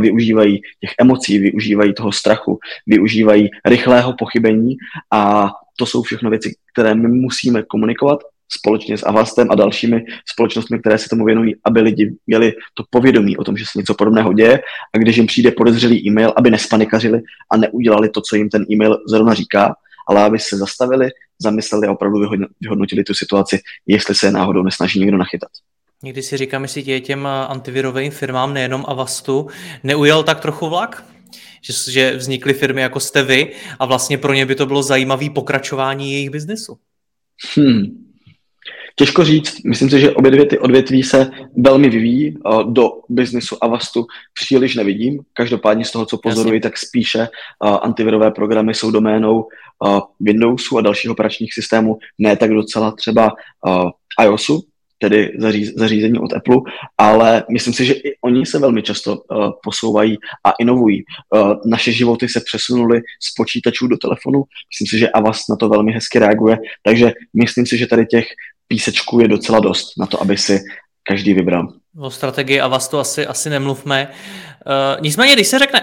Využívají 0.00 0.60
těch 0.80 0.90
emocí, 1.00 1.38
využívají 1.38 1.94
toho 1.94 2.12
strachu, 2.12 2.58
využívají 2.86 3.50
rychlého 3.66 4.14
pochybení 4.18 4.76
a 5.12 5.50
to 5.78 5.86
jsou 5.86 6.02
všechno 6.02 6.30
věci, 6.30 6.54
které 6.72 6.94
my 6.94 7.08
musíme 7.08 7.62
komunikovat 7.62 8.18
společně 8.48 8.98
s 8.98 9.06
Avastem 9.06 9.50
a 9.50 9.54
dalšími 9.54 10.04
společnostmi, 10.32 10.78
které 10.78 10.98
se 10.98 11.08
tomu 11.08 11.24
věnují, 11.24 11.54
aby 11.64 11.80
lidi 11.80 12.16
měli 12.26 12.52
to 12.74 12.84
povědomí 12.90 13.36
o 13.36 13.44
tom, 13.44 13.56
že 13.56 13.64
se 13.64 13.78
něco 13.78 13.94
podobného 13.94 14.32
děje 14.32 14.60
a 14.94 14.98
když 14.98 15.16
jim 15.16 15.26
přijde 15.26 15.50
podezřelý 15.50 16.06
e-mail, 16.06 16.32
aby 16.36 16.50
nespanikařili 16.50 17.20
a 17.50 17.56
neudělali 17.56 18.08
to, 18.08 18.20
co 18.20 18.36
jim 18.36 18.48
ten 18.48 18.64
e-mail 18.70 18.98
zrovna 19.08 19.34
říká, 19.34 19.74
ale 20.08 20.24
aby 20.24 20.38
se 20.38 20.56
zastavili, 20.56 21.10
zamysleli 21.38 21.86
a 21.86 21.92
opravdu 21.92 22.18
vyhodnotili 22.60 23.04
tu 23.04 23.14
situaci, 23.14 23.60
jestli 23.86 24.14
se 24.14 24.30
náhodou 24.30 24.62
nesnaží 24.62 25.00
někdo 25.00 25.18
nachytat. 25.18 25.48
Někdy 26.02 26.22
si 26.22 26.36
říkám, 26.36 26.62
jestli 26.62 26.82
tě 26.82 27.00
těm 27.00 27.26
antivirovým 27.26 28.10
firmám, 28.10 28.54
nejenom 28.54 28.84
Avastu, 28.88 29.46
neujel 29.82 30.22
tak 30.22 30.40
trochu 30.40 30.68
vlak? 30.68 31.04
Že, 31.62 31.92
že 31.92 32.16
vznikly 32.16 32.54
firmy 32.54 32.80
jako 32.80 33.00
jste 33.00 33.22
vy 33.22 33.52
a 33.78 33.86
vlastně 33.86 34.18
pro 34.18 34.34
ně 34.34 34.46
by 34.46 34.54
to 34.54 34.66
bylo 34.66 34.82
zajímavé 34.82 35.30
pokračování 35.30 36.12
jejich 36.12 36.30
biznesu. 36.30 36.78
Hmm, 37.56 38.07
Těžko 38.98 39.24
říct, 39.24 39.64
myslím 39.64 39.90
si, 39.90 40.00
že 40.00 40.10
obě 40.10 40.30
dvě 40.30 40.46
ty 40.46 40.58
odvětví 40.58 41.02
se 41.02 41.30
velmi 41.56 41.90
vyvíjí. 41.90 42.34
Do 42.68 42.90
biznisu 43.08 43.64
Avastu 43.64 44.06
příliš 44.34 44.74
nevidím. 44.74 45.20
Každopádně 45.32 45.84
z 45.84 45.90
toho, 45.90 46.06
co 46.06 46.18
pozoruji, 46.18 46.54
Jasně. 46.54 46.60
tak 46.60 46.78
spíše 46.78 47.28
antivirové 47.82 48.30
programy 48.30 48.74
jsou 48.74 48.90
doménou 48.90 49.46
Windowsu 50.20 50.78
a 50.78 50.80
dalších 50.80 51.10
operačních 51.10 51.54
systémů, 51.54 51.98
ne 52.18 52.36
tak 52.36 52.50
docela 52.50 52.90
třeba 52.90 53.32
iOSu, 54.22 54.62
tedy 55.00 55.32
zařízení 55.76 56.18
od 56.18 56.32
Apple, 56.32 56.56
ale 56.98 57.44
myslím 57.50 57.74
si, 57.74 57.84
že 57.84 57.92
i 57.92 58.16
oni 58.24 58.46
se 58.46 58.58
velmi 58.58 58.82
často 58.82 59.16
uh, 59.16 59.50
posouvají 59.62 60.16
a 60.44 60.52
inovují. 60.60 61.02
Uh, 61.34 61.52
naše 61.66 61.92
životy 61.92 62.28
se 62.28 62.40
přesunuly 62.40 63.00
z 63.22 63.34
počítačů 63.36 63.86
do 63.86 63.96
telefonu, 63.96 64.42
myslím 64.72 64.86
si, 64.90 64.98
že 64.98 65.10
Avast 65.10 65.50
na 65.50 65.56
to 65.56 65.68
velmi 65.68 65.92
hezky 65.92 66.18
reaguje, 66.18 66.58
takže 66.82 67.12
myslím 67.34 67.66
si, 67.66 67.78
že 67.78 67.86
tady 67.86 68.06
těch 68.06 68.26
písečků 68.68 69.20
je 69.20 69.28
docela 69.28 69.60
dost 69.60 69.98
na 69.98 70.06
to, 70.06 70.22
aby 70.22 70.36
si 70.36 70.60
každý 71.02 71.34
vybral. 71.34 71.68
O 71.98 72.10
strategii 72.10 72.60
Avastu 72.60 72.98
asi, 72.98 73.26
asi 73.26 73.50
nemluvme. 73.50 74.08
Uh, 74.66 75.00
nicméně, 75.00 75.32
když 75.32 75.48
se 75.48 75.58
řekne 75.58 75.80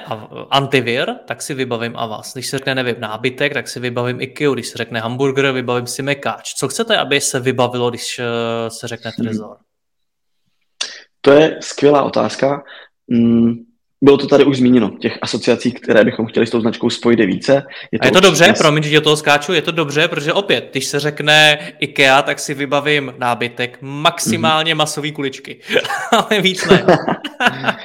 antivir, 0.49 1.15
tak 1.27 1.41
si 1.41 1.53
vybavím 1.53 1.97
Avast. 1.97 2.33
Když 2.33 2.47
se 2.47 2.57
řekne, 2.57 2.75
nevím, 2.75 2.95
nábytek, 2.99 3.53
tak 3.53 3.67
si 3.67 3.79
vybavím 3.79 4.21
IKEA. 4.21 4.53
Když 4.53 4.67
se 4.67 4.77
řekne 4.77 4.99
hamburger, 4.99 5.51
vybavím 5.51 5.87
si 5.87 6.01
mekáč. 6.01 6.53
Co 6.53 6.67
chcete, 6.67 6.97
aby 6.97 7.21
se 7.21 7.39
vybavilo, 7.39 7.89
když 7.89 8.19
uh, 8.19 8.25
se 8.69 8.87
řekne 8.87 9.11
Trezor? 9.11 9.57
To 11.21 11.31
je 11.31 11.57
skvělá 11.61 12.03
otázka. 12.03 12.63
Mm, 13.07 13.53
bylo 14.01 14.17
to 14.17 14.27
tady 14.27 14.43
už 14.43 14.57
zmíněno, 14.57 14.89
těch 14.89 15.17
asociací, 15.21 15.71
které 15.71 16.03
bychom 16.03 16.25
chtěli 16.25 16.47
s 16.47 16.49
tou 16.49 16.61
značkou 16.61 16.89
spojit 16.89 17.19
je 17.19 17.25
více. 17.25 17.63
Je 17.91 17.99
to 17.99 18.03
a 18.03 18.05
je 18.05 18.11
to 18.11 18.19
dobře, 18.19 18.45
dnes... 18.45 18.59
promiň, 18.59 18.83
že 18.83 18.95
do 18.95 19.01
toho 19.01 19.17
skáču, 19.17 19.53
je 19.53 19.61
to 19.61 19.71
dobře, 19.71 20.07
protože 20.07 20.33
opět, 20.33 20.69
když 20.71 20.85
se 20.85 20.99
řekne 20.99 21.57
IKEA, 21.79 22.21
tak 22.21 22.39
si 22.39 22.53
vybavím 22.53 23.13
nábytek, 23.17 23.77
maximálně 23.81 24.73
mm-hmm. 24.73 24.77
masové 24.77 25.11
kuličky, 25.11 25.59
ale 26.11 26.41
víc 26.41 26.67
ne. 26.67 26.85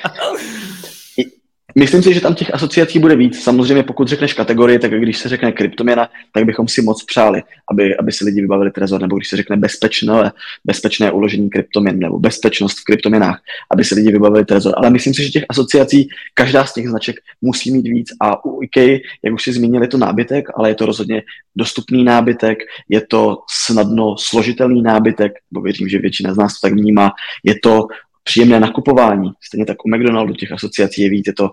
Myslím 1.74 2.02
si, 2.02 2.14
že 2.14 2.20
tam 2.20 2.34
těch 2.34 2.54
asociací 2.54 2.98
bude 2.98 3.16
víc. 3.16 3.42
Samozřejmě, 3.42 3.82
pokud 3.82 4.08
řekneš 4.08 4.32
kategorii, 4.32 4.78
tak 4.78 4.90
když 4.90 5.18
se 5.18 5.28
řekne 5.28 5.52
kryptoměna, 5.52 6.08
tak 6.32 6.44
bychom 6.44 6.68
si 6.68 6.82
moc 6.82 7.04
přáli, 7.04 7.42
aby, 7.70 7.96
aby 7.96 8.12
si 8.12 8.24
lidi 8.24 8.40
vybavili 8.40 8.70
trezor, 8.70 9.00
nebo 9.00 9.16
když 9.16 9.28
se 9.28 9.36
řekne 9.36 9.56
bezpečné, 9.56 10.32
bezpečné 10.64 11.12
uložení 11.12 11.50
kryptoměn 11.50 11.98
nebo 11.98 12.18
bezpečnost 12.18 12.78
v 12.78 12.84
kryptoměnách, 12.84 13.40
aby 13.70 13.84
si 13.84 13.94
lidi 13.94 14.12
vybavili 14.12 14.44
trezor. 14.44 14.74
Ale 14.76 14.90
myslím 14.90 15.14
si, 15.14 15.22
že 15.22 15.28
těch 15.28 15.44
asociací, 15.48 16.08
každá 16.34 16.64
z 16.64 16.74
těch 16.74 16.88
značek 16.88 17.16
musí 17.40 17.72
mít 17.72 17.88
víc. 17.88 18.08
A 18.20 18.44
u 18.44 18.62
IKEA, 18.62 18.98
jak 19.24 19.34
už 19.34 19.42
si 19.42 19.52
zmínili, 19.52 19.88
to 19.88 19.98
nábytek, 19.98 20.48
ale 20.54 20.68
je 20.68 20.74
to 20.74 20.86
rozhodně 20.86 21.22
dostupný 21.56 22.04
nábytek, 22.04 22.58
je 22.88 23.00
to 23.00 23.38
snadno 23.64 24.14
složitelný 24.18 24.82
nábytek, 24.82 25.32
bo 25.50 25.60
věřím, 25.60 25.88
že 25.88 25.98
většina 25.98 26.34
z 26.34 26.36
nás 26.36 26.60
to 26.60 26.66
tak 26.66 26.72
vnímá, 26.72 27.12
je 27.44 27.54
to 27.62 27.86
příjemné 28.22 28.60
nakupování. 28.60 29.30
Stejně 29.44 29.66
tak 29.66 29.84
u 29.84 29.88
McDonaldu 29.88 30.34
těch 30.34 30.52
asociací 30.52 31.02
je 31.02 31.10
víc, 31.10 31.26
je 31.26 31.32
to 31.32 31.50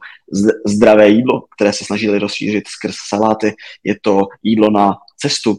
zdravé 0.68 1.10
jídlo, 1.10 1.44
které 1.56 1.74
se 1.74 1.86
snažili 1.86 2.20
rozšířit 2.20 2.68
skrz 2.68 2.96
saláty, 3.08 3.56
je 3.84 3.98
to 4.02 4.28
jídlo 4.44 4.72
na 4.72 4.96
cestu, 5.18 5.58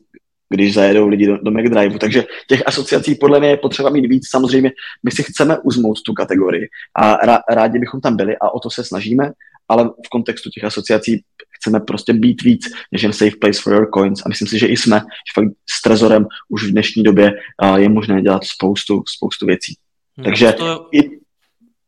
když 0.50 0.74
zajedou 0.74 1.08
lidi 1.08 1.26
do, 1.26 1.38
do 1.38 1.50
McDrive. 1.50 1.98
Takže 1.98 2.24
těch 2.48 2.62
asociací 2.66 3.14
podle 3.14 3.40
mě 3.40 3.48
je 3.48 3.56
potřeba 3.56 3.90
mít 3.90 4.06
víc. 4.06 4.28
Samozřejmě 4.30 4.72
my 5.02 5.10
si 5.10 5.22
chceme 5.22 5.58
uzmout 5.58 6.02
tu 6.02 6.12
kategorii 6.12 6.68
a 6.98 7.16
rádi 7.54 7.78
bychom 7.78 8.00
tam 8.00 8.16
byli 8.16 8.36
a 8.36 8.50
o 8.50 8.60
to 8.60 8.70
se 8.70 8.84
snažíme, 8.84 9.30
ale 9.68 9.90
v 10.06 10.08
kontextu 10.10 10.50
těch 10.50 10.64
asociací 10.64 11.22
chceme 11.60 11.80
prostě 11.80 12.12
být 12.12 12.42
víc 12.42 12.64
než 12.92 13.02
jen 13.02 13.12
safe 13.12 13.36
place 13.40 13.60
for 13.62 13.72
your 13.72 13.90
coins 13.94 14.22
a 14.26 14.28
myslím 14.28 14.48
si, 14.48 14.58
že 14.58 14.66
i 14.66 14.76
jsme, 14.76 14.98
že 14.98 15.32
fakt 15.34 15.48
s 15.78 15.82
Trezorem 15.82 16.26
už 16.48 16.64
v 16.64 16.70
dnešní 16.72 17.02
době 17.02 17.32
je 17.76 17.88
možné 17.88 18.22
dělat 18.22 18.44
spoustu, 18.44 19.02
spoustu 19.06 19.46
věcí. 19.46 19.74
Hmm, 20.18 20.24
Takže 20.24 20.52
to... 20.52 20.90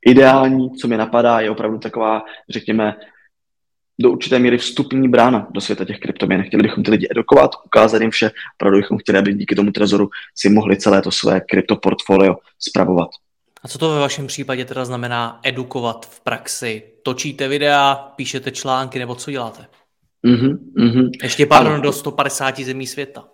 ideální, 0.07 0.71
co 0.71 0.89
mi 0.89 0.97
napadá, 0.97 1.41
je 1.41 1.51
opravdu 1.51 1.79
taková, 1.79 2.23
řekněme, 2.49 2.97
do 4.01 4.11
určité 4.11 4.39
míry 4.39 4.59
vstupní 4.59 5.09
brána 5.09 5.49
do 5.51 5.61
světa 5.61 5.85
těch 5.85 5.99
kryptoměn. 5.99 6.43
Chtěli 6.43 6.63
bychom 6.63 6.85
ty 6.85 6.91
lidi 6.91 7.09
edukovat, 7.11 7.51
ukázat 7.67 8.03
jim 8.03 8.11
vše, 8.11 8.31
opravdu 8.55 8.79
bychom 8.79 8.99
chtěli, 8.99 9.19
aby 9.19 9.35
díky 9.35 9.55
tomu 9.55 9.73
trezoru 9.73 10.09
si 10.35 10.49
mohli 10.49 10.77
celé 10.77 11.03
to 11.03 11.11
své 11.11 11.41
kryptoportfolio 11.41 12.37
spravovat. 12.59 13.09
A 13.63 13.69
co 13.69 13.79
to 13.79 13.95
ve 13.95 14.01
vašem 14.01 14.27
případě 14.27 14.65
teda 14.65 14.85
znamená 14.85 15.41
edukovat 15.43 16.07
v 16.07 16.21
praxi? 16.21 16.83
Točíte 17.03 17.49
videa, 17.49 17.95
píšete 17.95 18.51
články 18.51 18.99
nebo 18.99 19.15
co 19.15 19.31
děláte? 19.31 19.67
Mm-hmm, 20.27 20.59
mm-hmm. 20.77 21.11
Ještě 21.23 21.47
pardon, 21.47 21.81
do 21.81 21.93
150 21.93 22.61
zemí 22.61 22.87
světa. 22.87 23.25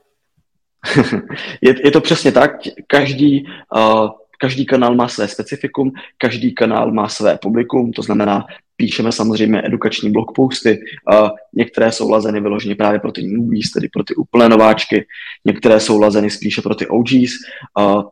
je, 1.61 1.75
je 1.85 1.91
to 1.91 2.01
přesně 2.01 2.33
tak. 2.33 2.51
Každý 2.87 3.47
uh, 3.47 4.11
Každý 4.39 4.67
kanál 4.67 4.95
má 4.95 5.09
své 5.09 5.29
specifikum, 5.29 5.93
každý 6.19 6.55
kanál 6.55 6.93
má 6.93 7.09
své 7.09 7.39
publikum, 7.39 7.93
to 7.93 8.03
znamená, 8.03 8.47
píšeme 8.77 9.13
samozřejmě 9.13 9.63
edukační 9.65 10.13
blogposty, 10.13 10.79
uh, 11.13 11.29
některé 11.55 11.93
jsou 11.93 12.11
lazeny 12.11 12.41
vyloženě 12.41 12.75
právě 12.75 13.01
pro 13.01 13.13
ty 13.13 13.23
newbies, 13.23 13.71
tedy 13.71 13.89
pro 13.89 14.05
ty 14.05 14.15
úplné 14.15 14.49
nováčky, 14.49 15.07
některé 15.45 15.81
jsou 15.81 16.01
lazeny 16.01 16.31
spíše 16.31 16.63
pro 16.63 16.75
ty 16.75 16.87
OGs. 16.87 17.33
Uh, 17.79 18.03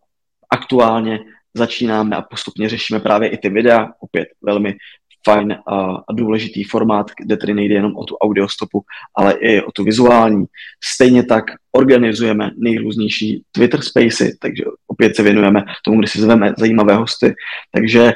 aktuálně 0.51 1.21
začínáme 1.55 2.17
a 2.17 2.23
postupně 2.23 2.69
řešíme 2.69 3.01
právě 3.01 3.29
i 3.29 3.37
ty 3.37 3.49
videa, 3.49 3.89
opět 4.01 4.29
velmi 4.43 4.77
fajn 5.25 5.53
a, 5.53 6.03
důležitý 6.13 6.65
formát, 6.65 7.07
kde 7.19 7.37
tedy 7.37 7.55
nejde 7.55 7.75
jenom 7.75 7.97
o 7.97 8.05
tu 8.05 8.17
audiostopu, 8.17 8.83
ale 9.17 9.33
i 9.33 9.63
o 9.63 9.73
tu 9.73 9.85
vizuální. 9.85 10.45
Stejně 10.85 11.25
tak 11.25 11.45
organizujeme 11.73 12.51
nejrůznější 12.57 13.43
Twitter 13.53 13.83
spacey, 13.83 14.37
takže 14.41 14.65
opět 14.87 15.17
se 15.17 15.23
věnujeme 15.23 15.65
tomu, 15.85 15.99
kde 15.99 16.09
si 16.09 16.21
zveme 16.21 16.53
zajímavé 16.59 16.95
hosty. 16.95 17.35
Takže 17.73 18.13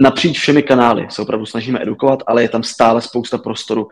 napříč 0.00 0.38
všemi 0.38 0.62
kanály 0.62 1.06
se 1.10 1.22
opravdu 1.22 1.46
snažíme 1.46 1.82
edukovat, 1.82 2.18
ale 2.26 2.42
je 2.42 2.48
tam 2.48 2.62
stále 2.62 3.00
spousta 3.00 3.38
prostoru, 3.38 3.88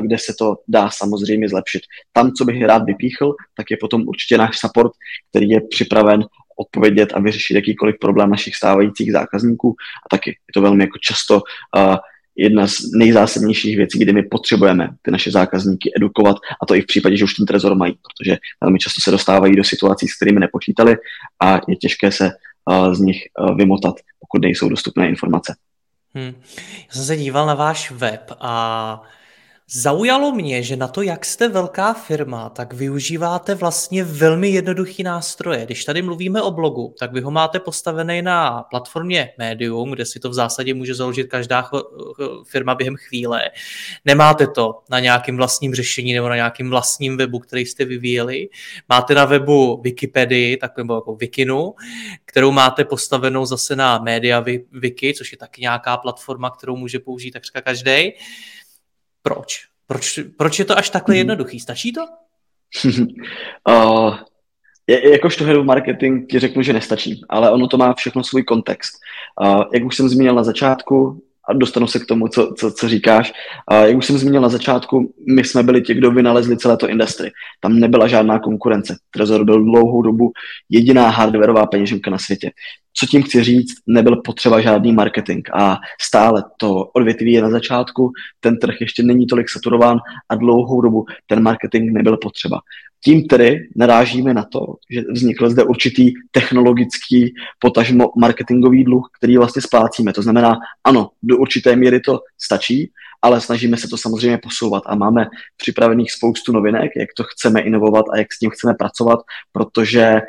kde 0.00 0.18
se 0.18 0.34
to 0.38 0.56
dá 0.68 0.90
samozřejmě 0.90 1.48
zlepšit. 1.48 1.82
Tam, 2.12 2.32
co 2.32 2.44
bych 2.44 2.64
rád 2.64 2.82
vypíchl, 2.84 3.34
tak 3.56 3.70
je 3.70 3.76
potom 3.80 4.08
určitě 4.08 4.38
náš 4.38 4.58
support, 4.58 4.92
který 5.30 5.48
je 5.48 5.60
připraven 5.70 6.24
odpovědět 6.60 7.12
a 7.14 7.20
vyřešit 7.20 7.54
jakýkoliv 7.54 7.96
problém 8.00 8.30
našich 8.30 8.56
stávajících 8.56 9.12
zákazníků. 9.12 9.74
A 10.06 10.06
taky 10.10 10.30
je 10.30 10.52
to 10.54 10.60
velmi 10.60 10.84
jako 10.84 10.98
často 10.98 11.34
uh, 11.76 11.96
jedna 12.36 12.66
z 12.66 12.76
nejzásadnějších 12.94 13.76
věcí, 13.76 13.98
kdy 13.98 14.12
my 14.12 14.22
potřebujeme 14.22 14.88
ty 15.02 15.10
naše 15.10 15.30
zákazníky 15.30 15.90
edukovat, 15.96 16.36
a 16.62 16.66
to 16.66 16.74
i 16.74 16.82
v 16.82 16.86
případě, 16.86 17.16
že 17.16 17.24
už 17.24 17.34
ten 17.34 17.46
trezor 17.46 17.74
mají, 17.74 17.92
protože 17.92 18.36
velmi 18.60 18.78
často 18.78 19.00
se 19.00 19.10
dostávají 19.10 19.56
do 19.56 19.64
situací, 19.64 20.08
s 20.08 20.16
kterými 20.16 20.40
nepočítali 20.40 20.96
a 21.42 21.60
je 21.68 21.76
těžké 21.76 22.12
se 22.12 22.30
uh, 22.70 22.94
z 22.94 23.00
nich 23.00 23.22
uh, 23.40 23.56
vymotat, 23.56 23.94
pokud 24.20 24.42
nejsou 24.42 24.68
dostupné 24.68 25.08
informace. 25.08 25.54
Hmm. 26.14 26.34
Já 26.88 26.92
jsem 26.92 27.04
se 27.04 27.16
díval 27.16 27.46
na 27.46 27.54
váš 27.54 27.90
web 27.90 28.32
a 28.40 29.02
Zaujalo 29.72 30.32
mě, 30.32 30.62
že 30.62 30.76
na 30.76 30.88
to, 30.88 31.02
jak 31.02 31.24
jste 31.24 31.48
velká 31.48 31.94
firma, 31.94 32.48
tak 32.48 32.72
využíváte 32.74 33.54
vlastně 33.54 34.04
velmi 34.04 34.48
jednoduchý 34.48 35.02
nástroje. 35.02 35.66
Když 35.66 35.84
tady 35.84 36.02
mluvíme 36.02 36.42
o 36.42 36.50
blogu, 36.50 36.94
tak 36.98 37.12
vy 37.12 37.20
ho 37.20 37.30
máte 37.30 37.60
postavený 37.60 38.22
na 38.22 38.62
platformě 38.62 39.32
Medium, 39.38 39.90
kde 39.90 40.06
si 40.06 40.20
to 40.20 40.30
v 40.30 40.34
zásadě 40.34 40.74
může 40.74 40.94
založit 40.94 41.26
každá 41.26 41.70
firma 42.46 42.74
během 42.74 42.96
chvíle. 42.96 43.42
Nemáte 44.04 44.46
to 44.46 44.82
na 44.90 45.00
nějakým 45.00 45.36
vlastním 45.36 45.74
řešení 45.74 46.14
nebo 46.14 46.28
na 46.28 46.36
nějakým 46.36 46.70
vlastním 46.70 47.16
webu, 47.16 47.38
který 47.38 47.66
jste 47.66 47.84
vyvíjeli. 47.84 48.48
Máte 48.88 49.14
na 49.14 49.24
webu 49.24 49.80
Wikipedii, 49.80 50.56
takovou 50.56 50.94
jako 50.94 51.14
Wikinu, 51.14 51.74
kterou 52.24 52.50
máte 52.52 52.84
postavenou 52.84 53.46
zase 53.46 53.76
na 53.76 53.98
Media 53.98 54.44
Wiki, 54.72 55.14
což 55.14 55.32
je 55.32 55.38
taky 55.38 55.60
nějaká 55.60 55.96
platforma, 55.96 56.50
kterou 56.50 56.76
může 56.76 56.98
použít 56.98 57.30
takřka 57.30 57.60
každý. 57.60 58.12
Proč? 59.22 59.66
Proč, 59.86 60.20
proč 60.36 60.58
je 60.58 60.64
to 60.64 60.78
až 60.78 60.90
takhle 60.90 61.12
hmm. 61.12 61.18
jednoduchý? 61.18 61.60
Stačí 61.60 61.92
to? 61.92 62.00
uh, 63.68 64.18
je, 64.86 65.12
jakožto 65.12 65.44
head 65.44 65.56
of 65.56 65.66
marketing 65.66 66.30
ti 66.30 66.38
řeknu, 66.38 66.62
že 66.62 66.72
nestačí, 66.72 67.24
ale 67.28 67.50
ono 67.50 67.68
to 67.68 67.76
má 67.76 67.94
všechno 67.94 68.24
svůj 68.24 68.42
kontext. 68.42 68.94
Uh, 69.42 69.64
jak 69.74 69.84
už 69.84 69.96
jsem 69.96 70.08
zmínil 70.08 70.34
na 70.34 70.44
začátku, 70.44 71.22
a 71.50 71.52
dostanu 71.52 71.86
se 71.86 71.98
k 71.98 72.06
tomu, 72.06 72.28
co, 72.28 72.54
co, 72.58 72.70
co 72.70 72.88
říkáš. 72.88 73.32
Uh, 73.72 73.78
jak 73.78 73.96
už 73.96 74.06
jsem 74.06 74.18
zmínil 74.18 74.40
na 74.40 74.48
začátku, 74.48 75.14
my 75.34 75.44
jsme 75.44 75.62
byli 75.62 75.82
ti, 75.82 75.94
kdo 75.94 76.10
vynalezli 76.10 76.56
celé 76.56 76.76
to 76.76 76.88
industry. 76.88 77.30
Tam 77.60 77.78
nebyla 77.78 78.08
žádná 78.08 78.38
konkurence. 78.38 78.96
Trezor 79.10 79.44
byl 79.44 79.64
dlouhou 79.64 80.02
dobu 80.02 80.32
jediná 80.68 81.08
hardwareová 81.08 81.66
peněženka 81.66 82.10
na 82.10 82.18
světě. 82.18 82.50
Co 82.94 83.06
tím 83.06 83.22
chci 83.22 83.42
říct, 83.44 83.74
nebyl 83.86 84.16
potřeba 84.16 84.60
žádný 84.60 84.92
marketing 84.92 85.48
a 85.54 85.78
stále 86.00 86.44
to 86.56 86.84
odvětví 86.84 87.32
je 87.32 87.42
na 87.42 87.50
začátku, 87.50 88.12
ten 88.40 88.58
trh 88.58 88.80
ještě 88.80 89.02
není 89.02 89.26
tolik 89.26 89.48
saturován 89.48 89.98
a 90.28 90.34
dlouhou 90.34 90.80
dobu 90.80 91.04
ten 91.26 91.42
marketing 91.42 91.92
nebyl 91.92 92.16
potřeba. 92.16 92.60
Tím 93.04 93.26
tedy 93.26 93.68
narážíme 93.76 94.34
na 94.34 94.44
to, 94.52 94.74
že 94.90 95.02
vznikl 95.12 95.50
zde 95.50 95.64
určitý 95.64 96.12
technologický, 96.30 97.34
potažmo 97.58 98.12
marketingový 98.16 98.84
dluh, 98.84 99.08
který 99.18 99.36
vlastně 99.36 99.62
splácíme. 99.62 100.12
To 100.12 100.22
znamená, 100.22 100.56
ano, 100.84 101.10
do 101.22 101.36
určité 101.36 101.76
míry 101.76 102.00
to 102.00 102.20
stačí, 102.38 102.90
ale 103.22 103.40
snažíme 103.40 103.76
se 103.76 103.88
to 103.88 103.96
samozřejmě 103.96 104.38
posouvat 104.38 104.82
a 104.86 104.94
máme 104.94 105.26
připravených 105.56 106.12
spoustu 106.12 106.52
novinek, 106.52 106.90
jak 106.96 107.08
to 107.16 107.24
chceme 107.24 107.60
inovovat 107.60 108.04
a 108.12 108.18
jak 108.18 108.32
s 108.32 108.38
tím 108.38 108.50
chceme 108.50 108.74
pracovat, 108.74 109.20
protože 109.52 110.20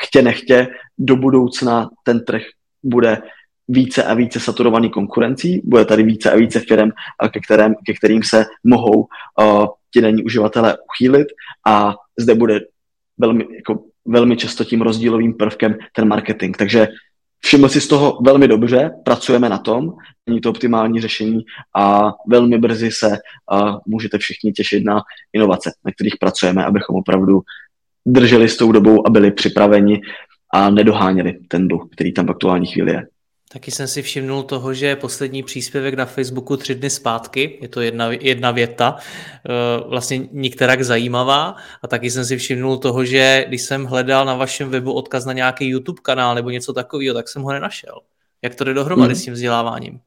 chtě 0.00 0.22
nechtě 0.22 0.68
do 0.98 1.16
budoucna 1.16 1.90
ten 2.02 2.24
trh 2.24 2.42
bude 2.82 3.22
více 3.68 4.04
a 4.04 4.14
více 4.14 4.40
saturovaný 4.40 4.90
konkurencí, 4.90 5.60
bude 5.64 5.84
tady 5.84 6.02
více 6.02 6.30
a 6.30 6.36
více 6.36 6.60
firm, 6.60 6.90
ke, 7.32 7.40
kterém, 7.40 7.74
ke 7.86 7.94
kterým 7.94 8.22
se 8.22 8.44
mohou 8.64 9.06
uh, 9.40 9.66
ti 9.92 10.00
daní 10.00 10.24
uživatelé 10.24 10.76
uchýlit 10.90 11.28
a 11.66 11.94
zde 12.18 12.34
bude 12.34 12.60
velmi, 13.18 13.46
jako, 13.56 13.84
velmi 14.06 14.36
často 14.36 14.64
tím 14.64 14.82
rozdílovým 14.82 15.34
prvkem 15.34 15.78
ten 15.92 16.08
marketing. 16.08 16.56
Takže 16.56 16.88
všiml 17.40 17.68
si 17.68 17.80
z 17.80 17.88
toho 17.88 18.18
velmi 18.24 18.48
dobře, 18.48 18.90
pracujeme 19.04 19.48
na 19.48 19.58
tom, 19.58 19.92
není 20.26 20.40
to 20.40 20.50
optimální 20.50 21.00
řešení 21.00 21.40
a 21.76 22.12
velmi 22.28 22.58
brzy 22.58 22.90
se 22.90 23.08
uh, 23.08 23.76
můžete 23.86 24.18
všichni 24.18 24.52
těšit 24.52 24.84
na 24.84 25.02
inovace, 25.32 25.72
na 25.84 25.92
kterých 25.92 26.16
pracujeme, 26.20 26.64
abychom 26.64 26.96
opravdu 26.96 27.40
drželi 28.06 28.48
s 28.48 28.56
tou 28.56 28.72
dobou 28.72 29.06
a 29.06 29.10
byli 29.10 29.30
připraveni 29.30 30.00
a 30.54 30.70
nedoháněli 30.70 31.38
ten 31.48 31.68
dluh, 31.68 31.88
který 31.92 32.12
tam 32.12 32.26
v 32.26 32.30
aktuální 32.30 32.66
chvíli 32.66 32.92
je. 32.92 33.06
Taky 33.52 33.70
jsem 33.70 33.88
si 33.88 34.02
všimnul 34.02 34.42
toho, 34.42 34.74
že 34.74 34.96
poslední 34.96 35.42
příspěvek 35.42 35.94
na 35.94 36.06
Facebooku 36.06 36.56
tři 36.56 36.74
dny 36.74 36.90
zpátky, 36.90 37.58
je 37.62 37.68
to 37.68 37.80
jedna, 37.80 38.12
jedna 38.12 38.50
věta, 38.50 38.96
eh, 38.98 39.50
vlastně 39.88 40.28
nikterak 40.32 40.82
zajímavá 40.82 41.56
a 41.82 41.88
taky 41.88 42.10
jsem 42.10 42.24
si 42.24 42.36
všimnul 42.36 42.78
toho, 42.78 43.04
že 43.04 43.44
když 43.48 43.62
jsem 43.62 43.84
hledal 43.84 44.24
na 44.24 44.34
vašem 44.34 44.70
webu 44.70 44.92
odkaz 44.92 45.24
na 45.24 45.32
nějaký 45.32 45.68
YouTube 45.68 46.00
kanál 46.02 46.34
nebo 46.34 46.50
něco 46.50 46.72
takového, 46.72 47.14
tak 47.14 47.28
jsem 47.28 47.42
ho 47.42 47.52
nenašel. 47.52 48.00
Jak 48.42 48.54
to 48.54 48.64
jde 48.64 48.74
dohromady 48.74 49.14
hmm. 49.14 49.20
s 49.20 49.24
tím 49.24 49.34
vzděláváním? 49.34 50.00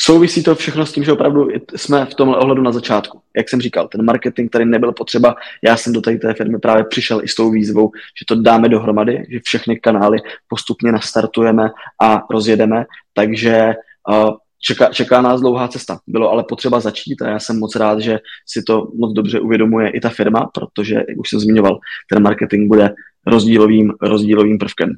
Souvisí 0.00 0.42
to 0.42 0.54
všechno 0.54 0.86
s 0.86 0.92
tím, 0.92 1.04
že 1.04 1.12
opravdu 1.12 1.48
jsme 1.76 2.06
v 2.06 2.14
tomhle 2.14 2.38
ohledu 2.38 2.62
na 2.62 2.72
začátku. 2.72 3.20
Jak 3.36 3.48
jsem 3.48 3.60
říkal, 3.60 3.88
ten 3.88 4.04
marketing 4.04 4.50
tady 4.50 4.64
nebyl 4.64 4.92
potřeba. 4.92 5.34
Já 5.64 5.76
jsem 5.76 5.92
do 5.92 6.00
té 6.00 6.18
firmy 6.36 6.58
právě 6.58 6.84
přišel 6.84 7.24
i 7.24 7.28
s 7.28 7.34
tou 7.34 7.50
výzvou, 7.50 7.90
že 8.18 8.24
to 8.28 8.42
dáme 8.42 8.68
dohromady, 8.68 9.24
že 9.30 9.40
všechny 9.44 9.80
kanály 9.80 10.18
postupně 10.48 10.92
nastartujeme 10.92 11.70
a 12.02 12.22
rozjedeme. 12.30 12.84
Takže 13.14 13.74
uh, 14.08 14.30
čeká, 14.60 14.86
čeká 14.86 15.20
nás 15.20 15.40
dlouhá 15.40 15.68
cesta. 15.68 15.98
Bylo 16.06 16.30
ale 16.30 16.44
potřeba 16.48 16.80
začít 16.80 17.22
a 17.22 17.28
já 17.28 17.38
jsem 17.38 17.58
moc 17.58 17.76
rád, 17.76 18.00
že 18.00 18.18
si 18.46 18.62
to 18.62 18.88
moc 18.94 19.12
dobře 19.12 19.40
uvědomuje 19.40 19.90
i 19.90 20.00
ta 20.00 20.08
firma, 20.08 20.50
protože, 20.54 20.94
jak 20.94 21.18
už 21.18 21.28
jsem 21.28 21.40
zmiňoval, 21.40 21.78
ten 22.12 22.22
marketing 22.22 22.68
bude 22.68 22.94
rozdílovým, 23.26 23.92
rozdílovým 24.02 24.58
prvkem. 24.58 24.96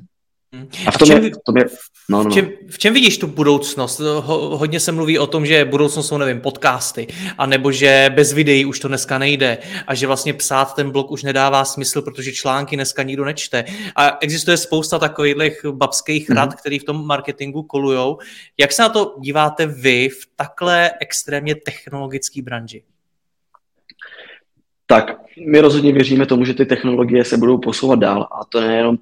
A 0.86 0.90
v 0.90 0.98
tom, 0.98 1.08
v 1.08 1.10
čem, 1.10 1.24
je, 1.24 1.30
v 1.30 1.38
tom 1.46 1.56
je, 1.56 1.64
no, 2.10 2.18
no. 2.18 2.22
V, 2.22 2.24
no. 2.24 2.30
čem, 2.30 2.50
v 2.70 2.78
čem 2.78 2.94
vidíš 2.94 3.18
tu 3.18 3.26
budoucnost? 3.26 4.00
Ho, 4.00 4.58
hodně 4.58 4.80
se 4.80 4.92
mluví 4.92 5.18
o 5.18 5.26
tom, 5.26 5.46
že 5.46 5.64
budoucnost 5.64 6.08
jsou, 6.08 6.18
nevím, 6.18 6.40
podcasty, 6.40 7.06
anebo 7.38 7.72
že 7.72 8.10
bez 8.14 8.32
videí 8.32 8.64
už 8.64 8.80
to 8.80 8.88
dneska 8.88 9.18
nejde 9.18 9.58
a 9.86 9.94
že 9.94 10.06
vlastně 10.06 10.34
psát 10.34 10.74
ten 10.74 10.90
blog 10.90 11.10
už 11.10 11.22
nedává 11.22 11.64
smysl, 11.64 12.02
protože 12.02 12.32
články 12.32 12.76
dneska 12.76 13.02
nikdo 13.02 13.24
nečte. 13.24 13.64
A 13.96 14.18
existuje 14.20 14.56
spousta 14.56 14.98
takových 14.98 15.64
babských 15.70 16.28
mm-hmm. 16.28 16.36
rad, 16.36 16.54
které 16.54 16.78
v 16.78 16.84
tom 16.84 17.06
marketingu 17.06 17.62
kolujou. 17.62 18.18
Jak 18.60 18.72
se 18.72 18.82
na 18.82 18.88
to 18.88 19.16
díváte 19.20 19.66
vy 19.66 20.08
v 20.08 20.26
takhle 20.36 20.90
extrémně 21.00 21.54
technologické 21.54 22.42
branži? 22.42 22.82
Tak 24.92 25.16
my 25.46 25.60
rozhodně 25.60 25.92
věříme 25.92 26.26
tomu, 26.26 26.44
že 26.44 26.54
ty 26.54 26.66
technologie 26.66 27.24
se 27.24 27.36
budou 27.36 27.58
posouvat 27.58 27.98
dál 27.98 28.22
a 28.22 28.44
to 28.48 28.60
nejenom 28.60 28.98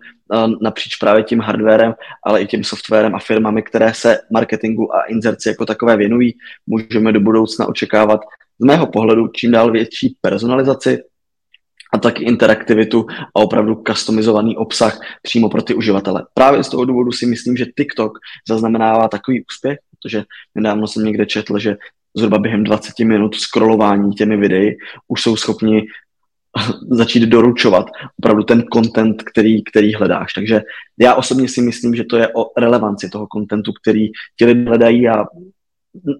napříč 0.61 0.97
právě 0.97 1.23
tím 1.23 1.41
hardwarem, 1.41 1.95
ale 2.25 2.43
i 2.43 2.47
tím 2.47 2.65
softwarem 2.65 3.15
a 3.15 3.19
firmami, 3.19 3.63
které 3.63 3.95
se 3.95 4.19
marketingu 4.33 4.95
a 4.95 5.03
inzerci 5.03 5.49
jako 5.49 5.67
takové 5.67 5.97
věnují. 5.97 6.35
Můžeme 6.67 7.13
do 7.13 7.21
budoucna 7.21 7.69
očekávat 7.69 8.21
z 8.59 8.65
mého 8.65 8.87
pohledu 8.87 9.29
čím 9.29 9.51
dál 9.51 9.73
větší 9.73 10.17
personalizaci 10.21 11.03
a 11.93 11.99
taky 11.99 12.25
interaktivitu 12.25 13.07
a 13.35 13.41
opravdu 13.41 13.83
customizovaný 13.87 14.57
obsah 14.57 15.01
přímo 15.23 15.49
pro 15.49 15.63
ty 15.63 15.75
uživatele. 15.75 16.27
Právě 16.35 16.65
z 16.65 16.69
toho 16.69 16.85
důvodu 16.85 17.13
si 17.13 17.27
myslím, 17.27 17.57
že 17.57 17.67
TikTok 17.77 18.13
zaznamenává 18.49 19.09
takový 19.09 19.45
úspěch, 19.51 19.79
protože 19.91 20.25
nedávno 20.55 20.87
jsem 20.87 21.05
někde 21.05 21.27
četl, 21.27 21.59
že 21.59 21.77
zhruba 22.17 22.39
během 22.39 22.65
20 22.65 22.99
minut 22.99 23.35
scrollování 23.35 24.15
těmi 24.15 24.37
videi 24.37 24.77
už 25.09 25.23
jsou 25.23 25.37
schopni 25.37 25.87
začít 26.91 27.23
doručovat 27.23 27.87
opravdu 28.19 28.43
ten 28.43 28.65
content, 28.73 29.23
který, 29.23 29.65
který 29.65 29.95
hledáš. 29.95 30.33
Takže 30.35 30.63
já 30.99 31.15
osobně 31.15 31.49
si 31.49 31.63
myslím, 31.63 31.95
že 31.95 32.05
to 32.05 32.17
je 32.17 32.29
o 32.29 32.61
relevanci 32.61 33.09
toho 33.11 33.27
contentu, 33.35 33.73
který 33.83 34.09
ti 34.39 34.45
lidé 34.45 34.69
hledají 34.69 35.09
a 35.09 35.25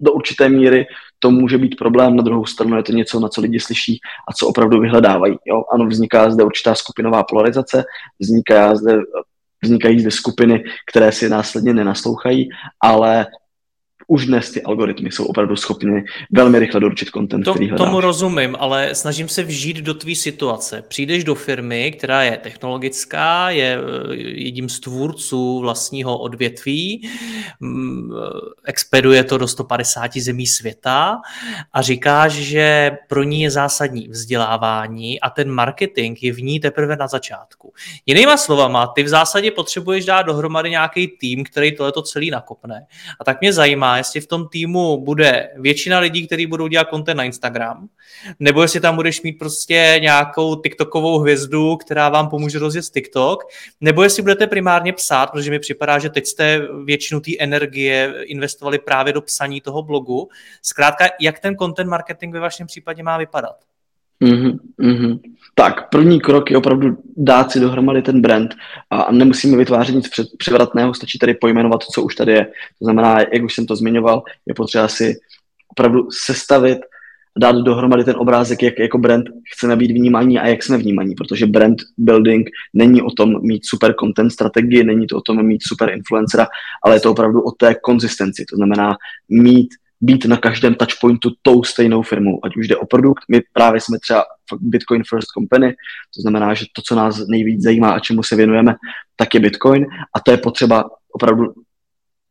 do 0.01 0.11
určité 0.13 0.49
míry 0.49 0.85
to 1.19 1.31
může 1.31 1.57
být 1.57 1.75
problém, 1.77 2.15
na 2.15 2.23
druhou 2.23 2.45
stranu 2.45 2.77
je 2.77 2.83
to 2.83 2.91
něco, 2.91 3.19
na 3.19 3.27
co 3.27 3.41
lidi 3.41 3.59
slyší 3.59 3.99
a 4.29 4.33
co 4.33 4.47
opravdu 4.47 4.79
vyhledávají. 4.79 5.37
Jo? 5.45 5.63
Ano, 5.73 5.87
vzniká 5.87 6.31
zde 6.31 6.43
určitá 6.43 6.75
skupinová 6.75 7.23
polarizace, 7.23 7.83
vzniká 8.19 8.75
zde, 8.75 8.97
vznikají 9.63 9.99
zde 9.99 10.11
skupiny, 10.11 10.63
které 10.91 11.11
si 11.11 11.29
následně 11.29 11.73
nenaslouchají, 11.73 12.49
ale 12.81 13.27
už 14.11 14.25
dnes 14.25 14.51
ty 14.51 14.61
algoritmy 14.61 15.11
jsou 15.11 15.25
opravdu 15.25 15.55
schopny 15.55 16.03
velmi 16.31 16.59
rychle 16.59 16.79
doručit 16.79 17.09
content, 17.09 17.45
to, 17.45 17.53
který 17.53 17.69
hledáš. 17.69 17.87
Tomu 17.87 18.01
rozumím, 18.01 18.55
ale 18.59 18.95
snažím 18.95 19.27
se 19.27 19.43
vžít 19.43 19.77
do 19.77 19.93
tvý 19.93 20.15
situace. 20.15 20.83
Přijdeš 20.87 21.23
do 21.23 21.35
firmy, 21.35 21.91
která 21.91 22.23
je 22.23 22.37
technologická, 22.37 23.49
je 23.49 23.79
eh, 23.79 24.15
jedním 24.15 24.69
z 24.69 24.79
tvůrců 24.79 25.59
vlastního 25.59 26.17
odvětví, 26.17 27.09
mm, 27.59 28.11
expeduje 28.65 29.23
to 29.23 29.37
do 29.37 29.47
150 29.47 30.17
zemí 30.17 30.47
světa 30.47 31.21
a 31.73 31.81
říkáš, 31.81 32.31
že 32.31 32.91
pro 33.07 33.23
ní 33.23 33.41
je 33.41 33.51
zásadní 33.51 34.07
vzdělávání 34.07 35.19
a 35.19 35.29
ten 35.29 35.51
marketing 35.51 36.23
je 36.23 36.33
v 36.33 36.41
ní 36.41 36.59
teprve 36.59 36.95
na 36.95 37.07
začátku. 37.07 37.73
Jinýma 38.05 38.37
slovama, 38.37 38.87
ty 38.87 39.03
v 39.03 39.07
zásadě 39.07 39.51
potřebuješ 39.51 40.05
dát 40.05 40.21
dohromady 40.21 40.69
nějaký 40.69 41.07
tým, 41.07 41.43
který 41.43 41.75
tohleto 41.75 42.01
celý 42.01 42.31
nakopne. 42.31 42.85
A 43.19 43.23
tak 43.23 43.41
mě 43.41 43.53
zajímá, 43.53 44.00
jestli 44.01 44.21
v 44.21 44.27
tom 44.27 44.47
týmu 44.47 44.97
bude 44.97 45.49
většina 45.55 45.99
lidí, 45.99 46.27
kteří 46.27 46.45
budou 46.45 46.67
dělat 46.67 46.87
content 46.89 47.17
na 47.17 47.23
Instagram, 47.23 47.87
nebo 48.39 48.61
jestli 48.61 48.79
tam 48.79 48.95
budeš 48.95 49.21
mít 49.21 49.33
prostě 49.33 49.97
nějakou 50.01 50.55
TikTokovou 50.55 51.19
hvězdu, 51.19 51.77
která 51.77 52.09
vám 52.09 52.29
pomůže 52.29 52.59
rozjet 52.59 52.85
TikTok, 52.85 53.43
nebo 53.81 54.03
jestli 54.03 54.21
budete 54.21 54.47
primárně 54.47 54.93
psát, 54.93 55.31
protože 55.31 55.51
mi 55.51 55.59
připadá, 55.59 55.99
že 55.99 56.09
teď 56.09 56.27
jste 56.27 56.67
většinu 56.85 57.19
té 57.19 57.31
energie 57.39 58.13
investovali 58.23 58.79
právě 58.79 59.13
do 59.13 59.21
psaní 59.21 59.61
toho 59.61 59.83
blogu. 59.83 60.29
Zkrátka, 60.61 61.05
jak 61.19 61.39
ten 61.39 61.57
content 61.57 61.89
marketing 61.89 62.33
ve 62.33 62.39
vašem 62.39 62.67
případě 62.67 63.03
má 63.03 63.17
vypadat? 63.17 63.70
Mm-hmm, 64.21 64.57
mm-hmm. 64.81 65.19
Tak, 65.55 65.89
první 65.89 66.21
krok 66.21 66.51
je 66.51 66.57
opravdu 66.57 66.97
dát 67.17 67.51
si 67.51 67.59
dohromady 67.59 68.01
ten 68.01 68.21
brand 68.21 68.55
a 68.89 69.11
nemusíme 69.11 69.57
vytvářet 69.57 69.95
nic 69.95 70.09
převratného, 70.37 70.93
stačí 70.93 71.19
tady 71.19 71.33
pojmenovat, 71.33 71.83
co 71.83 72.03
už 72.03 72.15
tady 72.15 72.31
je. 72.31 72.45
To 72.79 72.85
znamená, 72.85 73.19
jak 73.19 73.43
už 73.43 73.53
jsem 73.55 73.65
to 73.65 73.75
zmiňoval, 73.75 74.23
je 74.45 74.53
potřeba 74.53 74.87
si 74.87 75.15
opravdu 75.71 76.07
sestavit, 76.11 76.79
dát 77.39 77.55
dohromady 77.55 78.03
ten 78.03 78.15
obrázek, 78.17 78.63
jak 78.63 78.79
jako 78.79 78.97
brand 78.97 79.25
chceme 79.53 79.75
být 79.75 79.91
vnímaní 79.91 80.39
a 80.39 80.47
jak 80.47 80.63
jsme 80.63 80.77
vnímaní, 80.77 81.15
protože 81.15 81.45
brand 81.45 81.77
building 81.97 82.49
není 82.73 83.01
o 83.01 83.11
tom 83.11 83.41
mít 83.41 83.61
super 83.65 83.93
content 83.99 84.31
strategii, 84.31 84.83
není 84.83 85.07
to 85.07 85.17
o 85.17 85.21
tom 85.21 85.43
mít 85.45 85.61
super 85.63 85.89
influencera, 85.89 86.47
ale 86.83 86.95
je 86.95 86.99
to 86.99 87.11
opravdu 87.11 87.41
o 87.41 87.51
té 87.51 87.75
konzistenci, 87.75 88.45
to 88.49 88.55
znamená 88.55 88.97
mít 89.29 89.69
být 90.01 90.25
na 90.25 90.37
každém 90.37 90.75
touchpointu 90.75 91.29
tou 91.41 91.63
stejnou 91.63 92.01
firmou, 92.01 92.39
ať 92.45 92.57
už 92.57 92.67
jde 92.67 92.77
o 92.77 92.85
produkt. 92.85 93.23
My 93.29 93.41
právě 93.53 93.81
jsme 93.81 93.99
třeba 93.99 94.23
Bitcoin 94.59 95.03
First 95.09 95.27
Company, 95.37 95.75
to 96.15 96.21
znamená, 96.21 96.53
že 96.53 96.65
to, 96.73 96.81
co 96.81 96.95
nás 96.95 97.27
nejvíc 97.27 97.63
zajímá 97.63 97.91
a 97.91 97.99
čemu 97.99 98.23
se 98.23 98.35
věnujeme, 98.35 98.75
tak 99.15 99.33
je 99.33 99.39
Bitcoin 99.39 99.85
a 100.15 100.19
to 100.19 100.31
je 100.31 100.37
potřeba 100.37 100.89
opravdu 101.13 101.53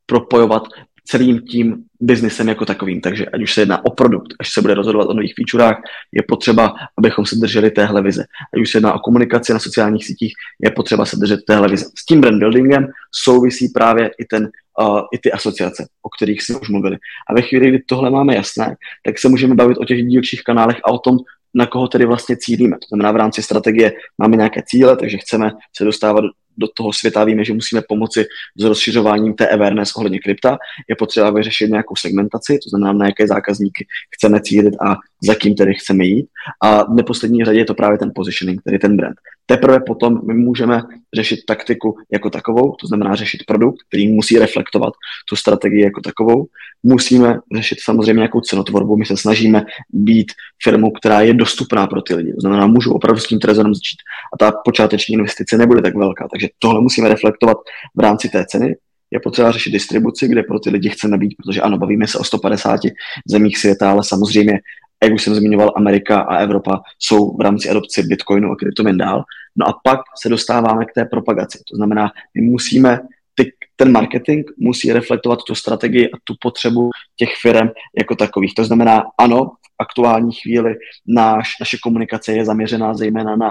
propojovat 0.07 0.63
celým 1.05 1.41
tím 1.41 1.85
biznesem 2.01 2.49
jako 2.49 2.65
takovým. 2.65 3.01
Takže 3.01 3.27
ať 3.27 3.43
už 3.43 3.55
se 3.55 3.61
jedná 3.61 3.85
o 3.85 3.91
produkt, 3.91 4.35
až 4.41 4.53
se 4.53 4.61
bude 4.61 4.75
rozhodovat 4.75 5.09
o 5.09 5.15
nových 5.15 5.35
featurech, 5.35 5.77
je 6.13 6.23
potřeba, 6.29 6.75
abychom 6.99 7.27
se 7.27 7.37
drželi 7.37 7.71
téhle 7.71 8.03
vize. 8.03 8.25
Ať 8.55 8.61
už 8.61 8.71
se 8.71 8.77
jedná 8.79 8.93
o 8.93 8.99
komunikaci 8.99 9.53
na 9.53 9.59
sociálních 9.59 10.07
sítích, 10.07 10.33
je 10.63 10.71
potřeba 10.71 11.05
se 11.05 11.17
držet 11.17 11.41
téhle 11.47 11.69
vize. 11.69 11.85
S 11.99 12.07
tím 12.07 12.21
brand 12.21 12.39
buildingem 12.39 12.87
souvisí 13.13 13.69
právě 13.69 14.11
i, 14.19 14.25
ten, 14.25 14.51
uh, 14.81 15.01
i 15.13 15.19
ty 15.19 15.33
asociace, 15.33 15.87
o 16.03 16.09
kterých 16.09 16.43
jsme 16.43 16.59
už 16.59 16.69
mluvili. 16.69 16.97
A 17.31 17.35
ve 17.35 17.43
chvíli, 17.43 17.69
kdy 17.69 17.79
tohle 17.87 18.11
máme 18.11 18.35
jasné, 18.35 18.77
tak 19.05 19.19
se 19.19 19.29
můžeme 19.29 19.55
bavit 19.55 19.79
o 19.79 19.85
těch 19.85 20.03
dílčích 20.03 20.43
kanálech 20.43 20.77
a 20.85 20.93
o 20.93 20.99
tom, 20.99 21.19
na 21.55 21.67
koho 21.67 21.89
tedy 21.89 22.07
vlastně 22.07 22.37
cílíme. 22.37 22.77
To 22.77 22.87
znamená, 22.89 23.13
v 23.13 23.17
rámci 23.17 23.43
strategie 23.43 23.93
máme 24.19 24.37
nějaké 24.37 24.63
cíle, 24.67 24.97
takže 24.97 25.19
chceme 25.19 25.51
se 25.77 25.85
dostávat 25.85 26.25
do 26.59 26.67
toho 26.77 26.93
světa, 26.93 27.25
víme, 27.25 27.45
že 27.45 27.53
musíme 27.53 27.83
pomoci 27.89 28.25
s 28.57 28.65
rozšiřováním 28.65 29.35
té 29.35 29.49
awareness 29.49 29.93
ohledně 29.97 30.19
krypta, 30.19 30.59
je 30.89 30.97
potřeba 30.97 31.31
vyřešit 31.31 31.71
nějakou 31.71 31.97
segmentaci, 31.97 32.59
to 32.65 32.69
znamená, 32.71 32.93
na 32.93 33.07
jaké 33.07 33.27
zákazníky 33.27 33.87
chceme 34.15 34.41
cílit 34.41 34.75
a 34.87 34.97
za 35.23 35.35
kým 35.35 35.55
tedy 35.55 35.75
chceme 35.75 36.05
jít. 36.05 36.27
A 36.63 36.85
v 36.85 36.95
neposlední 36.95 37.45
řadě 37.45 37.59
je 37.59 37.65
to 37.65 37.75
právě 37.75 37.99
ten 37.99 38.13
positioning, 38.15 38.63
tedy 38.63 38.79
ten 38.79 38.97
brand. 38.97 39.17
Teprve 39.47 39.81
potom 39.81 40.21
my 40.27 40.35
můžeme 40.35 40.83
řešit 41.15 41.41
taktiku 41.47 41.97
jako 42.13 42.31
takovou, 42.31 42.77
to 42.81 42.87
znamená 42.87 43.15
řešit 43.15 43.41
produkt, 43.47 43.77
který 43.89 44.09
musí 44.13 44.39
reflektovat 44.39 44.95
tu 45.29 45.37
strategii 45.37 45.83
jako 45.83 46.01
takovou. 46.01 46.47
Musíme 46.83 47.39
řešit 47.55 47.79
samozřejmě 47.85 48.19
nějakou 48.19 48.41
cenotvorbu. 48.41 48.97
My 48.97 49.07
se 49.07 49.17
snažíme 49.17 49.63
být 49.93 50.33
firmou, 50.63 50.91
která 50.91 51.21
je 51.21 51.35
dostupná 51.35 51.87
pro 51.87 52.03
ty 52.03 52.15
lidi. 52.15 52.33
To 52.33 52.41
znamená, 52.41 52.67
můžu 52.67 52.93
opravdu 52.93 53.21
s 53.21 53.27
tím 53.27 53.39
trezorem 53.39 53.75
začít. 53.75 53.97
A 54.35 54.37
ta 54.39 54.53
počáteční 54.65 55.15
investice 55.15 55.59
nebude 55.59 55.83
tak 55.83 55.95
velká. 55.97 56.29
Takže 56.33 56.40
tohle 56.59 56.81
musíme 56.81 57.09
reflektovat 57.09 57.57
v 57.97 58.01
rámci 58.01 58.29
té 58.29 58.47
ceny. 58.47 58.77
Je 59.11 59.21
potřeba 59.21 59.53
řešit 59.53 59.71
distribuci, 59.71 60.29
kde 60.29 60.43
pro 60.43 60.61
ty 60.61 60.71
lidi 60.71 60.89
chceme 60.89 61.19
být, 61.19 61.35
protože 61.37 61.61
ano, 61.61 61.79
bavíme 61.79 62.07
se 62.07 62.19
o 62.19 62.25
150 62.25 62.81
zemích 63.29 63.59
světa, 63.59 63.91
ale 63.91 64.05
samozřejmě 64.05 64.61
jak 65.05 65.13
už 65.13 65.23
jsem 65.23 65.35
zmiňoval, 65.35 65.73
Amerika 65.77 66.21
a 66.21 66.37
Evropa 66.37 66.81
jsou 66.99 67.37
v 67.37 67.41
rámci 67.41 67.69
adopce 67.69 68.03
Bitcoinu 68.03 68.51
a 68.51 68.57
kryptoměn 68.57 68.99
dál. 68.99 69.25
No 69.57 69.69
a 69.69 69.75
pak 69.85 70.01
se 70.23 70.29
dostáváme 70.29 70.85
k 70.85 70.93
té 70.95 71.05
propagaci. 71.05 71.59
To 71.71 71.77
znamená, 71.77 72.11
my 72.35 72.43
musíme, 72.43 73.01
ty, 73.35 73.53
ten 73.77 73.93
marketing 73.93 74.47
musí 74.59 74.93
reflektovat 74.93 75.39
tu 75.47 75.55
strategii 75.55 76.07
a 76.07 76.17
tu 76.25 76.35
potřebu 76.41 76.91
těch 77.17 77.29
firm 77.43 77.69
jako 77.99 78.17
takových. 78.17 78.55
To 78.55 78.65
znamená, 78.65 79.03
ano, 79.19 79.45
v 79.45 79.75
aktuální 79.79 80.33
chvíli 80.33 80.75
náš, 81.07 81.49
naše 81.61 81.79
komunikace 81.83 82.33
je 82.33 82.45
zaměřená 82.45 82.95
zejména 82.95 83.37
na 83.37 83.51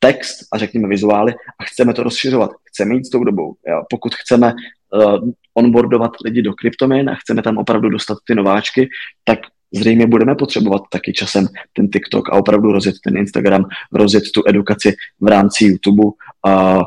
text 0.00 0.38
a 0.52 0.58
řekněme 0.58 0.88
vizuály 0.88 1.34
a 1.58 1.64
chceme 1.64 1.94
to 1.94 2.02
rozšiřovat. 2.02 2.50
Chceme 2.64 2.94
jít 2.94 3.06
s 3.06 3.10
tou 3.10 3.24
dobou. 3.24 3.54
Jo? 3.68 3.82
Pokud 3.90 4.14
chceme 4.14 4.52
uh, 4.92 5.30
onboardovat 5.54 6.10
lidi 6.24 6.42
do 6.42 6.52
kryptoměn 6.52 7.10
a 7.10 7.14
chceme 7.14 7.42
tam 7.42 7.58
opravdu 7.58 7.88
dostat 7.88 8.18
ty 8.26 8.34
nováčky, 8.34 8.88
tak 9.24 9.38
zřejmě 9.74 10.06
budeme 10.06 10.34
potřebovat 10.34 10.82
taky 10.90 11.12
časem 11.12 11.46
ten 11.72 11.88
TikTok 11.88 12.28
a 12.28 12.32
opravdu 12.32 12.72
rozjet 12.72 12.94
ten 13.04 13.16
Instagram, 13.16 13.64
rozjet 13.92 14.24
tu 14.34 14.42
edukaci 14.46 14.94
v 15.20 15.26
rámci 15.26 15.64
YouTube 15.64 16.02
a 16.46 16.78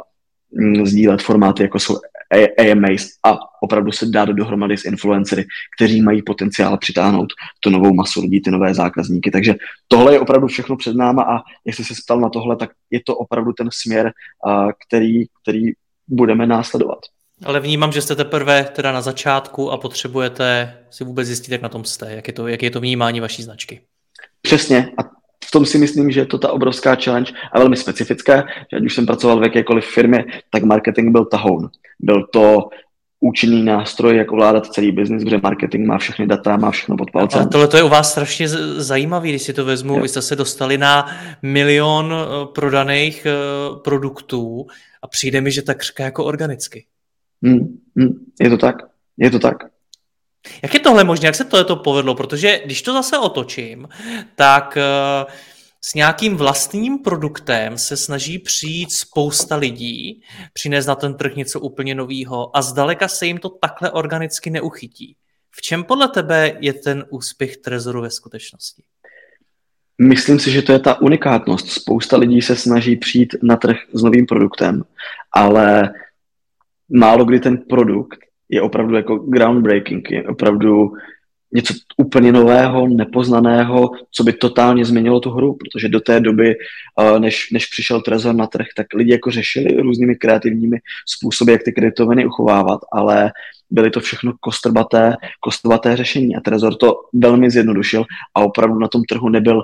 mm, 0.52 0.86
sdílet 0.86 1.22
formáty, 1.22 1.64
jako 1.64 1.80
jsou 1.80 1.96
AMAs 2.60 3.08
a 3.26 3.38
opravdu 3.62 3.92
se 3.92 4.06
dát 4.06 4.30
dohromady 4.30 4.78
s 4.78 4.86
influencery, 4.86 5.46
kteří 5.78 6.02
mají 6.02 6.22
potenciál 6.22 6.78
přitáhnout 6.78 7.34
tu 7.60 7.70
novou 7.70 7.94
masu 7.94 8.22
lidí, 8.22 8.42
ty 8.42 8.52
nové 8.52 8.74
zákazníky. 8.74 9.32
Takže 9.32 9.56
tohle 9.88 10.14
je 10.14 10.20
opravdu 10.20 10.48
všechno 10.48 10.78
před 10.78 10.96
náma 10.96 11.24
a 11.24 11.42
jestli 11.66 11.84
se 11.84 11.94
ptal 12.06 12.20
na 12.20 12.30
tohle, 12.30 12.56
tak 12.56 12.70
je 12.92 13.00
to 13.06 13.16
opravdu 13.16 13.54
ten 13.54 13.70
směr, 13.72 14.12
který, 14.88 15.24
který 15.42 15.72
budeme 16.08 16.48
následovat. 16.48 17.00
Ale 17.46 17.60
vnímám, 17.60 17.92
že 17.92 18.02
jste 18.02 18.16
teprve 18.16 18.64
teda 18.64 18.92
na 18.92 19.02
začátku 19.02 19.72
a 19.72 19.78
potřebujete 19.78 20.78
si 20.90 21.04
vůbec 21.04 21.28
zjistit, 21.28 21.52
jak 21.52 21.62
na 21.62 21.70
tom 21.70 21.86
jste, 21.86 22.14
jak 22.14 22.28
je 22.28 22.34
to, 22.34 22.48
jak 22.48 22.64
je 22.64 22.72
to 22.72 22.80
vnímání 22.80 23.20
vaší 23.20 23.44
značky. 23.44 23.82
Přesně 24.42 24.92
a 24.98 25.23
tom 25.54 25.66
si 25.66 25.78
myslím, 25.78 26.12
že 26.12 26.20
je 26.20 26.26
to 26.26 26.38
ta 26.38 26.52
obrovská 26.52 26.96
challenge 26.96 27.34
a 27.52 27.60
velmi 27.60 27.78
specifická, 27.78 28.46
že 28.72 28.78
ať 28.78 28.84
už 28.84 28.96
jsem 28.96 29.06
pracoval 29.06 29.40
v 29.40 29.44
jakékoliv 29.44 29.86
firmě, 29.86 30.26
tak 30.50 30.64
marketing 30.64 31.12
byl 31.12 31.26
tahoun. 31.26 31.70
Byl 32.00 32.28
to 32.34 32.70
účinný 33.20 33.64
nástroj, 33.64 34.18
jak 34.18 34.32
ovládat 34.32 34.68
celý 34.68 34.92
biznis, 34.92 35.24
kde 35.24 35.40
marketing 35.44 35.88
má 35.88 35.98
všechny 35.98 36.28
data, 36.28 36.58
má 36.58 36.72
všechno 36.72 36.98
pod 36.98 37.12
palcem. 37.12 37.42
Ale 37.42 37.50
tohle 37.50 37.68
to 37.68 37.78
je 37.78 37.84
u 37.84 37.90
vás 37.90 38.12
strašně 38.12 38.48
zajímavé, 38.78 39.30
když 39.30 39.42
si 39.42 39.54
to 39.54 39.66
vezmu. 39.66 39.96
Jo. 39.96 40.02
Vy 40.02 40.10
jste 40.10 40.22
se 40.22 40.36
dostali 40.36 40.78
na 40.78 41.06
milion 41.42 42.14
eh, 42.14 42.46
prodaných 42.56 43.26
eh, 43.26 43.32
produktů 43.84 44.66
a 45.04 45.08
přijde 45.08 45.42
mi, 45.42 45.52
že 45.52 45.62
tak 45.62 45.78
jako 46.00 46.26
organicky. 46.26 46.86
Hmm, 47.44 47.78
hmm, 47.98 48.26
je 48.42 48.50
to 48.50 48.58
tak, 48.58 48.76
je 49.18 49.32
to 49.32 49.40
tak. 49.40 49.73
Jak 50.64 50.74
je 50.74 50.80
tohle 50.80 51.04
možné, 51.04 51.26
jak 51.26 51.36
se 51.36 51.44
tohle 51.44 51.66
to 51.66 51.76
povedlo? 51.76 52.16
Protože 52.16 52.62
když 52.66 52.82
to 52.82 52.94
zase 52.94 53.18
otočím, 53.18 53.88
tak 54.36 54.78
uh, 54.78 55.32
s 55.82 55.94
nějakým 55.94 56.36
vlastním 56.36 57.00
produktem 57.00 57.78
se 57.78 57.98
snaží 57.98 58.40
přijít 58.40 58.92
spousta 58.92 59.56
lidí, 59.56 60.22
přinést 60.54 60.86
na 60.86 60.96
ten 60.96 61.14
trh 61.14 61.36
něco 61.36 61.60
úplně 61.60 61.96
nového 61.96 62.58
a 62.58 62.62
zdaleka 62.62 63.08
se 63.08 63.26
jim 63.26 63.38
to 63.38 63.50
takhle 63.50 63.92
organicky 63.92 64.50
neuchytí. 64.50 65.16
V 65.52 65.62
čem 65.62 65.84
podle 65.84 66.08
tebe 66.08 66.58
je 66.60 66.74
ten 66.74 67.06
úspěch 67.10 67.58
Trezoru 67.58 68.02
ve 68.02 68.10
skutečnosti? 68.10 68.84
Myslím 70.02 70.40
si, 70.40 70.52
že 70.52 70.62
to 70.62 70.72
je 70.72 70.80
ta 70.80 71.02
unikátnost. 71.02 71.70
Spousta 71.70 72.18
lidí 72.18 72.42
se 72.42 72.56
snaží 72.56 72.96
přijít 72.96 73.36
na 73.44 73.56
trh 73.58 73.78
s 73.94 74.04
novým 74.04 74.26
produktem, 74.26 74.84
ale 75.32 75.94
málo 76.90 77.26
kdy 77.26 77.40
ten 77.40 77.58
produkt 77.58 78.20
je 78.50 78.62
opravdu 78.62 78.96
jako 78.96 79.16
groundbreaking, 79.16 80.12
je 80.12 80.28
opravdu 80.28 80.92
něco 81.54 81.74
úplně 81.98 82.32
nového, 82.32 82.88
nepoznaného, 82.88 83.92
co 84.12 84.24
by 84.24 84.34
totálně 84.34 84.86
změnilo 84.86 85.20
tu 85.20 85.30
hru, 85.30 85.58
protože 85.58 85.90
do 85.90 86.00
té 86.00 86.20
doby, 86.20 86.56
eh, 87.00 87.20
než, 87.20 87.52
než 87.52 87.66
přišel 87.66 88.02
Trezor 88.02 88.36
na 88.36 88.48
trh, 88.48 88.66
tak 88.76 88.88
lidi 88.96 89.12
jako 89.12 89.32
řešili 89.32 89.82
různými 89.82 90.16
kreativními 90.16 90.78
způsoby, 91.08 91.52
jak 91.52 91.64
ty 91.64 91.72
kryptoviny 91.72 92.26
uchovávat, 92.26 92.80
ale 92.92 93.32
byly 93.70 93.92
to 93.92 94.00
všechno 94.00 94.34
kostrbaté, 94.40 95.16
kostrbaté 95.40 95.96
řešení 95.96 96.36
a 96.36 96.42
Trezor 96.42 96.76
to 96.76 96.96
velmi 97.14 97.52
zjednodušil 97.52 98.06
a 98.36 98.42
opravdu 98.42 98.80
na 98.80 98.88
tom 98.88 99.04
trhu 99.04 99.30
nebyl 99.30 99.62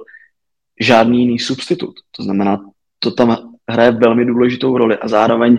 žádný 0.80 1.20
jiný 1.20 1.40
substitut. 1.40 1.96
To 2.12 2.24
znamená, 2.24 2.62
to 3.00 3.12
tam 3.12 3.38
hraje 3.70 3.92
velmi 3.92 4.26
důležitou 4.26 4.78
roli 4.78 4.98
a 4.98 5.08
zároveň 5.08 5.58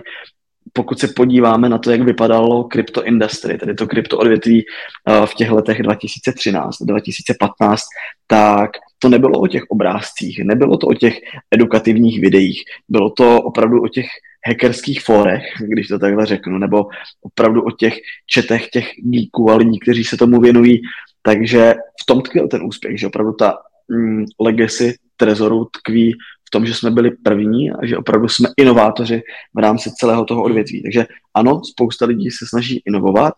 pokud 0.73 0.99
se 0.99 1.07
podíváme 1.07 1.69
na 1.69 1.77
to, 1.77 1.91
jak 1.91 2.01
vypadalo 2.01 2.63
crypto 2.63 3.03
industry, 3.03 3.57
tedy 3.57 3.73
to 3.73 3.87
krypto 3.87 4.17
odvětví 4.17 4.65
eh, 5.07 5.25
v 5.25 5.33
těch 5.33 5.51
letech 5.51 5.81
2013, 5.81 6.77
2015, 6.81 7.83
tak 8.27 8.71
to 8.99 9.09
nebylo 9.09 9.39
o 9.39 9.47
těch 9.47 9.63
obrázcích, 9.69 10.39
nebylo 10.43 10.77
to 10.77 10.87
o 10.87 10.93
těch 10.93 11.19
edukativních 11.51 12.21
videích, 12.21 12.63
bylo 12.89 13.09
to 13.09 13.41
opravdu 13.41 13.81
o 13.83 13.87
těch 13.87 14.05
hackerských 14.47 15.01
fórech, 15.01 15.43
když 15.67 15.87
to 15.87 15.99
takhle 15.99 16.25
řeknu, 16.25 16.57
nebo 16.57 16.85
opravdu 17.21 17.61
o 17.61 17.71
těch 17.71 17.93
četech 18.25 18.69
těch 18.69 18.91
geeků 18.97 19.51
a 19.51 19.55
lidí, 19.55 19.79
kteří 19.79 20.03
se 20.03 20.17
tomu 20.17 20.41
věnují. 20.41 20.81
Takže 21.21 21.73
v 22.01 22.05
tom 22.05 22.21
tkvěl 22.21 22.47
ten 22.47 22.63
úspěch, 22.63 22.99
že 22.99 23.07
opravdu 23.07 23.33
ta 23.33 23.57
mm, 23.89 24.25
legacy 24.39 24.97
Trezoru 25.17 25.65
tkví 25.65 26.17
tom, 26.51 26.65
že 26.65 26.73
jsme 26.73 26.91
byli 26.91 27.11
první 27.11 27.71
a 27.71 27.85
že 27.85 27.97
opravdu 27.97 28.27
jsme 28.27 28.49
inovátoři 28.57 29.21
v 29.55 29.59
rámci 29.59 29.91
celého 29.91 30.25
toho 30.25 30.43
odvětví. 30.43 30.83
Takže 30.83 31.05
ano, 31.33 31.61
spousta 31.63 32.05
lidí 32.05 32.31
se 32.31 32.45
snaží 32.49 32.81
inovovat, 32.85 33.33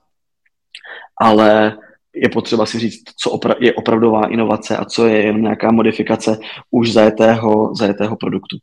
ale 1.22 1.78
je 2.16 2.30
potřeba 2.30 2.66
si 2.66 2.80
říct, 2.80 3.04
co 3.18 3.30
opra- 3.30 3.56
je 3.60 3.74
opravdová 3.74 4.28
inovace 4.28 4.78
a 4.78 4.86
co 4.86 5.08
je 5.08 5.26
jen 5.26 5.42
nějaká 5.42 5.72
modifikace 5.72 6.38
už 6.72 6.94
zajetého, 6.94 7.76
zajetého 7.76 8.16
produktu. 8.16 8.58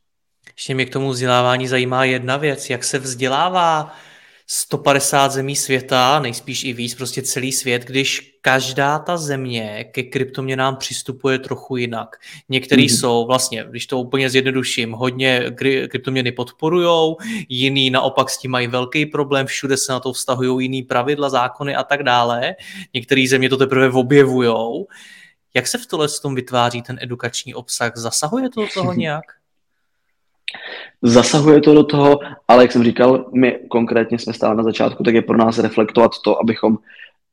Ještě 0.55 0.75
mě 0.75 0.85
k 0.85 0.93
tomu 0.93 1.09
vzdělávání 1.09 1.67
zajímá 1.67 2.05
jedna 2.05 2.37
věc, 2.37 2.69
jak 2.69 2.83
se 2.83 2.99
vzdělává 2.99 3.95
150 4.47 5.31
zemí 5.31 5.55
světa, 5.55 6.19
nejspíš 6.19 6.63
i 6.63 6.73
víc, 6.73 6.95
prostě 6.95 7.21
celý 7.21 7.51
svět, 7.51 7.85
když 7.85 8.30
každá 8.41 8.99
ta 8.99 9.17
země 9.17 9.85
ke 9.91 10.03
kryptoměnám 10.03 10.75
přistupuje 10.75 11.39
trochu 11.39 11.77
jinak. 11.77 12.15
Některý 12.49 12.85
mm-hmm. 12.85 12.99
jsou 12.99 13.25
vlastně, 13.25 13.65
když 13.69 13.87
to 13.87 13.99
úplně 13.99 14.29
zjednoduším, 14.29 14.91
hodně 14.91 15.51
kryptoměny 15.89 16.31
podporujou, 16.31 17.17
jiný 17.49 17.89
naopak 17.89 18.29
s 18.29 18.37
tím 18.37 18.51
mají 18.51 18.67
velký 18.67 19.05
problém, 19.05 19.45
všude 19.45 19.77
se 19.77 19.91
na 19.91 19.99
to 19.99 20.13
vztahují 20.13 20.65
jiný 20.65 20.83
pravidla, 20.83 21.29
zákony 21.29 21.75
a 21.75 21.83
tak 21.83 22.03
dále. 22.03 22.55
Některé 22.93 23.25
země 23.29 23.49
to 23.49 23.57
teprve 23.57 23.89
objevujou. 23.89 24.87
Jak 25.53 25.67
se 25.67 25.77
v 25.77 25.85
tohle 25.85 26.09
s 26.09 26.19
tom 26.19 26.35
vytváří 26.35 26.81
ten 26.81 26.97
edukační 27.01 27.53
obsah? 27.55 27.91
Zasahuje 27.95 28.49
to 28.49 28.61
do 28.61 28.67
toho 28.73 28.93
nějak? 28.97 29.23
Zasahuje 31.01 31.61
to 31.61 31.73
do 31.73 31.83
toho, 31.83 32.19
ale 32.47 32.63
jak 32.63 32.71
jsem 32.71 32.83
říkal, 32.83 33.25
my 33.33 33.59
konkrétně 33.69 34.19
jsme 34.19 34.33
stále 34.33 34.55
na 34.55 34.63
začátku, 34.63 35.03
tak 35.03 35.13
je 35.13 35.21
pro 35.21 35.37
nás 35.37 35.59
reflektovat 35.59 36.11
to, 36.23 36.39
abychom 36.39 36.77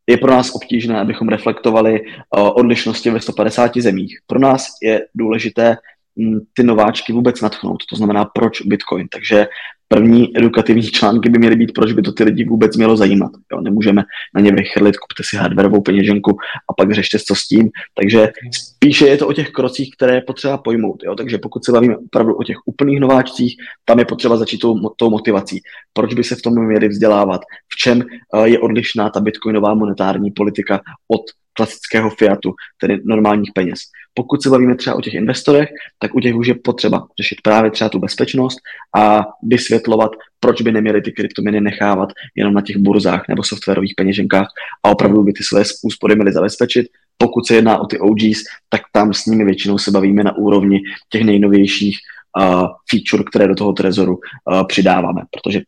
je 0.08 0.16
pro 0.16 0.30
nás 0.30 0.54
obtížné, 0.54 1.00
abychom 1.00 1.28
reflektovali 1.28 2.00
uh, 2.00 2.48
odlišnosti 2.54 3.10
ve 3.10 3.20
150 3.20 3.76
zemích. 3.76 4.18
Pro 4.26 4.38
nás 4.38 4.66
je 4.82 5.00
důležité 5.14 5.76
m, 6.18 6.40
ty 6.54 6.62
nováčky 6.62 7.12
vůbec 7.12 7.40
natchnout, 7.40 7.86
to 7.90 7.96
znamená 7.96 8.24
proč 8.24 8.62
Bitcoin. 8.62 9.08
Takže 9.08 9.46
první 9.88 10.38
edukativní 10.38 10.82
články 10.82 11.30
by 11.30 11.38
měly 11.38 11.56
být, 11.56 11.72
proč 11.74 11.92
by 11.92 12.02
to 12.02 12.12
ty 12.12 12.24
lidi 12.24 12.44
vůbec 12.44 12.76
mělo 12.76 12.96
zajímat. 12.96 13.30
Jo, 13.52 13.60
nemůžeme 13.60 14.02
na 14.34 14.40
ně 14.40 14.52
vychrlit, 14.52 14.96
kupte 14.96 15.22
si 15.26 15.36
hardwareovou 15.36 15.80
peněženku 15.80 16.30
a 16.70 16.72
pak 16.76 16.92
řešte 16.92 17.18
co 17.18 17.34
s 17.34 17.48
tím. 17.48 17.70
Takže 17.94 18.28
spíše 18.52 19.06
je 19.06 19.16
to 19.16 19.28
o 19.28 19.32
těch 19.32 19.50
krocích, 19.50 19.90
které 19.96 20.14
je 20.14 20.20
potřeba 20.20 20.58
pojmout. 20.58 21.02
Jo. 21.04 21.14
Takže 21.14 21.38
pokud 21.38 21.64
se 21.64 21.72
bavíme 21.72 21.96
opravdu 21.96 22.34
o 22.34 22.44
těch 22.44 22.56
úplných 22.66 23.00
nováčcích, 23.00 23.56
tam 23.84 23.98
je 23.98 24.04
potřeba 24.04 24.36
začít 24.36 24.58
tou, 24.58 24.88
tou 24.96 25.10
motivací. 25.10 25.60
Proč 25.92 26.14
by 26.14 26.24
se 26.24 26.34
v 26.34 26.42
tom 26.42 26.66
měli 26.66 26.88
vzdělávat? 26.88 27.40
V 27.72 27.76
čem 27.76 28.02
eh, 28.02 28.48
je 28.48 28.58
odlišná 28.58 29.10
ta 29.10 29.20
bitcoinová 29.20 29.74
monetární 29.74 30.30
politika 30.30 30.80
od 31.08 31.22
klasického 31.58 32.10
fiatu, 32.10 32.54
tedy 32.80 33.00
normálních 33.04 33.50
peněz. 33.54 33.78
Pokud 34.14 34.42
se 34.42 34.50
bavíme 34.50 34.76
třeba 34.76 34.96
o 34.96 35.00
těch 35.00 35.14
investorech, 35.14 35.68
tak 35.98 36.14
u 36.14 36.20
těch 36.20 36.34
už 36.34 36.46
je 36.46 36.54
potřeba 36.54 37.06
řešit 37.20 37.38
právě 37.42 37.70
třeba 37.70 37.90
tu 37.90 37.98
bezpečnost 37.98 38.58
a 38.96 39.24
vysvětlovat, 39.42 40.10
proč 40.40 40.62
by 40.62 40.72
neměli 40.72 41.02
ty 41.02 41.12
kryptoměny 41.12 41.60
nechávat 41.60 42.08
jenom 42.36 42.54
na 42.54 42.62
těch 42.62 42.76
burzách 42.76 43.28
nebo 43.28 43.42
softwarových 43.42 43.94
peněženkách 43.96 44.46
a 44.84 44.90
opravdu 44.90 45.22
by 45.22 45.32
ty 45.32 45.42
své 45.42 45.62
úspory 45.84 46.14
měly 46.14 46.32
zabezpečit. 46.32 46.86
Pokud 47.18 47.46
se 47.46 47.54
jedná 47.54 47.78
o 47.78 47.86
ty 47.86 47.98
OGs, 47.98 48.42
tak 48.68 48.82
tam 48.92 49.14
s 49.14 49.26
nimi 49.26 49.44
většinou 49.44 49.78
se 49.78 49.90
bavíme 49.90 50.24
na 50.24 50.36
úrovni 50.36 50.80
těch 51.08 51.24
nejnovějších 51.24 51.98
uh, 52.38 52.66
feature, 52.90 53.24
které 53.30 53.48
do 53.48 53.54
toho 53.54 53.72
trezoru 53.72 54.14
uh, 54.14 54.66
přidáváme, 54.66 55.22
protože 55.30 55.60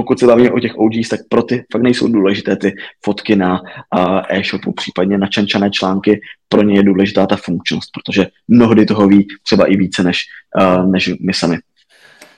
pokud 0.00 0.18
se 0.18 0.26
bavíme 0.26 0.50
o 0.50 0.60
těch 0.60 0.78
OGs, 0.78 1.08
tak 1.08 1.20
pro 1.28 1.42
ty 1.42 1.64
fakt 1.72 1.82
nejsou 1.82 2.08
důležité 2.08 2.56
ty 2.56 2.74
fotky 3.04 3.36
na 3.36 3.60
uh, 3.60 4.20
e-shopu, 4.28 4.72
případně 4.72 5.18
na 5.18 5.26
čančané 5.26 5.70
články, 5.70 6.20
pro 6.48 6.62
ně 6.62 6.78
je 6.78 6.82
důležitá 6.82 7.26
ta 7.26 7.36
funkčnost, 7.36 7.90
protože 7.94 8.26
mnohdy 8.48 8.86
toho 8.86 9.08
ví 9.08 9.26
třeba 9.42 9.66
i 9.66 9.76
více 9.76 10.02
než, 10.02 10.18
uh, 10.60 10.90
než 10.90 11.10
my 11.26 11.34
sami. 11.34 11.58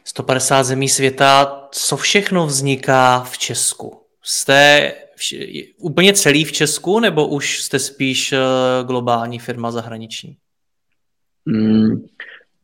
150 0.04 0.62
zemí 0.62 0.88
světa, 0.88 1.62
co 1.72 1.96
všechno 1.96 2.46
vzniká 2.46 3.20
v 3.20 3.38
Česku? 3.38 4.00
Jste 4.22 4.92
vš- 5.16 5.64
úplně 5.78 6.12
celý 6.12 6.44
v 6.44 6.52
Česku, 6.52 7.00
nebo 7.00 7.28
už 7.28 7.62
jste 7.62 7.78
spíš 7.78 8.32
uh, 8.32 8.38
globální 8.86 9.38
firma 9.38 9.70
zahraniční? 9.70 10.36
Hmm, 11.46 12.06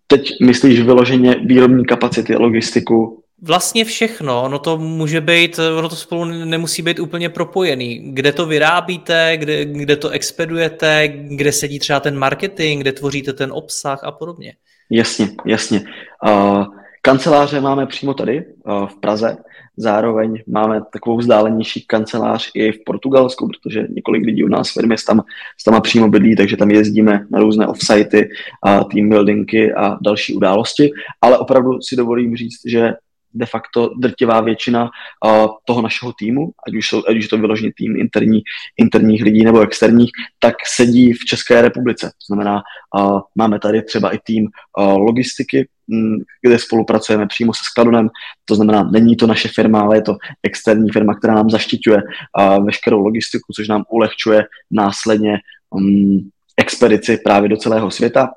teď 0.06 0.32
myslíš 0.42 0.80
vyloženě 0.80 1.34
výrobní 1.34 1.84
kapacity, 1.84 2.36
logistiku, 2.36 3.22
Vlastně 3.42 3.84
všechno, 3.84 4.42
ono 4.42 4.58
to 4.58 4.78
může 4.78 5.20
být, 5.20 5.58
ono 5.78 5.88
to 5.88 5.96
spolu 5.96 6.24
nemusí 6.24 6.82
být 6.82 7.00
úplně 7.00 7.28
propojený. 7.28 8.14
Kde 8.14 8.32
to 8.32 8.46
vyrábíte, 8.46 9.36
kde, 9.36 9.64
kde 9.64 9.96
to 9.96 10.08
expedujete, 10.08 11.08
kde 11.08 11.52
sedí 11.52 11.78
třeba 11.78 12.00
ten 12.00 12.18
marketing, 12.18 12.80
kde 12.80 12.92
tvoříte 12.92 13.32
ten 13.32 13.52
obsah 13.52 14.04
a 14.04 14.10
podobně. 14.10 14.52
Jasně, 14.90 15.28
jasně. 15.46 15.84
Uh, 16.26 16.64
kanceláře 17.02 17.60
máme 17.60 17.86
přímo 17.86 18.14
tady 18.14 18.44
uh, 18.46 18.86
v 18.86 19.00
Praze, 19.00 19.36
zároveň 19.76 20.42
máme 20.46 20.80
takovou 20.92 21.16
vzdálenější 21.16 21.84
kancelář 21.86 22.50
i 22.54 22.72
v 22.72 22.84
Portugalsku, 22.86 23.48
protože 23.48 23.86
několik 23.90 24.26
lidí 24.26 24.44
u 24.44 24.48
nás 24.48 24.70
v 24.70 24.72
firmě 24.72 24.96
tam, 25.06 25.22
tam 25.64 25.82
přímo 25.82 26.08
bydlí, 26.08 26.36
takže 26.36 26.56
tam 26.56 26.70
jezdíme 26.70 27.26
na 27.30 27.40
různé 27.40 27.66
offsity, 27.66 28.28
uh, 28.66 28.88
team 28.90 29.08
buildingy 29.08 29.72
a 29.72 29.98
další 30.02 30.34
události, 30.34 30.90
ale 31.20 31.38
opravdu 31.38 31.80
si 31.80 31.96
dovolím 31.96 32.36
říct, 32.36 32.60
že 32.66 32.92
de 33.34 33.46
facto 33.46 33.90
drtivá 33.98 34.40
většina 34.40 34.82
uh, 34.84 35.46
toho 35.64 35.82
našeho 35.82 36.12
týmu, 36.18 36.50
ať 36.68 36.74
už, 36.74 36.88
jsou, 36.88 37.02
ať 37.08 37.16
už 37.16 37.28
to 37.28 37.38
vyložený 37.38 37.72
tým 37.76 37.96
interní, 37.96 38.40
interních 38.76 39.22
lidí 39.22 39.44
nebo 39.44 39.60
externích, 39.60 40.10
tak 40.38 40.54
sedí 40.66 41.12
v 41.12 41.24
České 41.24 41.62
republice. 41.62 42.06
To 42.06 42.34
znamená, 42.34 42.62
uh, 42.98 43.20
máme 43.34 43.58
tady 43.58 43.82
třeba 43.82 44.10
i 44.10 44.18
tým 44.24 44.44
uh, 44.78 44.98
logistiky, 44.98 45.68
m, 45.92 46.16
kde 46.42 46.58
spolupracujeme 46.58 47.26
přímo 47.26 47.54
se 47.54 47.60
Skladonem, 47.64 48.08
to 48.44 48.54
znamená, 48.54 48.82
není 48.82 49.16
to 49.16 49.26
naše 49.26 49.48
firma, 49.48 49.80
ale 49.80 49.96
je 49.96 50.02
to 50.02 50.16
externí 50.42 50.90
firma, 50.90 51.14
která 51.14 51.34
nám 51.34 51.50
zaštiťuje 51.50 51.96
uh, 51.96 52.64
veškerou 52.66 53.00
logistiku, 53.00 53.52
což 53.52 53.68
nám 53.68 53.84
ulehčuje 53.90 54.44
následně 54.70 55.38
um, 55.70 56.30
expedici 56.56 57.16
právě 57.24 57.48
do 57.48 57.56
celého 57.56 57.90
světa 57.90 58.30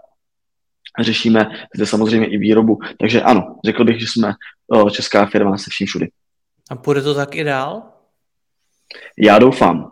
řešíme 1.00 1.52
zde 1.76 1.86
samozřejmě 1.86 2.28
i 2.28 2.38
výrobu. 2.38 2.80
Takže 3.00 3.22
ano, 3.22 3.56
řekl 3.66 3.84
bych, 3.84 4.00
že 4.00 4.06
jsme 4.08 4.34
česká 4.92 5.26
firma 5.26 5.58
se 5.58 5.70
vším 5.70 5.88
všudy. 5.88 6.10
A 6.70 6.76
půjde 6.76 7.02
to 7.02 7.14
tak 7.14 7.36
i 7.36 7.44
dál? 7.44 7.84
Já 9.18 9.40
doufám. 9.40 9.92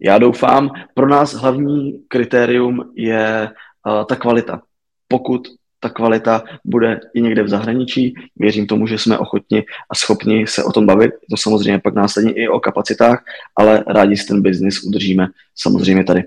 Já 0.00 0.18
doufám. 0.18 0.70
Pro 0.94 1.08
nás 1.08 1.34
hlavní 1.34 1.92
kritérium 2.08 2.92
je 2.96 3.50
uh, 3.86 4.04
ta 4.04 4.16
kvalita. 4.16 4.62
Pokud 5.08 5.48
ta 5.80 5.90
kvalita 5.90 6.42
bude 6.64 7.00
i 7.14 7.20
někde 7.20 7.42
v 7.42 7.48
zahraničí. 7.48 8.14
Věřím 8.36 8.66
tomu, 8.66 8.86
že 8.86 8.98
jsme 8.98 9.18
ochotni 9.18 9.64
a 9.90 9.94
schopni 9.94 10.46
se 10.46 10.64
o 10.64 10.72
tom 10.72 10.86
bavit. 10.86 11.10
To 11.30 11.36
samozřejmě 11.36 11.78
pak 11.78 11.94
následně 11.94 12.32
i 12.32 12.48
o 12.48 12.60
kapacitách, 12.60 13.24
ale 13.56 13.84
rádi 13.86 14.16
si 14.16 14.26
ten 14.26 14.42
biznis 14.42 14.84
udržíme 14.84 15.26
samozřejmě 15.56 16.04
tady. 16.04 16.24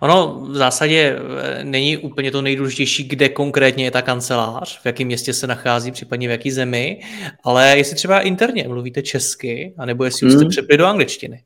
Ono 0.00 0.40
v 0.40 0.56
zásadě 0.56 1.16
eh, 1.18 1.64
není 1.64 1.96
úplně 1.96 2.30
to 2.30 2.42
nejdůležitější, 2.42 3.04
kde 3.04 3.28
konkrétně 3.28 3.84
je 3.84 3.90
ta 3.90 4.02
kancelář, 4.02 4.80
v 4.82 4.86
jakém 4.86 5.06
městě 5.06 5.32
se 5.32 5.46
nachází, 5.46 5.92
případně 5.92 6.28
v 6.28 6.30
jaký 6.30 6.50
zemi, 6.50 7.00
ale 7.44 7.78
jestli 7.78 7.96
třeba 7.96 8.20
interně 8.20 8.68
mluvíte 8.68 9.02
česky, 9.02 9.74
anebo 9.78 10.04
jestli 10.04 10.26
už 10.26 10.32
jste 10.32 10.40
hmm. 10.40 10.50
přepli 10.50 10.76
do 10.76 10.86
angličtiny. 10.86 11.42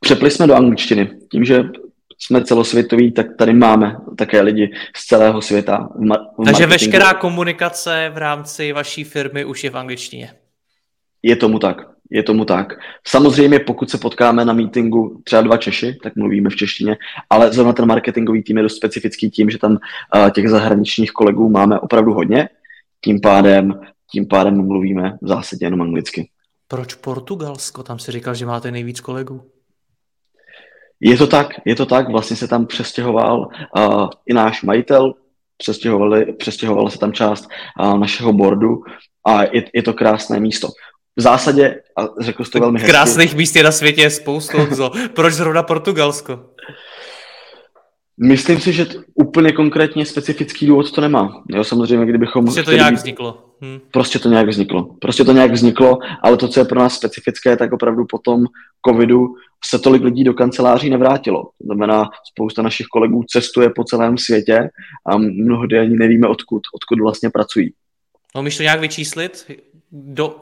Přepli 0.00 0.30
jsme 0.30 0.46
do 0.46 0.54
angličtiny. 0.54 1.10
Tím, 1.32 1.44
že 1.44 1.62
jsme 2.18 2.44
celosvětoví, 2.44 3.12
tak 3.12 3.26
tady 3.38 3.52
máme 3.52 3.96
také 4.18 4.40
lidi 4.40 4.72
z 4.96 5.06
celého 5.06 5.42
světa. 5.42 5.88
V 5.94 6.00
ma- 6.00 6.26
v 6.38 6.44
Takže 6.44 6.66
veškerá 6.66 7.14
komunikace 7.14 8.10
v 8.14 8.18
rámci 8.18 8.72
vaší 8.72 9.04
firmy 9.04 9.44
už 9.44 9.64
je 9.64 9.70
v 9.70 9.76
angličtině. 9.78 10.34
Je 11.22 11.36
tomu 11.36 11.58
tak. 11.58 11.76
Je 12.10 12.22
tomu 12.22 12.44
tak. 12.44 12.72
Samozřejmě, 13.08 13.58
pokud 13.58 13.90
se 13.90 13.98
potkáme 13.98 14.44
na 14.44 14.52
meetingu 14.52 15.20
třeba 15.24 15.42
dva 15.42 15.56
Češi, 15.56 15.98
tak 16.02 16.16
mluvíme 16.16 16.50
v 16.50 16.56
češtině, 16.56 16.96
ale 17.30 17.52
zrovna 17.52 17.72
ten 17.72 17.86
marketingový 17.86 18.42
tým 18.42 18.56
je 18.56 18.62
dost 18.62 18.76
specifický 18.76 19.30
tím, 19.30 19.50
že 19.50 19.58
tam 19.58 19.72
uh, 19.72 20.30
těch 20.30 20.48
zahraničních 20.48 21.10
kolegů 21.10 21.48
máme 21.50 21.80
opravdu 21.80 22.12
hodně, 22.12 22.48
tím 23.04 23.20
pádem, 23.20 23.80
tím 24.12 24.26
pádem 24.26 24.66
mluvíme 24.66 25.18
v 25.22 25.28
zásadě 25.28 25.66
jenom 25.66 25.82
anglicky. 25.82 26.30
Proč 26.68 26.94
Portugalsko? 26.94 27.82
Tam 27.82 27.98
si 27.98 28.12
říkal, 28.12 28.34
že 28.34 28.46
máte 28.46 28.70
nejvíc 28.70 29.00
kolegů. 29.00 29.42
Je 31.00 31.16
to 31.16 31.26
tak, 31.26 31.48
je 31.64 31.74
to 31.74 31.86
tak. 31.86 32.08
Vlastně 32.08 32.36
se 32.36 32.48
tam 32.48 32.66
přestěhoval 32.66 33.48
uh, 33.76 34.08
i 34.26 34.34
náš 34.34 34.62
majitel, 34.62 35.14
přestěhovala 36.38 36.90
se 36.90 36.98
tam 36.98 37.12
část 37.12 37.48
uh, 37.80 37.98
našeho 37.98 38.32
boardu 38.32 38.82
a 39.26 39.42
je, 39.42 39.64
je 39.74 39.82
to 39.82 39.92
krásné 39.92 40.40
místo 40.40 40.68
v 41.16 41.22
zásadě, 41.22 41.82
a 41.96 42.08
řekl 42.20 42.44
jsi 42.44 42.50
to 42.50 42.60
velmi 42.60 42.78
hezky. 42.78 42.90
Krásných 42.90 43.34
míst 43.34 43.56
je 43.56 43.62
na 43.62 43.72
světě 43.72 44.02
je 44.02 44.10
spoustu, 44.10 44.56
Proč 45.14 45.34
zrovna 45.34 45.62
Portugalsko? 45.62 46.40
Myslím 48.22 48.60
si, 48.60 48.72
že 48.72 48.84
t- 48.84 48.98
úplně 49.14 49.52
konkrétně 49.52 50.06
specifický 50.06 50.66
důvod 50.66 50.92
to 50.92 51.00
nemá. 51.00 51.42
Jo, 51.48 51.64
samozřejmě, 51.64 52.06
kdybychom... 52.06 52.44
Prostě 52.44 52.62
to 52.62 52.72
nějak 52.72 52.94
vzniklo. 52.94 53.44
Hm. 53.64 53.80
Prostě 53.90 54.18
to 54.18 54.28
nějak 54.28 54.48
vzniklo. 54.48 54.96
Prostě 55.00 55.24
to 55.24 55.32
nějak 55.32 55.52
vzniklo, 55.52 55.98
ale 56.22 56.36
to, 56.36 56.48
co 56.48 56.60
je 56.60 56.64
pro 56.64 56.78
nás 56.78 56.94
specifické, 56.94 57.56
tak 57.56 57.72
opravdu 57.72 58.04
po 58.10 58.18
tom 58.18 58.44
covidu 58.88 59.26
se 59.64 59.78
tolik 59.78 60.02
lidí 60.02 60.24
do 60.24 60.34
kanceláří 60.34 60.90
nevrátilo. 60.90 61.42
To 61.42 61.64
znamená, 61.64 62.10
spousta 62.32 62.62
našich 62.62 62.86
kolegů 62.86 63.24
cestuje 63.28 63.70
po 63.70 63.84
celém 63.84 64.18
světě 64.18 64.68
a 65.06 65.16
mnohdy 65.16 65.78
ani 65.78 65.96
nevíme, 65.96 66.28
odkud, 66.28 66.62
odkud 66.74 67.02
vlastně 67.02 67.30
pracují. 67.30 67.72
No, 68.36 68.42
to 68.56 68.62
nějak 68.62 68.80
vyčíslit? 68.80 69.46
Do, 69.92 70.36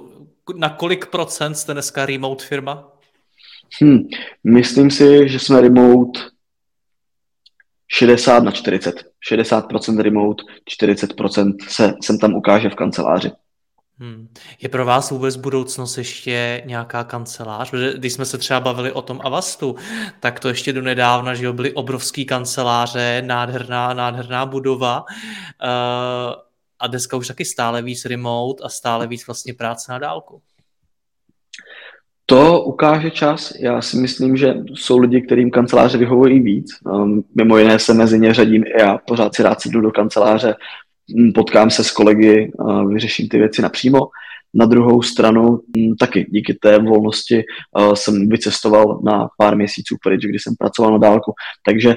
na 0.56 0.68
kolik 0.68 1.06
procent 1.06 1.54
jste 1.54 1.72
dneska 1.72 2.06
remote 2.06 2.44
firma? 2.44 2.92
Hmm, 3.80 3.98
myslím 4.44 4.90
si, 4.90 5.28
že 5.28 5.38
jsme 5.38 5.60
remote 5.60 6.20
60 7.88 8.44
na 8.44 8.50
40. 8.50 9.04
60% 9.32 10.00
remote, 10.00 10.42
40% 10.82 11.54
se 11.68 11.94
sem 12.02 12.18
tam 12.18 12.34
ukáže 12.34 12.70
v 12.70 12.74
kanceláři. 12.74 13.30
Hmm. 14.00 14.28
Je 14.60 14.68
pro 14.68 14.84
vás 14.84 15.10
vůbec 15.10 15.36
budoucnost 15.36 15.98
ještě 15.98 16.62
nějaká 16.66 17.04
kancelář? 17.04 17.70
Protože 17.70 17.92
když 17.96 18.12
jsme 18.12 18.24
se 18.24 18.38
třeba 18.38 18.60
bavili 18.60 18.92
o 18.92 19.02
tom 19.02 19.20
Avastu, 19.24 19.76
tak 20.20 20.40
to 20.40 20.48
ještě 20.48 20.72
do 20.72 20.82
nedávna, 20.82 21.34
že 21.34 21.52
byly 21.52 21.72
obrovský 21.72 22.24
kanceláře, 22.24 23.22
nádherná, 23.26 23.94
nádherná 23.94 24.46
budova. 24.46 25.04
Uh, 25.04 26.47
a 26.80 26.86
dneska 26.86 27.16
už 27.16 27.28
taky 27.28 27.44
stále 27.44 27.82
víc 27.82 28.04
remote 28.04 28.62
a 28.64 28.68
stále 28.68 29.06
víc 29.06 29.26
vlastně 29.26 29.54
práce 29.54 29.92
na 29.92 29.98
dálku. 29.98 30.42
To 32.26 32.62
ukáže 32.62 33.10
čas. 33.10 33.52
Já 33.60 33.82
si 33.82 33.96
myslím, 33.96 34.36
že 34.36 34.54
jsou 34.74 34.98
lidi, 34.98 35.22
kterým 35.22 35.50
kanceláře 35.50 35.98
vyhovují 35.98 36.40
víc. 36.40 36.66
Um, 36.84 37.24
mimo 37.34 37.58
jiné 37.58 37.78
se 37.78 37.94
mezi 37.94 38.18
ně 38.18 38.34
řadím 38.34 38.64
i 38.64 38.80
já. 38.80 38.98
Pořád 38.98 39.34
si 39.34 39.42
rád 39.42 39.58
jdu 39.66 39.80
do 39.80 39.90
kanceláře, 39.90 40.54
mm, 41.16 41.32
potkám 41.32 41.70
se 41.70 41.84
s 41.84 41.90
kolegy, 41.90 42.52
vyřeším 42.88 43.28
ty 43.28 43.38
věci 43.38 43.62
napřímo. 43.62 43.98
Na 44.54 44.66
druhou 44.66 45.02
stranu 45.02 45.60
mm, 45.76 45.96
taky 45.96 46.26
díky 46.30 46.54
té 46.54 46.78
volnosti 46.78 47.44
uh, 47.78 47.92
jsem 47.94 48.28
vycestoval 48.28 49.00
na 49.04 49.28
pár 49.38 49.56
měsíců 49.56 49.96
pryč, 50.02 50.24
kdy 50.24 50.38
jsem 50.38 50.54
pracoval 50.58 50.92
na 50.92 50.98
dálku. 50.98 51.32
Takže 51.66 51.94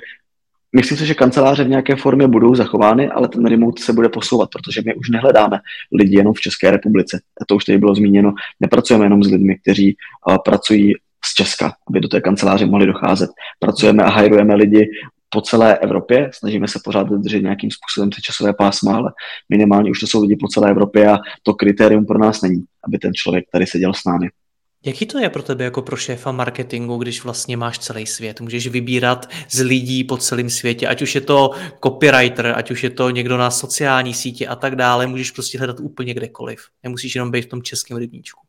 Myslím 0.75 0.97
si, 0.97 1.05
že 1.05 1.13
kanceláře 1.13 1.63
v 1.63 1.69
nějaké 1.69 1.95
formě 1.95 2.27
budou 2.27 2.55
zachovány, 2.55 3.09
ale 3.09 3.27
ten 3.27 3.45
remote 3.45 3.83
se 3.83 3.93
bude 3.93 4.09
posouvat, 4.09 4.49
protože 4.49 4.81
my 4.85 4.95
už 4.95 5.09
nehledáme 5.09 5.59
lidi 5.91 6.17
jenom 6.17 6.33
v 6.33 6.41
České 6.41 6.71
republice. 6.71 7.21
A 7.41 7.45
to 7.45 7.55
už 7.55 7.65
tady 7.65 7.77
bylo 7.77 7.95
zmíněno. 7.95 8.33
Nepracujeme 8.59 9.05
jenom 9.05 9.23
s 9.23 9.31
lidmi, 9.31 9.57
kteří 9.57 9.95
uh, 10.29 10.37
pracují 10.45 10.93
z 11.25 11.33
Česka, 11.33 11.73
aby 11.89 11.99
do 11.99 12.07
té 12.07 12.21
kanceláře 12.21 12.65
mohli 12.65 12.85
docházet. 12.85 13.29
Pracujeme 13.59 14.03
a 14.03 14.09
hajrujeme 14.09 14.55
lidi 14.55 14.89
po 15.29 15.41
celé 15.41 15.77
Evropě, 15.77 16.29
snažíme 16.33 16.67
se 16.67 16.79
pořád 16.83 17.07
dodržet 17.07 17.41
nějakým 17.41 17.69
způsobem 17.71 18.09
ty 18.09 18.21
časové 18.21 18.53
pásma, 18.53 18.95
ale 18.95 19.11
minimálně 19.49 19.91
už 19.91 19.99
to 19.99 20.07
jsou 20.07 20.21
lidi 20.21 20.35
po 20.35 20.47
celé 20.47 20.69
Evropě 20.69 21.11
a 21.11 21.17
to 21.43 21.53
kritérium 21.53 22.05
pro 22.05 22.19
nás 22.19 22.41
není, 22.41 22.63
aby 22.87 22.97
ten 22.97 23.11
člověk 23.13 23.45
tady 23.51 23.65
seděl 23.65 23.93
s 23.93 24.05
námi. 24.05 24.27
Jaký 24.85 25.05
to 25.05 25.19
je 25.19 25.29
pro 25.29 25.43
tebe 25.43 25.63
jako 25.63 25.81
pro 25.81 25.95
šéfa 25.95 26.31
marketingu, 26.31 26.97
když 26.97 27.23
vlastně 27.23 27.57
máš 27.57 27.79
celý 27.79 28.05
svět? 28.05 28.41
Můžeš 28.41 28.67
vybírat 28.67 29.29
z 29.49 29.59
lidí 29.59 30.03
po 30.03 30.17
celém 30.17 30.49
světě, 30.49 30.87
ať 30.87 31.01
už 31.01 31.15
je 31.15 31.21
to 31.21 31.51
copywriter, 31.83 32.53
ať 32.55 32.71
už 32.71 32.83
je 32.83 32.89
to 32.89 33.09
někdo 33.09 33.37
na 33.37 33.51
sociální 33.51 34.13
síti 34.13 34.47
a 34.47 34.55
tak 34.55 34.75
dále, 34.75 35.07
můžeš 35.07 35.31
prostě 35.31 35.57
hledat 35.57 35.79
úplně 35.79 36.13
kdekoliv. 36.13 36.59
Nemusíš 36.83 37.15
jenom 37.15 37.31
být 37.31 37.41
v 37.41 37.49
tom 37.49 37.61
českém 37.61 37.97
rybníčku. 37.97 38.41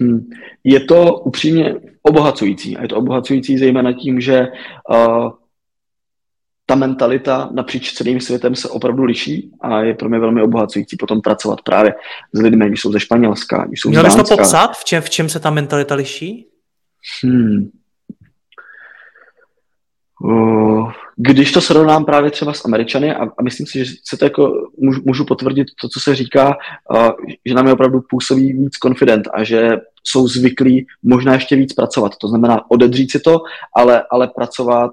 Hmm. 0.00 0.30
Je 0.64 0.80
to 0.80 1.18
upřímně 1.18 1.74
obohacující. 2.02 2.76
A 2.76 2.82
je 2.82 2.88
to 2.88 2.96
obohacující 2.96 3.58
zejména 3.58 3.92
tím, 3.92 4.20
že 4.20 4.46
uh, 4.90 5.30
ta 6.66 6.74
mentalita 6.74 7.48
napříč 7.52 7.92
celým 7.92 8.20
světem 8.20 8.54
se 8.54 8.68
opravdu 8.68 9.04
liší 9.04 9.50
a 9.60 9.80
je 9.80 9.94
pro 9.94 10.08
mě 10.08 10.18
velmi 10.18 10.42
obohacující 10.42 10.96
potom 10.96 11.20
pracovat 11.20 11.62
právě 11.62 11.94
s 12.32 12.40
lidmi, 12.40 12.68
když 12.68 12.80
jsou 12.80 12.92
ze 12.92 13.00
Španělska, 13.00 13.64
když 13.64 13.80
jsou 13.80 13.88
Měl 13.88 14.04
bys 14.04 14.14
to 14.14 14.36
popsat, 14.36 14.76
v 14.76 14.84
čem, 14.84 15.02
v 15.02 15.10
čem 15.10 15.28
se 15.28 15.40
ta 15.40 15.50
mentalita 15.50 15.94
liší? 15.94 16.46
Hmm. 17.24 17.70
Když 21.16 21.52
to 21.52 21.60
srovnám 21.60 22.04
právě 22.04 22.30
třeba 22.30 22.52
s 22.52 22.64
Američany, 22.64 23.14
a, 23.14 23.22
a 23.38 23.42
myslím 23.42 23.66
si, 23.66 23.84
že 23.84 23.92
se 24.04 24.16
to 24.16 24.24
jako 24.24 24.52
můžu, 24.78 25.02
můžu 25.04 25.24
potvrdit 25.24 25.66
to, 25.80 25.88
co 25.88 26.00
se 26.00 26.14
říká, 26.14 26.56
že 27.46 27.54
nám 27.54 27.66
je 27.66 27.72
opravdu 27.72 28.00
působí 28.10 28.52
víc 28.52 28.76
confident 28.82 29.28
a 29.34 29.44
že 29.44 29.70
jsou 30.04 30.28
zvyklí 30.28 30.86
možná 31.02 31.34
ještě 31.34 31.56
víc 31.56 31.72
pracovat. 31.72 32.12
To 32.20 32.28
znamená 32.28 32.70
odedřít 32.70 33.10
si 33.10 33.20
to, 33.20 33.38
ale, 33.76 34.04
ale 34.10 34.28
pracovat 34.28 34.90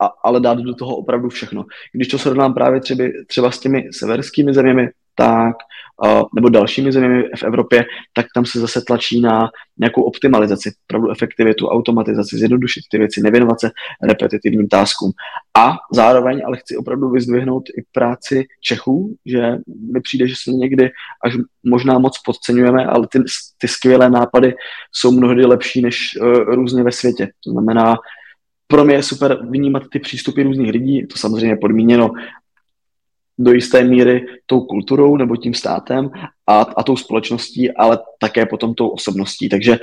a, 0.00 0.10
ale 0.24 0.40
dát 0.40 0.58
do 0.58 0.74
toho 0.74 0.96
opravdu 0.96 1.28
všechno. 1.28 1.64
Když 1.92 2.08
to 2.08 2.18
srovnám 2.18 2.54
právě 2.54 2.80
třeba, 2.80 3.04
třeba 3.26 3.50
s 3.50 3.60
těmi 3.60 3.88
severskými 3.92 4.54
zeměmi, 4.54 4.88
tak, 5.14 5.56
nebo 6.34 6.48
dalšími 6.48 6.92
zeměmi 6.92 7.22
v 7.36 7.42
Evropě, 7.42 7.84
tak 8.12 8.26
tam 8.34 8.46
se 8.46 8.60
zase 8.60 8.80
tlačí 8.86 9.20
na 9.20 9.50
nějakou 9.78 10.02
optimalizaci, 10.02 10.72
opravdu 10.88 11.10
efektivitu, 11.10 11.68
automatizaci, 11.68 12.36
zjednodušit 12.36 12.80
ty 12.90 12.98
věci, 12.98 13.22
nevěnovat 13.22 13.60
se 13.60 13.70
repetitivním 14.02 14.68
táskům. 14.68 15.12
A 15.58 15.76
zároveň 15.92 16.42
ale 16.46 16.56
chci 16.56 16.76
opravdu 16.76 17.10
vyzdvihnout 17.10 17.62
i 17.68 17.82
práci 17.92 18.44
Čechů, 18.60 19.16
že 19.26 19.40
mi 19.92 20.00
přijde, 20.00 20.28
že 20.28 20.34
se 20.42 20.50
někdy 20.50 20.90
až 21.24 21.34
možná 21.66 21.98
moc 21.98 22.18
podceňujeme, 22.18 22.86
ale 22.86 23.08
ty, 23.12 23.18
ty 23.58 23.68
skvělé 23.68 24.10
nápady 24.10 24.54
jsou 24.92 25.12
mnohdy 25.12 25.46
lepší 25.46 25.82
než 25.82 25.96
uh, 26.20 26.26
různě 26.32 26.82
ve 26.82 26.92
světě. 26.92 27.28
To 27.44 27.50
znamená, 27.50 27.96
pro 28.70 28.84
mě 28.84 28.94
je 28.94 29.02
super 29.02 29.46
vnímat 29.50 29.82
ty 29.92 29.98
přístupy 29.98 30.42
různých 30.42 30.70
lidí, 30.70 31.06
to 31.06 31.18
samozřejmě 31.18 31.56
podmíněno 31.56 32.10
do 33.38 33.52
jisté 33.52 33.84
míry 33.84 34.26
tou 34.46 34.60
kulturou 34.60 35.16
nebo 35.16 35.36
tím 35.36 35.54
státem 35.54 36.10
a, 36.46 36.60
a 36.60 36.82
tou 36.82 36.96
společností, 36.96 37.72
ale 37.72 37.98
také 38.18 38.46
potom 38.46 38.74
tou 38.74 38.88
osobností. 38.88 39.48
Takže 39.48 39.78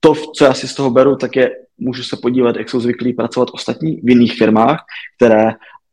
to, 0.00 0.14
co 0.14 0.44
já 0.44 0.54
si 0.54 0.68
z 0.68 0.74
toho 0.74 0.90
beru, 0.90 1.16
tak 1.16 1.36
je, 1.36 1.50
můžu 1.78 2.02
se 2.02 2.16
podívat, 2.22 2.56
jak 2.56 2.70
jsou 2.70 2.80
zvyklí 2.80 3.12
pracovat 3.12 3.48
ostatní 3.52 4.00
v 4.02 4.08
jiných 4.08 4.34
firmách, 4.38 4.84
které 5.16 5.52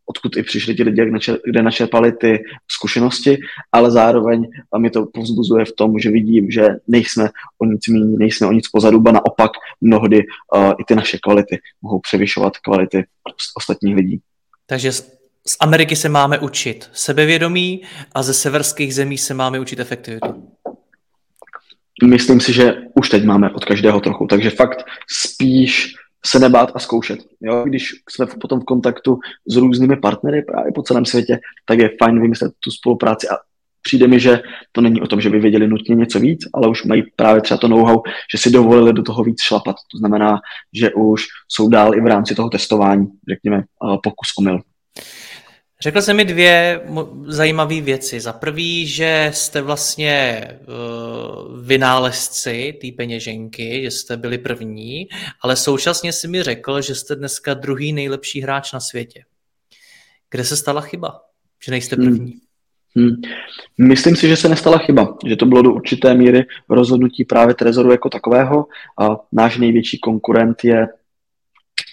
odkud 0.09 0.37
i 0.37 0.43
přišli 0.43 0.75
ti 0.75 0.83
lidi, 0.83 1.11
kde 1.45 1.61
načerpali 1.61 2.11
ty 2.11 2.43
zkušenosti, 2.71 3.37
ale 3.71 3.91
zároveň 3.91 4.47
mi 4.77 4.89
to 4.89 5.05
povzbuzuje 5.05 5.65
v 5.65 5.71
tom, 5.71 5.99
že 5.99 6.09
vidím, 6.09 6.51
že 6.51 6.67
nejsme 6.87 7.29
o 7.61 7.65
nic 7.65 7.87
méně, 7.87 8.17
nejsme 8.17 8.47
o 8.47 8.51
nic 8.51 8.67
pozadu, 8.67 9.01
ba 9.01 9.11
naopak 9.11 9.51
mnohdy 9.81 10.23
uh, 10.55 10.71
i 10.79 10.83
ty 10.87 10.95
naše 10.95 11.17
kvality 11.17 11.59
mohou 11.81 11.99
převyšovat 11.99 12.57
kvality 12.57 13.05
ostatních 13.57 13.95
lidí. 13.95 14.21
Takže 14.65 14.91
z 14.91 15.57
Ameriky 15.59 15.95
se 15.95 16.09
máme 16.09 16.39
učit 16.39 16.89
sebevědomí 16.93 17.81
a 18.15 18.23
ze 18.23 18.33
severských 18.33 18.95
zemí 18.95 19.17
se 19.17 19.33
máme 19.33 19.59
učit 19.59 19.79
efektivitu. 19.79 20.49
Myslím 22.03 22.39
si, 22.39 22.53
že 22.53 22.75
už 22.93 23.09
teď 23.09 23.23
máme 23.23 23.49
od 23.49 23.65
každého 23.65 23.99
trochu, 23.99 24.27
takže 24.27 24.49
fakt 24.49 24.85
spíš 25.09 25.95
se 26.27 26.39
nebát 26.39 26.71
a 26.75 26.79
zkoušet. 26.79 27.19
Jo? 27.41 27.63
Když 27.65 27.89
jsme 28.09 28.25
potom 28.41 28.59
v 28.59 28.65
kontaktu 28.65 29.19
s 29.47 29.55
různými 29.55 29.97
partnery 29.97 30.41
právě 30.41 30.71
po 30.71 30.83
celém 30.83 31.05
světě, 31.05 31.39
tak 31.65 31.79
je 31.79 31.89
fajn 32.03 32.21
vymyslet 32.21 32.53
tu 32.63 32.71
spolupráci 32.71 33.27
a 33.29 33.37
přijde 33.81 34.07
mi, 34.07 34.19
že 34.19 34.41
to 34.71 34.81
není 34.81 35.01
o 35.01 35.07
tom, 35.07 35.21
že 35.21 35.29
by 35.29 35.39
věděli 35.39 35.67
nutně 35.67 35.95
něco 35.95 36.19
víc, 36.19 36.39
ale 36.53 36.69
už 36.69 36.83
mají 36.83 37.03
právě 37.15 37.41
třeba 37.41 37.57
to 37.57 37.67
know-how, 37.67 38.01
že 38.31 38.37
si 38.37 38.49
dovolili 38.49 38.93
do 38.93 39.03
toho 39.03 39.23
víc 39.23 39.41
šlapat. 39.41 39.75
To 39.91 39.97
znamená, 39.97 40.39
že 40.73 40.93
už 40.93 41.23
jsou 41.47 41.69
dál 41.69 41.95
i 41.95 42.01
v 42.01 42.07
rámci 42.07 42.35
toho 42.35 42.49
testování, 42.49 43.07
řekněme, 43.29 43.63
pokus 44.03 44.27
omyl. 44.39 44.59
Řekl 45.81 46.01
jsi 46.01 46.13
mi 46.13 46.25
dvě 46.25 46.81
zajímavé 47.25 47.81
věci. 47.81 48.19
Za 48.19 48.33
prvý, 48.33 48.87
že 48.87 49.31
jste 49.33 49.61
vlastně 49.61 50.43
uh, 50.67 51.61
vynálezci 51.61 52.77
té 52.81 52.87
peněženky, 52.97 53.81
že 53.83 53.91
jste 53.91 54.17
byli 54.17 54.37
první, 54.37 55.07
ale 55.41 55.55
současně 55.55 56.13
si 56.13 56.27
mi 56.27 56.43
řekl, 56.43 56.81
že 56.81 56.95
jste 56.95 57.15
dneska 57.15 57.53
druhý 57.53 57.93
nejlepší 57.93 58.41
hráč 58.41 58.73
na 58.73 58.79
světě. 58.79 59.23
Kde 60.31 60.43
se 60.43 60.57
stala 60.57 60.81
chyba, 60.81 61.21
že 61.65 61.71
nejste 61.71 61.95
hmm. 61.95 62.05
první? 62.05 62.31
Hmm. 62.31 62.41
Hmm. 63.05 63.21
Myslím 63.77 64.15
si, 64.15 64.27
že 64.27 64.35
se 64.35 64.49
nestala 64.49 64.77
chyba, 64.77 65.17
že 65.25 65.35
to 65.35 65.45
bylo 65.45 65.61
do 65.61 65.73
určité 65.73 66.13
míry 66.13 66.45
rozhodnutí 66.69 67.25
právě 67.25 67.55
Trezoru 67.55 67.91
jako 67.91 68.09
takového. 68.09 68.65
A 69.01 69.07
náš 69.31 69.57
největší 69.57 69.99
konkurent 69.99 70.63
je 70.63 70.87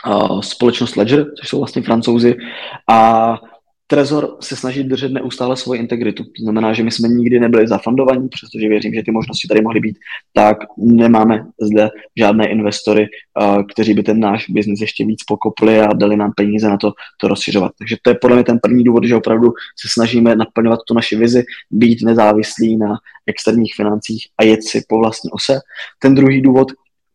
uh, 0.06 0.40
společnost 0.40 0.96
Ledger, 0.96 1.26
což 1.40 1.48
jsou 1.48 1.58
vlastně 1.58 1.82
francouzi. 1.82 2.36
A 2.90 3.34
Trezor 3.86 4.36
se 4.40 4.56
snaží 4.56 4.84
držet 4.84 5.12
neustále 5.12 5.56
svoji 5.56 5.80
integritu. 5.80 6.24
To 6.24 6.42
znamená, 6.42 6.72
že 6.72 6.82
my 6.82 6.90
jsme 6.90 7.08
nikdy 7.08 7.40
nebyli 7.40 7.68
zafandovaní, 7.68 8.28
přestože 8.28 8.68
věřím, 8.68 8.94
že 8.94 9.02
ty 9.02 9.10
možnosti 9.10 9.48
tady 9.48 9.62
mohly 9.62 9.80
být, 9.80 9.98
tak 10.32 10.56
nemáme 10.78 11.46
zde 11.60 11.90
žádné 12.18 12.48
investory, 12.48 13.06
kteří 13.72 13.94
by 13.94 14.02
ten 14.02 14.20
náš 14.20 14.50
biznis 14.50 14.80
ještě 14.80 15.06
víc 15.06 15.24
pokopli 15.24 15.80
a 15.80 15.92
dali 15.92 16.16
nám 16.16 16.32
peníze 16.36 16.68
na 16.68 16.76
to, 16.76 16.92
to 17.20 17.28
rozšiřovat. 17.28 17.72
Takže 17.78 17.96
to 18.02 18.10
je 18.10 18.16
podle 18.20 18.36
mě 18.36 18.44
ten 18.44 18.58
první 18.62 18.84
důvod, 18.84 19.04
že 19.04 19.16
opravdu 19.16 19.48
se 19.80 19.88
snažíme 19.92 20.36
naplňovat 20.36 20.80
tu 20.88 20.94
naši 20.94 21.16
vizi, 21.16 21.42
být 21.70 22.02
nezávislí 22.02 22.76
na 22.76 22.94
externích 23.26 23.74
financích 23.76 24.26
a 24.38 24.44
jet 24.44 24.62
si 24.62 24.82
po 24.88 24.98
vlastní 24.98 25.30
ose. 25.30 25.58
Ten 25.98 26.14
druhý 26.14 26.42
důvod, 26.42 26.68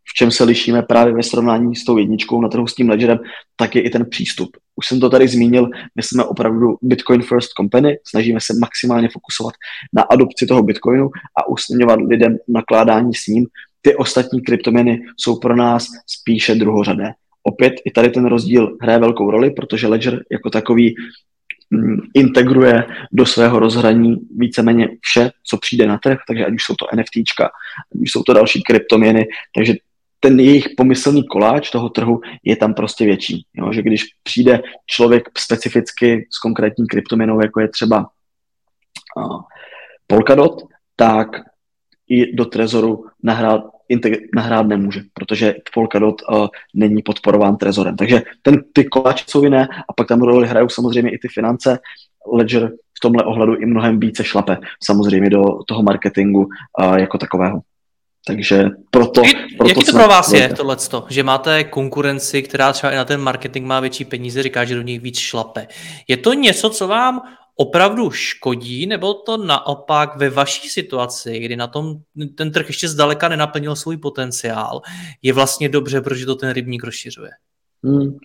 v 0.09 0.13
čem 0.13 0.31
se 0.31 0.43
lišíme 0.43 0.81
právě 0.81 1.13
ve 1.13 1.23
srovnání 1.23 1.75
s 1.75 1.85
tou 1.85 1.97
jedničkou 1.97 2.41
na 2.41 2.49
trhu 2.49 2.67
s 2.67 2.75
tím 2.75 2.89
ledgerem, 2.89 3.19
tak 3.55 3.75
je 3.75 3.81
i 3.81 3.89
ten 3.89 4.05
přístup. 4.09 4.57
Už 4.75 4.87
jsem 4.87 4.99
to 4.99 5.09
tady 5.09 5.27
zmínil, 5.27 5.69
my 5.95 6.03
jsme 6.03 6.23
opravdu 6.23 6.77
Bitcoin 6.81 7.21
First 7.21 7.49
Company, 7.57 7.97
snažíme 8.07 8.39
se 8.41 8.53
maximálně 8.59 9.09
fokusovat 9.13 9.53
na 9.93 10.01
adopci 10.01 10.45
toho 10.45 10.63
Bitcoinu 10.63 11.09
a 11.37 11.47
usměňovat 11.47 11.99
lidem 12.01 12.37
nakládání 12.47 13.15
s 13.15 13.27
ním. 13.27 13.45
Ty 13.81 13.95
ostatní 13.95 14.41
kryptoměny 14.41 15.01
jsou 15.17 15.39
pro 15.39 15.55
nás 15.55 15.87
spíše 16.07 16.55
druhořadé. 16.55 17.11
Opět 17.43 17.73
i 17.85 17.91
tady 17.91 18.09
ten 18.09 18.25
rozdíl 18.25 18.77
hraje 18.81 18.99
velkou 18.99 19.31
roli, 19.31 19.51
protože 19.51 19.87
Ledger 19.87 20.23
jako 20.31 20.49
takový 20.49 20.95
mm, 21.69 21.97
integruje 22.13 22.83
do 23.11 23.25
svého 23.25 23.59
rozhraní 23.59 24.15
víceméně 24.37 24.89
vše, 25.01 25.31
co 25.43 25.57
přijde 25.57 25.87
na 25.87 25.97
trh, 25.97 26.17
takže 26.27 26.45
ať 26.45 26.53
už 26.53 26.63
jsou 26.63 26.75
to 26.75 26.85
NFTčka, 26.95 27.45
ať 27.95 28.01
už 28.01 28.11
jsou 28.11 28.23
to 28.23 28.33
další 28.33 28.63
kryptoměny, 28.63 29.27
takže 29.55 29.73
ten 30.19 30.39
jejich 30.39 30.67
pomyslný 30.77 31.23
koláč 31.27 31.69
toho 31.69 31.89
trhu 31.89 32.21
je 32.43 32.55
tam 32.55 32.73
prostě 32.73 33.05
větší. 33.05 33.45
Jo? 33.53 33.73
Že 33.73 33.81
když 33.81 34.03
přijde 34.23 34.61
člověk 34.85 35.29
specificky 35.37 36.27
s 36.31 36.39
konkrétní 36.39 36.87
kryptoměnou, 36.87 37.41
jako 37.41 37.59
je 37.59 37.67
třeba 37.67 38.09
uh, 39.17 39.41
Polkadot, 40.07 40.61
tak 40.95 41.27
i 42.09 42.35
do 42.35 42.45
Trezoru 42.45 43.05
nahrát, 43.23 43.63
nahrát 44.35 44.67
nemůže, 44.67 45.01
protože 45.13 45.55
Polkadot 45.73 46.21
uh, 46.21 46.47
není 46.73 47.01
podporován 47.01 47.57
Trezorem. 47.57 47.95
Takže 47.95 48.21
ten, 48.41 48.63
ty 48.73 48.83
koláče 48.85 49.25
jsou 49.27 49.43
jiné 49.43 49.67
a 49.89 49.93
pak 49.93 50.07
tam 50.07 50.21
roli 50.21 50.47
hrajou 50.47 50.69
samozřejmě 50.69 51.11
i 51.11 51.17
ty 51.17 51.27
finance. 51.27 51.79
Ledger 52.33 52.71
v 52.97 52.99
tomhle 53.01 53.23
ohledu 53.23 53.55
i 53.55 53.65
mnohem 53.65 53.99
více 53.99 54.23
šlape 54.23 54.57
samozřejmě 54.83 55.29
do 55.29 55.43
toho 55.67 55.83
marketingu 55.83 56.39
uh, 56.39 56.95
jako 56.95 57.17
takového. 57.17 57.61
Takže 58.27 58.63
proto... 58.91 59.21
Proto 59.57 59.69
jaký 59.69 59.83
to 59.83 59.91
pro 59.91 60.07
vás 60.07 60.33
je 60.33 60.49
tohleto, 60.49 61.05
že 61.09 61.23
máte 61.23 61.63
konkurenci, 61.63 62.41
která 62.41 62.73
třeba 62.73 62.91
i 62.91 62.95
na 62.95 63.05
ten 63.05 63.21
marketing 63.21 63.65
má 63.65 63.79
větší 63.79 64.05
peníze, 64.05 64.43
říká, 64.43 64.65
že 64.65 64.75
do 64.75 64.81
nich 64.81 65.01
víc 65.01 65.19
šlape. 65.19 65.67
Je 66.07 66.17
to 66.17 66.33
něco, 66.33 66.69
co 66.69 66.87
vám 66.87 67.21
opravdu 67.55 68.11
škodí, 68.11 68.87
nebo 68.87 69.13
to 69.13 69.37
naopak 69.37 70.15
ve 70.15 70.29
vaší 70.29 70.69
situaci, 70.69 71.39
kdy 71.39 71.55
na 71.55 71.67
tom 71.67 71.95
ten 72.35 72.51
trh 72.51 72.67
ještě 72.67 72.87
zdaleka 72.87 73.27
nenaplnil 73.27 73.75
svůj 73.75 73.97
potenciál, 73.97 74.81
je 75.21 75.33
vlastně 75.33 75.69
dobře, 75.69 76.01
protože 76.01 76.25
to 76.25 76.35
ten 76.35 76.49
rybník 76.49 76.83
rozšiřuje? 76.83 77.31
Hmm. 77.83 78.17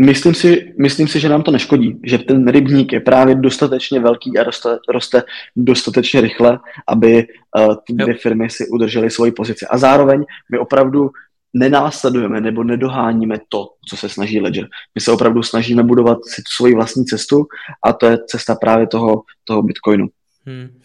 Myslím 0.00 0.34
si, 0.34 0.74
myslím 0.78 1.08
si, 1.08 1.20
že 1.20 1.28
nám 1.28 1.42
to 1.42 1.50
neškodí, 1.50 2.00
že 2.04 2.18
ten 2.18 2.48
rybník 2.48 2.92
je 2.92 3.00
právě 3.00 3.34
dostatečně 3.34 4.00
velký 4.00 4.38
a 4.38 4.42
roste, 4.42 4.78
roste 4.88 5.22
dostatečně 5.56 6.20
rychle, 6.20 6.58
aby 6.88 7.26
uh, 7.58 7.74
ty 7.86 7.92
dvě 7.92 8.14
firmy 8.14 8.50
si 8.50 8.68
udržely 8.68 9.10
svoji 9.10 9.32
pozici. 9.32 9.66
A 9.66 9.78
zároveň 9.78 10.24
my 10.52 10.58
opravdu 10.58 11.10
nenásledujeme 11.54 12.40
nebo 12.40 12.64
nedoháníme 12.64 13.38
to, 13.48 13.66
co 13.88 13.96
se 13.96 14.08
snaží 14.08 14.40
Ledger. 14.40 14.68
My 14.94 15.00
se 15.00 15.12
opravdu 15.12 15.42
snažíme 15.42 15.82
budovat 15.82 16.18
si 16.24 16.42
tu 16.42 16.50
svoji 16.56 16.74
vlastní 16.74 17.04
cestu 17.04 17.46
a 17.84 17.92
to 17.92 18.06
je 18.06 18.18
cesta 18.26 18.54
právě 18.54 18.86
toho, 18.86 19.22
toho 19.44 19.62
Bitcoinu. 19.62 20.08
Hmm. 20.46 20.80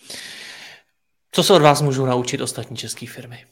Co 1.31 1.43
se 1.43 1.53
od 1.53 1.61
vás 1.61 1.81
můžou 1.81 2.05
naučit 2.05 2.41
ostatní 2.41 2.77
české 2.77 3.07
firmy? 3.07 3.45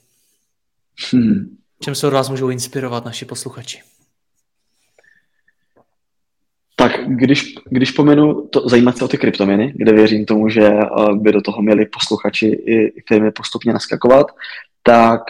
Hmm. 1.11 1.57
Čem 1.83 1.95
se 1.95 2.07
od 2.07 2.13
vás 2.13 2.29
můžou 2.29 2.49
inspirovat 2.49 3.05
naši 3.05 3.25
posluchači? 3.25 3.81
Tak 6.75 7.00
když, 7.15 7.55
když 7.69 7.91
pomenu 7.91 8.47
to, 8.47 8.69
zajímat 8.69 8.97
se 8.97 9.05
o 9.05 9.07
ty 9.07 9.17
kryptoměny, 9.17 9.73
kde 9.75 9.93
věřím 9.93 10.25
tomu, 10.25 10.49
že 10.49 10.67
eh, 10.67 10.85
by 11.13 11.31
do 11.31 11.41
toho 11.41 11.61
měli 11.61 11.85
posluchači 11.85 12.47
i 12.47 13.01
firmy 13.07 13.31
postupně 13.31 13.73
naskakovat, 13.73 14.27
tak 14.83 15.21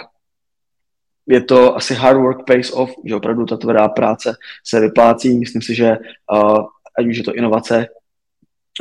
je 1.28 1.42
to 1.42 1.76
asi 1.76 1.94
hard 1.94 2.18
work 2.18 2.46
pays 2.46 2.72
off, 2.72 2.92
že 3.06 3.16
opravdu 3.16 3.46
ta 3.46 3.58
tvrdá 3.58 3.88
práce 3.88 4.36
se 4.66 4.80
vyplácí. 4.80 5.40
Myslím 5.40 5.62
si, 5.62 5.76
že 5.76 5.98
uh, 6.32 6.66
ať 7.00 7.06
už 7.08 7.18
je 7.18 7.24
to 7.24 7.34
inovace 7.34 7.88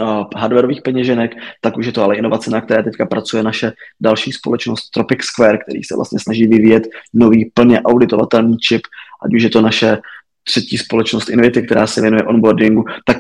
uh, 0.00 0.24
hardwareových 0.36 0.82
peněženek, 0.82 1.30
tak 1.60 1.76
už 1.76 1.86
je 1.86 1.92
to 1.92 2.02
ale 2.02 2.16
inovace, 2.16 2.50
na 2.50 2.60
které 2.60 2.82
teďka 2.82 3.06
pracuje 3.06 3.42
naše 3.42 3.72
další 4.00 4.32
společnost 4.32 4.90
Tropic 4.90 5.22
Square, 5.22 5.58
který 5.58 5.82
se 5.82 5.96
vlastně 5.96 6.18
snaží 6.18 6.46
vyvíjet 6.46 6.82
nový 7.14 7.50
plně 7.54 7.82
auditovatelný 7.82 8.58
čip, 8.58 8.82
ať 9.22 9.34
už 9.34 9.42
je 9.42 9.50
to 9.50 9.60
naše 9.60 9.98
třetí 10.44 10.78
společnost 10.78 11.28
Invity, 11.28 11.62
která 11.62 11.86
se 11.86 12.00
věnuje 12.00 12.22
onboardingu, 12.22 12.84
tak 13.06 13.16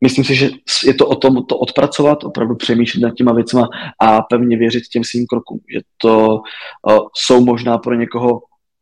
myslím 0.00 0.24
si, 0.24 0.34
že 0.34 0.50
je 0.84 0.94
to 0.94 1.06
o 1.08 1.16
tom 1.16 1.44
to 1.46 1.58
odpracovat, 1.58 2.24
opravdu 2.24 2.56
přemýšlet 2.56 3.00
nad 3.00 3.14
těma 3.14 3.32
věcma 3.32 3.68
a 4.00 4.22
pevně 4.22 4.56
věřit 4.56 4.88
těm 4.92 5.04
svým 5.04 5.26
krokům, 5.26 5.60
že 5.74 5.80
to 6.02 6.28
uh, 6.28 6.98
jsou 7.16 7.44
možná 7.44 7.78
pro 7.78 7.94
někoho 7.94 8.40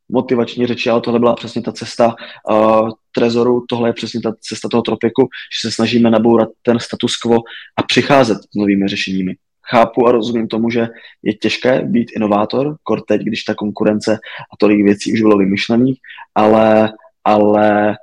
motivační 0.08 0.66
řeči, 0.66 0.90
ale 0.90 1.00
tohle 1.00 1.20
byla 1.20 1.34
přesně 1.34 1.62
ta 1.62 1.72
cesta 1.72 2.14
uh, 2.50 2.90
Trezoru, 3.12 3.64
tohle 3.68 3.88
je 3.88 3.92
přesně 3.92 4.20
ta 4.20 4.32
cesta 4.40 4.68
toho 4.68 4.82
tropiku, 4.82 5.22
že 5.22 5.68
se 5.68 5.74
snažíme 5.74 6.10
nabourat 6.10 6.48
ten 6.62 6.78
status 6.78 7.16
quo 7.16 7.38
a 7.76 7.82
přicházet 7.82 8.38
s 8.38 8.56
novými 8.56 8.88
řešeními. 8.88 9.34
Chápu 9.70 10.06
a 10.06 10.12
rozumím 10.12 10.48
tomu, 10.48 10.70
že 10.70 10.88
je 11.22 11.34
těžké 11.34 11.82
být 11.84 12.10
inovátor, 12.16 12.76
kor 12.82 13.00
teď, 13.00 13.22
když 13.22 13.44
ta 13.44 13.54
konkurence 13.54 14.18
a 14.52 14.56
tolik 14.58 14.84
věcí 14.84 15.12
už 15.12 15.20
bylo 15.20 15.38
vymyšlených, 15.38 15.98
ale, 16.34 16.92
ale 17.24 17.96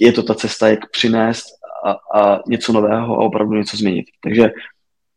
je 0.00 0.12
to 0.12 0.22
ta 0.22 0.34
cesta, 0.34 0.68
jak 0.68 0.90
přinést 0.90 1.44
a, 1.84 2.20
a 2.20 2.40
něco 2.48 2.72
nového 2.72 3.14
a 3.14 3.24
opravdu 3.24 3.54
něco 3.54 3.76
změnit. 3.76 4.06
Takže 4.22 4.50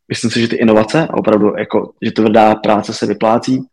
myslím 0.08 0.30
si, 0.30 0.40
že 0.40 0.48
ty 0.48 0.56
inovace 0.56 1.08
a 1.08 1.14
opravdu 1.14 1.58
jako, 1.58 1.92
že 2.02 2.12
tvrdá 2.12 2.54
práce 2.54 2.94
se 2.94 3.06
vyplácí 3.06 3.66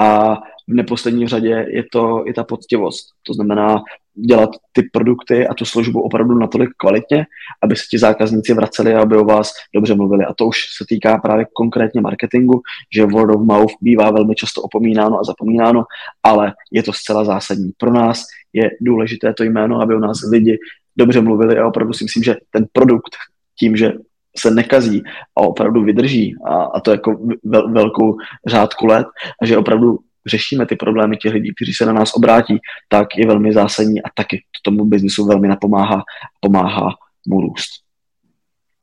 a 0.00 0.36
v 0.68 0.74
neposlední 0.74 1.28
řadě 1.28 1.66
je 1.68 1.84
to 1.92 2.24
i 2.26 2.32
ta 2.32 2.44
poctivost. 2.44 3.06
To 3.22 3.34
znamená 3.34 3.82
dělat 4.14 4.50
ty 4.72 4.82
produkty 4.92 5.46
a 5.46 5.54
tu 5.54 5.64
službu 5.64 6.02
opravdu 6.02 6.34
natolik 6.34 6.70
kvalitně, 6.76 7.26
aby 7.62 7.76
se 7.76 7.82
ti 7.90 7.98
zákazníci 7.98 8.54
vraceli 8.54 8.94
a 8.94 9.02
aby 9.02 9.16
o 9.16 9.24
vás 9.24 9.52
dobře 9.74 9.94
mluvili. 9.94 10.24
A 10.24 10.34
to 10.34 10.46
už 10.46 10.56
se 10.78 10.84
týká 10.88 11.18
právě 11.18 11.46
konkrétně 11.52 12.00
marketingu, 12.00 12.60
že 12.94 13.06
word 13.06 13.34
of 13.34 13.42
mouth 13.42 13.72
bývá 13.80 14.10
velmi 14.10 14.34
často 14.34 14.62
opomínáno 14.62 15.20
a 15.20 15.24
zapomínáno, 15.24 15.84
ale 16.22 16.52
je 16.72 16.82
to 16.82 16.92
zcela 16.92 17.24
zásadní. 17.24 17.72
Pro 17.78 17.92
nás 17.92 18.24
je 18.52 18.70
důležité 18.80 19.34
to 19.34 19.44
jméno, 19.44 19.80
aby 19.80 19.94
o 19.94 19.98
nás 19.98 20.18
lidi 20.30 20.58
dobře 20.96 21.20
mluvili 21.20 21.58
a 21.58 21.66
opravdu 21.66 21.92
si 21.92 22.04
myslím, 22.04 22.22
že 22.22 22.36
ten 22.50 22.66
produkt 22.72 23.16
tím, 23.58 23.76
že 23.76 23.92
se 24.36 24.50
nekazí 24.50 25.02
a 25.36 25.40
opravdu 25.40 25.82
vydrží 25.82 26.34
a, 26.46 26.62
a 26.62 26.80
to 26.80 26.90
jako 26.90 27.18
vel, 27.44 27.72
velkou 27.72 28.16
řádku 28.46 28.86
let 28.86 29.06
a 29.42 29.46
že 29.46 29.58
opravdu 29.58 29.98
řešíme 30.26 30.66
ty 30.66 30.76
problémy 30.76 31.16
těch 31.16 31.32
lidí, 31.32 31.54
kteří 31.54 31.74
se 31.74 31.86
na 31.86 31.92
nás 31.92 32.14
obrátí, 32.14 32.58
tak 32.88 33.08
je 33.16 33.26
velmi 33.26 33.52
zásadní 33.52 34.02
a 34.02 34.06
taky 34.14 34.36
to 34.36 34.70
tomu 34.70 34.84
biznisu 34.84 35.26
velmi 35.26 35.48
napomáhá, 35.48 36.02
pomáhá 36.40 36.88
mu 37.26 37.40
růst. 37.40 37.84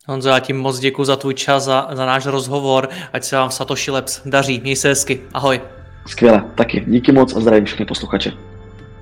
Honzo, 0.08 0.30
já 0.30 0.40
ti 0.40 0.54
moc 0.54 0.80
děkuji 0.80 1.06
za 1.06 1.16
tvůj 1.16 1.34
čas, 1.34 1.64
za, 1.64 1.90
za 1.92 2.06
náš 2.06 2.26
rozhovor, 2.26 2.90
ať 3.14 3.24
se 3.24 3.36
vám 3.36 3.50
v 3.50 3.54
Satoshi 3.54 3.92
Labs 3.92 4.22
daří. 4.26 4.60
Měj 4.64 4.76
se 4.76 4.88
hezky, 4.88 5.22
ahoj. 5.34 5.62
Skvěle, 6.08 6.44
taky. 6.56 6.84
Díky 6.88 7.12
moc 7.12 7.36
a 7.36 7.40
zdravím 7.40 7.66
všechny 7.66 7.86
posluchače. 7.86 8.32